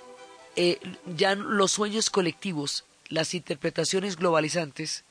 eh, 0.56 0.78
ya 1.14 1.34
los 1.34 1.72
sueños 1.72 2.08
colectivos, 2.08 2.84
las 3.10 3.34
interpretaciones 3.34 4.16
globalizantes, 4.16 5.04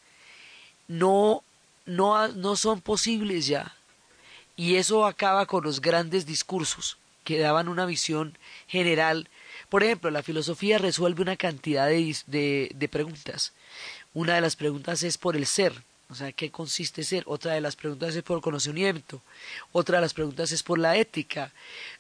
no, 0.88 1.44
no, 1.86 2.28
no 2.30 2.56
son 2.56 2.82
posibles 2.82 3.46
ya. 3.46 3.76
Y 4.56 4.76
eso 4.76 5.06
acaba 5.06 5.46
con 5.46 5.64
los 5.64 5.82
grandes 5.82 6.26
discursos 6.26 6.98
que 7.26 7.40
daban 7.40 7.68
una 7.68 7.86
visión 7.86 8.38
general. 8.68 9.28
Por 9.68 9.84
ejemplo, 9.84 10.12
la 10.12 10.24
filosofía 10.24 10.78
resuelve 10.78 11.24
una 11.24 11.36
cantidad 11.36 11.88
de, 11.90 12.90
preguntas. 12.90 13.52
Una 14.14 14.36
de 14.36 14.42
las 14.42 14.56
preguntas 14.56 15.04
es 15.04 15.18
por 15.18 15.36
el 15.36 15.46
ser, 15.46 15.74
o 16.10 16.16
sea, 16.16 16.32
¿qué 16.32 16.52
consiste 16.52 17.04
ser? 17.04 17.24
Otra 17.26 17.54
de 17.54 17.62
las 17.62 17.76
preguntas 17.76 18.16
es 18.16 18.24
por 18.24 18.40
conocimiento, 18.40 19.22
otra 19.74 19.98
de 19.98 20.04
las 20.04 20.14
preguntas 20.14 20.54
es 20.54 20.64
por 20.64 20.80
la 20.80 20.96
ética, 20.96 21.52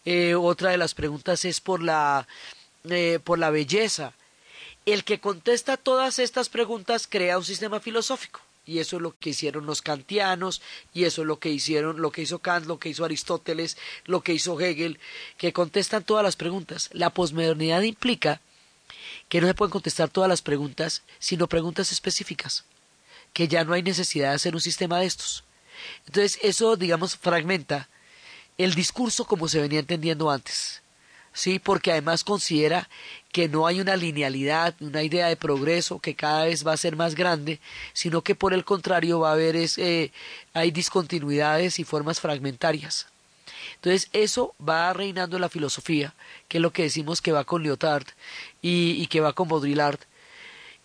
eh, 0.05 0.35
otra 0.35 0.69
de 0.69 0.77
las 0.77 0.93
preguntas 0.93 1.43
es 1.43 1.59
por 1.59 1.83
la, 1.83 2.25
eh, 2.85 3.19
por 3.21 3.39
la 3.39 3.49
belleza. 3.49 4.13
El 4.85 5.03
que 5.03 5.19
contesta 5.19 5.75
todas 5.75 6.19
estas 6.19 6.47
preguntas 6.47 7.07
crea 7.07 7.39
un 7.39 7.43
sistema 7.43 7.81
filosófico 7.81 8.44
y 8.65 8.79
eso 8.79 8.97
es 8.97 9.01
lo 9.01 9.17
que 9.17 9.31
hicieron 9.31 9.65
los 9.65 9.81
kantianos 9.81 10.61
y 10.93 11.03
eso 11.03 11.21
es 11.21 11.27
lo 11.27 11.39
que 11.39 11.49
hicieron 11.49 12.01
lo 12.01 12.11
que 12.11 12.21
hizo 12.21 12.39
Kant 12.39 12.65
lo 12.65 12.79
que 12.79 12.89
hizo 12.89 13.05
Aristóteles 13.05 13.77
lo 14.05 14.21
que 14.21 14.33
hizo 14.33 14.59
Hegel 14.59 14.99
que 15.37 15.53
contestan 15.53 16.03
todas 16.03 16.23
las 16.23 16.35
preguntas. 16.35 16.89
La 16.93 17.09
posmodernidad 17.09 17.81
implica 17.81 18.41
que 19.29 19.41
no 19.41 19.47
se 19.47 19.53
pueden 19.53 19.71
contestar 19.71 20.09
todas 20.09 20.29
las 20.29 20.41
preguntas 20.41 21.03
sino 21.19 21.47
preguntas 21.47 21.91
específicas 21.91 22.65
que 23.33 23.47
ya 23.47 23.63
no 23.63 23.73
hay 23.73 23.83
necesidad 23.83 24.29
de 24.29 24.35
hacer 24.35 24.55
un 24.55 24.61
sistema 24.61 24.99
de 24.99 25.07
estos. 25.07 25.43
Entonces 26.07 26.39
eso 26.41 26.75
digamos 26.75 27.17
fragmenta 27.17 27.89
el 28.57 28.73
discurso 28.73 29.25
como 29.25 29.47
se 29.47 29.59
venía 29.59 29.79
entendiendo 29.79 30.31
antes 30.31 30.81
sí 31.35 31.59
porque 31.59 31.91
además 31.91 32.23
considera 32.23 32.89
que 33.31 33.49
no 33.49 33.67
hay 33.67 33.81
una 33.81 33.97
linealidad, 33.97 34.73
una 34.79 35.03
idea 35.03 35.27
de 35.27 35.35
progreso 35.35 35.99
que 35.99 36.15
cada 36.15 36.45
vez 36.45 36.65
va 36.65 36.71
a 36.71 36.77
ser 36.77 36.95
más 36.95 37.13
grande, 37.13 37.59
sino 37.93 38.21
que 38.21 38.33
por 38.33 38.53
el 38.53 38.63
contrario 38.63 39.19
va 39.19 39.29
a 39.29 39.33
haber 39.33 39.57
eh, 39.57 40.11
hay 40.53 40.71
discontinuidades 40.71 41.77
y 41.77 41.83
formas 41.83 42.21
fragmentarias. 42.21 43.07
Entonces 43.75 44.09
eso 44.13 44.55
va 44.57 44.93
reinando 44.93 45.35
en 45.35 45.41
la 45.41 45.49
filosofía, 45.49 46.13
que 46.47 46.57
es 46.57 46.61
lo 46.61 46.71
que 46.71 46.83
decimos 46.83 47.21
que 47.21 47.33
va 47.33 47.43
con 47.43 47.61
Lyotard 47.61 48.07
y, 48.61 49.05
que 49.07 49.19
va 49.19 49.33
con 49.33 49.49
Baudrillard 49.49 49.99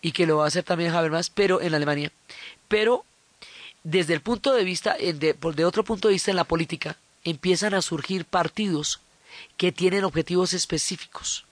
y 0.01 0.11
que 0.11 0.27
lo 0.27 0.37
va 0.37 0.45
a 0.45 0.47
hacer 0.47 0.63
también 0.63 0.93
Habermas, 0.93 1.29
pero 1.29 1.61
en 1.61 1.73
Alemania. 1.73 2.11
Pero 2.67 3.05
desde 3.83 4.13
el 4.13 4.21
punto 4.21 4.53
de 4.53 4.65
vista, 4.65 4.95
de, 4.95 5.13
de 5.33 5.65
otro 5.65 5.85
punto 5.85 6.09
de 6.09 6.15
vista 6.15 6.31
en 6.31 6.37
la 6.37 6.43
política, 6.43 6.97
empiezan 7.23 7.73
a 7.73 7.81
surgir 7.81 8.25
partidos 8.25 8.99
que 9.57 9.71
tienen 9.71 10.03
objetivos 10.03 10.53
específicos 10.53 11.45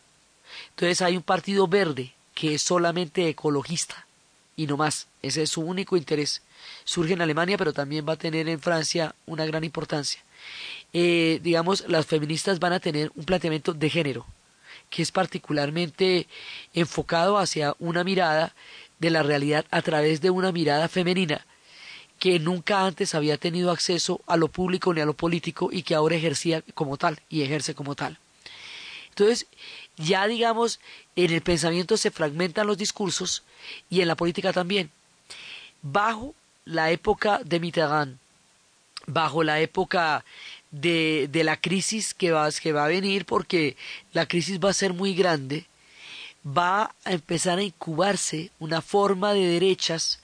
entonces 0.71 1.01
hay 1.01 1.17
un 1.17 1.23
partido 1.23 1.67
verde 1.67 2.13
que 2.33 2.55
es 2.55 2.61
solamente 2.61 3.27
ecologista 3.27 4.07
y 4.55 4.67
no 4.67 4.77
más. 4.77 5.07
Ese 5.21 5.43
es 5.43 5.49
su 5.49 5.61
único 5.61 5.97
interés. 5.97 6.41
Surge 6.83 7.13
en 7.13 7.21
Alemania, 7.21 7.57
pero 7.57 7.73
también 7.73 8.05
va 8.07 8.13
a 8.13 8.17
tener 8.17 8.47
en 8.49 8.59
Francia 8.59 9.15
una 9.25 9.45
gran 9.45 9.63
importancia. 9.63 10.23
Eh, 10.93 11.39
digamos, 11.43 11.83
las 11.87 12.05
feministas 12.05 12.59
van 12.59 12.73
a 12.73 12.79
tener 12.79 13.11
un 13.15 13.25
planteamiento 13.25 13.73
de 13.73 13.89
género, 13.89 14.25
que 14.89 15.01
es 15.01 15.11
particularmente 15.11 16.27
enfocado 16.73 17.37
hacia 17.37 17.75
una 17.79 18.03
mirada 18.03 18.55
de 18.99 19.09
la 19.09 19.23
realidad 19.23 19.65
a 19.71 19.81
través 19.81 20.21
de 20.21 20.29
una 20.29 20.51
mirada 20.51 20.87
femenina 20.87 21.45
que 22.19 22.37
nunca 22.37 22.85
antes 22.85 23.15
había 23.15 23.37
tenido 23.37 23.71
acceso 23.71 24.21
a 24.27 24.35
lo 24.35 24.49
público 24.49 24.93
ni 24.93 25.01
a 25.01 25.05
lo 25.05 25.13
político 25.13 25.69
y 25.71 25.83
que 25.83 25.95
ahora 25.95 26.15
ejercía 26.15 26.61
como 26.73 26.97
tal 26.97 27.19
y 27.29 27.41
ejerce 27.41 27.73
como 27.73 27.95
tal. 27.95 28.19
Entonces, 29.09 29.47
ya 29.97 30.27
digamos, 30.27 30.79
en 31.15 31.31
el 31.31 31.41
pensamiento 31.41 31.97
se 31.97 32.11
fragmentan 32.11 32.67
los 32.67 32.77
discursos 32.77 33.43
y 33.89 34.01
en 34.01 34.07
la 34.07 34.15
política 34.15 34.53
también. 34.53 34.91
Bajo 35.81 36.35
la 36.65 36.91
época 36.91 37.41
de 37.43 37.59
Mitterrand, 37.59 38.17
bajo 39.07 39.43
la 39.43 39.59
época 39.59 40.23
de, 40.71 41.27
de 41.31 41.43
la 41.43 41.57
crisis 41.57 42.13
que 42.13 42.31
va, 42.31 42.49
que 42.51 42.73
va 42.73 42.85
a 42.85 42.89
venir, 42.89 43.25
porque 43.25 43.75
la 44.13 44.27
crisis 44.27 44.59
va 44.59 44.69
a 44.69 44.73
ser 44.73 44.93
muy 44.93 45.15
grande, 45.15 45.65
va 46.45 46.95
a 47.03 47.11
empezar 47.11 47.59
a 47.59 47.63
incubarse 47.63 48.51
una 48.59 48.81
forma 48.81 49.33
de 49.33 49.45
derechas, 49.45 50.19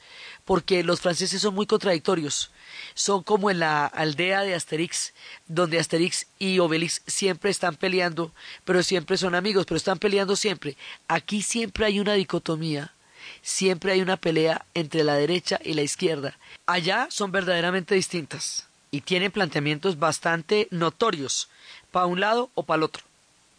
porque 0.46 0.84
los 0.84 1.02
franceses 1.02 1.42
son 1.42 1.56
muy 1.56 1.66
contradictorios 1.66 2.52
son 2.94 3.24
como 3.24 3.52
en 3.52 3.60
la 3.60 3.86
aldea 3.86 4.42
de 4.42 4.56
Asterix, 4.56 5.14
donde 5.48 5.80
Asterix 5.80 6.28
y 6.40 6.60
Obelix 6.60 7.02
siempre 7.06 7.52
están 7.52 7.76
peleando, 7.76 8.32
pero 8.64 8.82
siempre 8.84 9.18
son 9.18 9.36
amigos, 9.36 9.66
pero 9.66 9.78
están 9.78 10.00
peleando 10.00 10.36
siempre. 10.36 10.78
Aquí 11.08 11.42
siempre 11.42 11.86
hay 11.86 12.00
una 12.00 12.14
dicotomía, 12.14 12.94
siempre 13.42 13.92
hay 13.92 14.02
una 14.02 14.18
pelea 14.18 14.66
entre 14.74 15.04
la 15.04 15.16
derecha 15.16 15.60
y 15.64 15.74
la 15.74 15.82
izquierda. 15.82 16.38
Allá 16.66 17.08
son 17.10 17.32
verdaderamente 17.32 17.96
distintas 17.96 18.66
y 18.92 19.02
tienen 19.02 19.32
planteamientos 19.32 20.00
bastante 20.00 20.68
notorios, 20.72 21.50
para 21.92 22.06
un 22.06 22.20
lado 22.20 22.50
o 22.56 22.64
para 22.64 22.78
el 22.78 22.84
otro. 22.84 23.04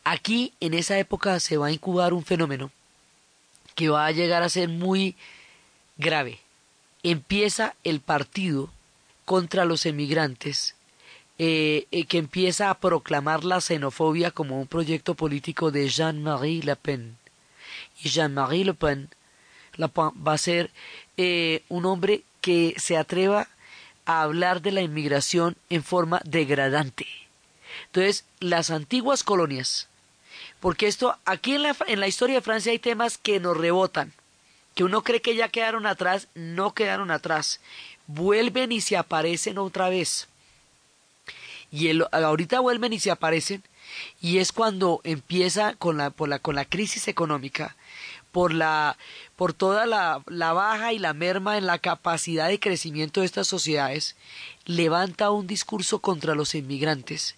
Aquí, 0.05 0.53
en 0.61 0.75
esa 0.75 0.99
época, 0.99 1.41
se 1.41 1.57
va 1.57 1.67
a 1.67 1.73
incubar 1.73 2.15
un 2.15 2.25
fenómeno 2.25 2.71
que 3.75 3.91
va 3.91 4.07
a 4.07 4.13
llegar 4.13 4.43
a 4.43 4.49
ser 4.49 4.69
muy 4.69 5.15
grave. 5.99 6.41
Empieza 7.09 7.77
el 7.85 8.01
partido 8.01 8.69
contra 9.25 9.65
los 9.65 9.87
emigrantes, 9.87 10.75
eh, 11.39 11.87
eh, 11.93 12.05
que 12.07 12.19
empieza 12.19 12.69
a 12.69 12.81
proclamar 12.81 13.45
la 13.45 13.61
xenofobia 13.61 14.33
como 14.33 14.61
un 14.61 14.67
proyecto 14.67 15.15
político 15.15 15.71
de 15.71 15.89
Jean-Marie 15.89 16.65
Le 16.65 16.75
Pen. 16.75 17.17
Y 18.03 18.09
Jean-Marie 18.09 18.65
Le 18.65 18.75
Pen, 18.75 19.09
va 19.79 20.33
a 20.33 20.39
ser 20.39 20.73
eh, 21.17 21.63
un 21.69 21.87
hombre 21.87 22.25
que 22.41 22.75
se 22.77 22.97
atreva 22.97 23.47
a 24.05 24.23
hablar 24.23 24.61
de 24.61 24.73
la 24.73 24.83
inmigración 24.83 25.57
en 25.71 25.85
forma 25.85 26.21
degradante. 26.25 27.07
Entonces, 27.87 28.25
las 28.41 28.71
antiguas 28.71 29.23
colonias, 29.23 29.87
porque 30.59 30.89
esto, 30.89 31.17
aquí 31.25 31.55
en 31.55 31.63
la, 31.63 31.77
en 31.87 32.01
la 32.01 32.09
historia 32.09 32.35
de 32.35 32.43
Francia 32.43 32.73
hay 32.73 32.81
temas 32.81 33.17
que 33.17 33.39
nos 33.39 33.57
rebotan, 33.57 34.13
que 34.77 34.85
uno 34.85 35.03
cree 35.03 35.21
que 35.21 35.35
ya 35.35 35.49
quedaron 35.49 35.87
atrás, 35.87 36.29
no 36.35 36.73
quedaron 36.73 37.11
atrás 37.11 37.59
vuelven 38.07 38.73
y 38.73 38.81
se 38.81 38.97
aparecen 38.97 39.59
otra 39.59 39.89
vez. 39.89 40.29
Y 41.71 41.89
el, 41.89 42.07
ahorita 42.13 42.61
vuelven 42.61 42.93
y 42.93 43.01
se 43.01 43.11
aparecen 43.11 43.63
y 44.21 44.39
es 44.39 44.53
cuando 44.53 45.01
empieza 45.05 45.75
con 45.75 45.97
la, 45.97 46.11
por 46.11 46.29
la, 46.29 46.39
con 46.39 46.55
la 46.55 46.65
crisis 46.65 47.09
económica, 47.09 47.77
por, 48.33 48.53
la, 48.53 48.97
por 49.37 49.53
toda 49.53 49.87
la, 49.87 50.23
la 50.27 50.53
baja 50.53 50.93
y 50.93 50.99
la 50.99 51.13
merma 51.13 51.59
en 51.59 51.67
la 51.67 51.79
capacidad 51.79 52.49
de 52.49 52.61
crecimiento 52.61 53.21
de 53.21 53.27
estas 53.27 53.47
sociedades, 53.47 54.17
levanta 54.65 55.31
un 55.31 55.47
discurso 55.47 56.01
contra 56.01 56.35
los 56.35 56.55
inmigrantes, 56.55 57.37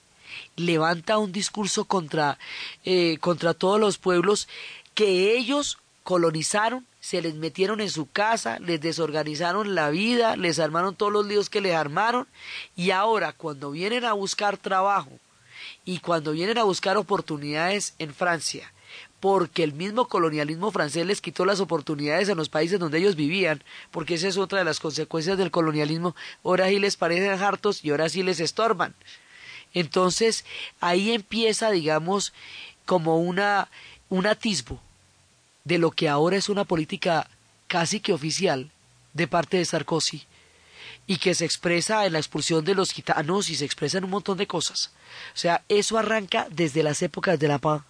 levanta 0.56 1.18
un 1.18 1.32
discurso 1.32 1.84
contra, 1.84 2.38
eh, 2.84 3.18
contra 3.20 3.54
todos 3.54 3.80
los 3.80 3.98
pueblos 3.98 4.48
que 4.94 5.36
ellos 5.36 5.78
colonizaron 6.02 6.87
se 7.00 7.22
les 7.22 7.34
metieron 7.34 7.80
en 7.80 7.90
su 7.90 8.10
casa, 8.10 8.58
les 8.58 8.80
desorganizaron 8.80 9.74
la 9.74 9.90
vida, 9.90 10.36
les 10.36 10.58
armaron 10.58 10.96
todos 10.96 11.12
los 11.12 11.26
líos 11.26 11.48
que 11.48 11.60
les 11.60 11.74
armaron 11.74 12.26
y 12.76 12.90
ahora 12.90 13.32
cuando 13.32 13.70
vienen 13.70 14.04
a 14.04 14.12
buscar 14.12 14.56
trabajo 14.56 15.10
y 15.84 16.00
cuando 16.00 16.32
vienen 16.32 16.58
a 16.58 16.64
buscar 16.64 16.96
oportunidades 16.96 17.94
en 17.98 18.12
Francia, 18.12 18.72
porque 19.20 19.62
el 19.62 19.72
mismo 19.72 20.08
colonialismo 20.08 20.70
francés 20.70 21.06
les 21.06 21.20
quitó 21.20 21.44
las 21.44 21.60
oportunidades 21.60 22.28
en 22.28 22.36
los 22.36 22.48
países 22.48 22.80
donde 22.80 22.98
ellos 22.98 23.16
vivían, 23.16 23.62
porque 23.90 24.14
esa 24.14 24.28
es 24.28 24.36
otra 24.36 24.58
de 24.58 24.64
las 24.64 24.80
consecuencias 24.80 25.38
del 25.38 25.50
colonialismo, 25.50 26.16
ahora 26.44 26.68
sí 26.68 26.78
les 26.78 26.96
parecen 26.96 27.30
hartos 27.30 27.84
y 27.84 27.90
ahora 27.90 28.08
sí 28.08 28.22
les 28.22 28.40
estorban. 28.40 28.94
Entonces 29.72 30.44
ahí 30.80 31.12
empieza, 31.12 31.70
digamos, 31.70 32.32
como 32.86 33.18
una, 33.18 33.68
un 34.08 34.26
atisbo 34.26 34.80
de 35.68 35.76
lo 35.76 35.90
que 35.90 36.08
ahora 36.08 36.38
es 36.38 36.48
una 36.48 36.64
política 36.64 37.28
casi 37.66 38.00
que 38.00 38.14
oficial 38.14 38.70
de 39.12 39.28
parte 39.28 39.58
de 39.58 39.66
Sarkozy 39.66 40.24
y 41.06 41.18
que 41.18 41.34
se 41.34 41.44
expresa 41.44 42.06
en 42.06 42.14
la 42.14 42.18
expulsión 42.18 42.64
de 42.64 42.74
los 42.74 42.90
gitanos 42.90 43.50
y 43.50 43.54
se 43.54 43.66
expresa 43.66 43.98
en 43.98 44.04
un 44.04 44.10
montón 44.10 44.38
de 44.38 44.46
cosas. 44.46 44.92
O 45.34 45.38
sea, 45.38 45.62
eso 45.68 45.98
arranca 45.98 46.46
desde 46.50 46.82
las 46.82 47.02
épocas 47.02 47.38
de 47.38 47.48
la 47.48 47.58
paz. 47.58 47.82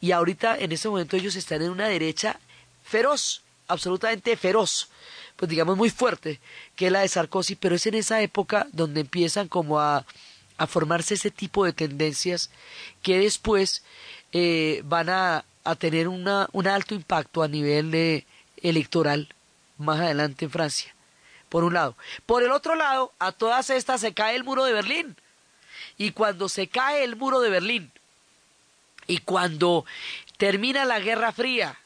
Y 0.00 0.12
ahorita, 0.12 0.56
en 0.56 0.72
este 0.72 0.88
momento, 0.88 1.16
ellos 1.16 1.36
están 1.36 1.60
en 1.60 1.70
una 1.70 1.88
derecha 1.88 2.40
feroz, 2.82 3.42
absolutamente 3.66 4.34
feroz, 4.38 4.88
pues 5.36 5.50
digamos 5.50 5.76
muy 5.76 5.90
fuerte, 5.90 6.40
que 6.74 6.86
es 6.86 6.92
la 6.92 7.00
de 7.00 7.08
Sarkozy, 7.08 7.54
pero 7.54 7.74
es 7.76 7.86
en 7.86 7.96
esa 7.96 8.22
época 8.22 8.66
donde 8.72 9.02
empiezan 9.02 9.46
como 9.46 9.78
a, 9.78 10.06
a 10.56 10.66
formarse 10.66 11.14
ese 11.14 11.30
tipo 11.30 11.66
de 11.66 11.74
tendencias 11.74 12.50
que 13.02 13.18
después 13.18 13.82
eh, 14.32 14.82
van 14.84 15.42
a, 15.64 15.74
tener 15.74 16.08
una, 16.08 16.48
un 16.52 16.66
alto 16.66 16.94
impacto 16.94 17.42
a 17.42 17.48
nivel 17.48 18.24
electoral 18.62 19.28
más 19.76 20.00
adelante 20.00 20.44
en 20.44 20.50
Francia. 20.50 20.94
Por 21.48 21.64
un 21.64 21.74
lado. 21.74 21.96
Por 22.26 22.42
el 22.42 22.52
otro 22.52 22.74
lado, 22.74 23.12
a 23.18 23.32
todas 23.32 23.70
estas 23.70 24.00
se 24.00 24.12
cae 24.12 24.36
el 24.36 24.44
muro 24.44 24.64
de 24.64 24.72
Berlín. 24.72 25.16
Y 25.96 26.12
cuando 26.12 26.48
se 26.48 26.68
cae 26.68 27.04
el 27.04 27.16
muro 27.16 27.40
de 27.40 27.50
Berlín, 27.50 27.92
y 29.08 29.18
cuando 29.18 29.86
termina 30.36 30.84
la 30.84 31.00
Guerra 31.00 31.32
Fría, 31.32 31.78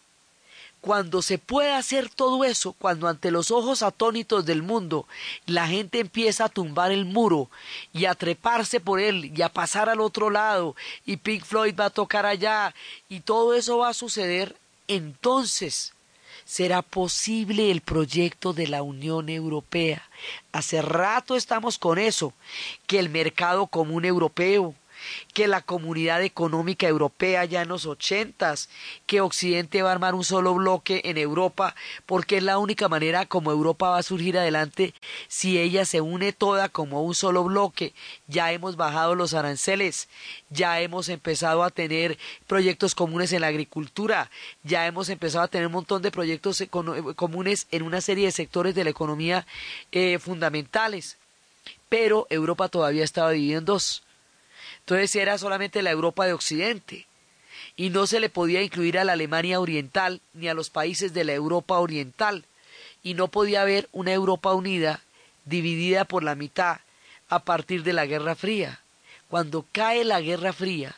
cuando 0.83 1.23
se 1.23 1.39
puede 1.39 1.73
hacer 1.73 2.11
todo 2.11 2.43
eso, 2.45 2.73
cuando 2.73 3.07
ante 3.07 3.31
los 3.31 3.53
ojos 3.53 3.85
atónitos 3.85 4.45
del 4.45 4.63
mundo 4.63 5.07
la 5.47 5.69
gente 5.69 6.01
empieza 6.01 6.47
a 6.47 6.49
tumbar 6.49 6.91
el 6.91 7.05
muro 7.05 7.49
y 7.93 8.07
a 8.07 8.17
treparse 8.17 8.81
por 8.81 8.99
él 8.99 9.33
y 9.35 9.43
a 9.43 9.49
pasar 9.49 9.89
al 9.89 10.01
otro 10.01 10.29
lado 10.29 10.75
y 11.07 11.19
Pink 11.19 11.45
Floyd 11.45 11.77
va 11.79 11.87
a 11.87 11.91
tocar 11.91 12.27
allá 12.27 12.75
y 13.09 13.21
todo 13.21 13.55
eso 13.55 13.79
va 13.79 13.91
a 13.91 13.95
suceder, 13.95 14.57
entonces 14.89 15.93
será 16.45 16.83
posible 16.83 17.71
el 17.71 17.81
proyecto 17.81 18.53
de 18.53 18.67
la 18.67 18.83
Unión 18.83 19.29
Europea. 19.29 20.03
Hace 20.51 20.83
rato 20.83 21.37
estamos 21.37 21.79
con 21.79 21.99
eso, 21.99 22.33
que 22.89 22.99
el 22.99 23.09
mercado 23.09 23.69
común 23.69 24.05
europeo, 24.05 24.75
que 25.35 25.49
la 25.49 25.61
comunidad 25.61 26.23
económica 26.23 26.87
europea 26.87 27.45
ya 27.45 27.63
en 27.63 27.69
los 27.69 27.87
ochentas, 27.87 28.69
que 29.07 29.21
Occidente 29.21 29.83
va 29.83 29.91
a 29.91 29.93
armar 29.93 30.15
un 30.15 30.25
solo 30.25 30.55
bloque 30.55 31.03
en 31.05 31.19
Europa, 31.19 31.75
porque 32.07 32.39
es 32.39 32.43
la 32.43 32.59
única 32.59 32.89
manera 32.89 33.27
como 33.27 33.51
Europa 33.51 33.91
va 33.91 33.99
a 33.99 34.03
surgir 34.03 34.39
adelante 34.39 34.95
si 35.29 35.59
ella 35.59 35.85
se 35.85 36.01
une 36.01 36.33
toda 36.33 36.69
como 36.69 37.03
un 37.03 37.15
solo 37.15 37.45
bloque. 37.45 37.95
Ya 38.27 38.53
hemos 38.53 38.77
bajado 38.77 39.15
los 39.15 39.35
aranceles, 39.35 40.09
ya 40.51 40.81
hemos 40.81 41.09
empezado 41.09 41.63
a 41.63 41.71
tener 41.71 42.19
proyectos 42.47 42.95
comunes 42.95 43.33
en 43.33 43.41
la 43.43 43.49
agricultura, 43.49 44.31
ya 44.63 44.87
hemos 44.87 45.09
empezado 45.09 45.45
a 45.45 45.49
tener 45.49 45.67
un 45.67 45.73
montón 45.73 46.03
de 46.03 46.11
proyectos 46.11 46.63
comunes 47.17 47.67
en 47.71 47.83
una 47.83 48.01
serie 48.01 48.27
de 48.27 48.33
sectores 48.33 48.75
de 48.75 48.85
la 48.85 48.91
economía 48.91 49.47
eh, 49.91 50.19
fundamentales. 50.19 51.17
Pero 51.89 52.27
Europa 52.31 52.69
todavía 52.69 53.05
estaba 53.05 53.31
dividida 53.31 53.59
en 53.59 53.65
dos 53.65 54.03
entonces 54.83 55.15
era 55.15 55.39
solamente 55.39 55.81
la 55.81 55.93
Europa 55.93 56.27
de 56.27 56.33
Occidente 56.33 57.07
y 57.77 57.91
no 57.91 58.07
se 58.07 58.19
le 58.19 58.29
podía 58.29 58.63
incluir 58.63 58.99
a 58.99 59.05
la 59.05 59.13
Alemania 59.13 59.61
Oriental 59.61 60.21
ni 60.35 60.49
a 60.49 60.55
los 60.55 60.71
países 60.71 61.15
de 61.15 61.25
la 61.25 61.33
Europa 61.33 61.79
Oriental 61.79 62.45
y 63.03 63.15
no 63.15 63.29
podía 63.29 63.63
haber 63.63 63.89
una 63.93 64.13
Europa 64.13 64.53
unida 64.53 65.01
dividida 65.45 66.05
por 66.05 66.25
la 66.25 66.35
mitad 66.35 66.81
a 67.29 67.39
partir 67.45 67.85
de 67.85 67.93
la 67.93 68.07
Guerra 68.07 68.35
Fría. 68.35 68.81
Cuando 69.29 69.65
cae 69.71 70.05
la 70.05 70.21
Guerra 70.21 70.53
Fría, 70.53 70.97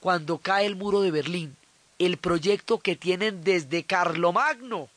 cuando 0.00 0.38
cae 0.38 0.66
el 0.66 0.76
muro 0.76 1.02
de 1.02 1.10
Berlín, 1.10 1.56
el 1.98 2.16
proyecto 2.16 2.78
que 2.78 2.96
tienen 2.96 3.44
desde 3.44 3.82
Carlomagno, 3.82 4.88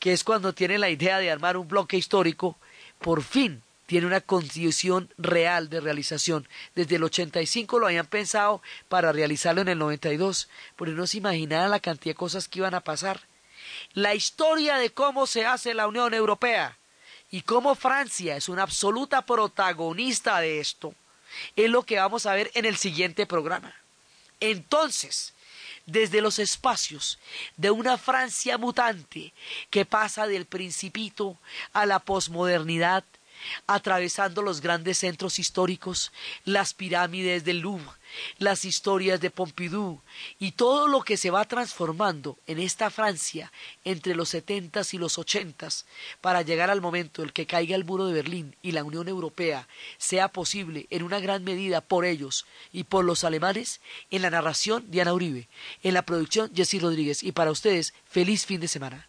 que 0.00 0.12
es 0.12 0.24
cuando 0.24 0.52
tienen 0.52 0.80
la 0.80 0.90
idea 0.90 1.18
de 1.18 1.30
armar 1.30 1.56
un 1.56 1.68
bloque 1.68 1.96
histórico, 1.96 2.56
por 2.98 3.22
fin 3.22 3.62
tiene 3.86 4.06
una 4.06 4.20
condición 4.20 5.12
real 5.18 5.68
de 5.68 5.80
realización. 5.80 6.48
Desde 6.74 6.96
el 6.96 7.04
85 7.04 7.78
lo 7.78 7.86
habían 7.86 8.06
pensado 8.06 8.62
para 8.88 9.12
realizarlo 9.12 9.60
en 9.62 9.68
el 9.68 9.78
92, 9.78 10.48
pero 10.76 10.92
no 10.92 11.06
se 11.06 11.18
imaginaban 11.18 11.70
la 11.70 11.80
cantidad 11.80 12.14
de 12.14 12.18
cosas 12.18 12.48
que 12.48 12.60
iban 12.60 12.74
a 12.74 12.80
pasar. 12.80 13.20
La 13.92 14.14
historia 14.14 14.76
de 14.76 14.90
cómo 14.90 15.26
se 15.26 15.46
hace 15.46 15.74
la 15.74 15.86
Unión 15.86 16.14
Europea 16.14 16.76
y 17.30 17.42
cómo 17.42 17.74
Francia 17.74 18.36
es 18.36 18.48
una 18.48 18.62
absoluta 18.62 19.26
protagonista 19.26 20.40
de 20.40 20.60
esto 20.60 20.94
es 21.56 21.70
lo 21.70 21.82
que 21.82 21.98
vamos 21.98 22.26
a 22.26 22.34
ver 22.34 22.50
en 22.54 22.64
el 22.64 22.76
siguiente 22.76 23.26
programa. 23.26 23.74
Entonces, 24.40 25.32
desde 25.86 26.20
los 26.20 26.38
espacios 26.38 27.18
de 27.56 27.70
una 27.70 27.98
Francia 27.98 28.58
mutante 28.58 29.32
que 29.70 29.84
pasa 29.84 30.26
del 30.26 30.46
principito 30.46 31.38
a 31.72 31.86
la 31.86 31.98
posmodernidad, 31.98 33.04
atravesando 33.66 34.42
los 34.42 34.60
grandes 34.60 34.98
centros 34.98 35.38
históricos, 35.38 36.12
las 36.44 36.74
pirámides 36.74 37.44
del 37.44 37.60
Louvre, 37.60 37.90
las 38.38 38.64
historias 38.64 39.20
de 39.20 39.30
Pompidou 39.30 40.00
y 40.38 40.52
todo 40.52 40.88
lo 40.88 41.02
que 41.02 41.16
se 41.16 41.30
va 41.30 41.44
transformando 41.44 42.38
en 42.46 42.58
esta 42.58 42.90
Francia 42.90 43.52
entre 43.84 44.14
los 44.14 44.28
setentas 44.28 44.94
y 44.94 44.98
los 44.98 45.18
ochentas 45.18 45.86
para 46.20 46.42
llegar 46.42 46.70
al 46.70 46.80
momento 46.80 47.22
en 47.22 47.30
que 47.30 47.46
caiga 47.46 47.76
el 47.76 47.84
muro 47.84 48.06
de 48.06 48.14
Berlín 48.14 48.56
y 48.62 48.72
la 48.72 48.84
Unión 48.84 49.08
Europea 49.08 49.68
sea 49.98 50.28
posible 50.28 50.86
en 50.90 51.02
una 51.02 51.20
gran 51.20 51.44
medida 51.44 51.80
por 51.80 52.04
ellos 52.04 52.46
y 52.72 52.84
por 52.84 53.04
los 53.04 53.24
alemanes, 53.24 53.80
en 54.10 54.22
la 54.22 54.30
narración 54.30 54.84
Diana 54.88 55.12
Uribe, 55.12 55.48
en 55.82 55.94
la 55.94 56.02
producción 56.02 56.50
Jessy 56.54 56.78
Rodríguez 56.78 57.22
y 57.22 57.32
para 57.32 57.50
ustedes 57.50 57.94
feliz 58.08 58.46
fin 58.46 58.60
de 58.60 58.68
semana. 58.68 59.08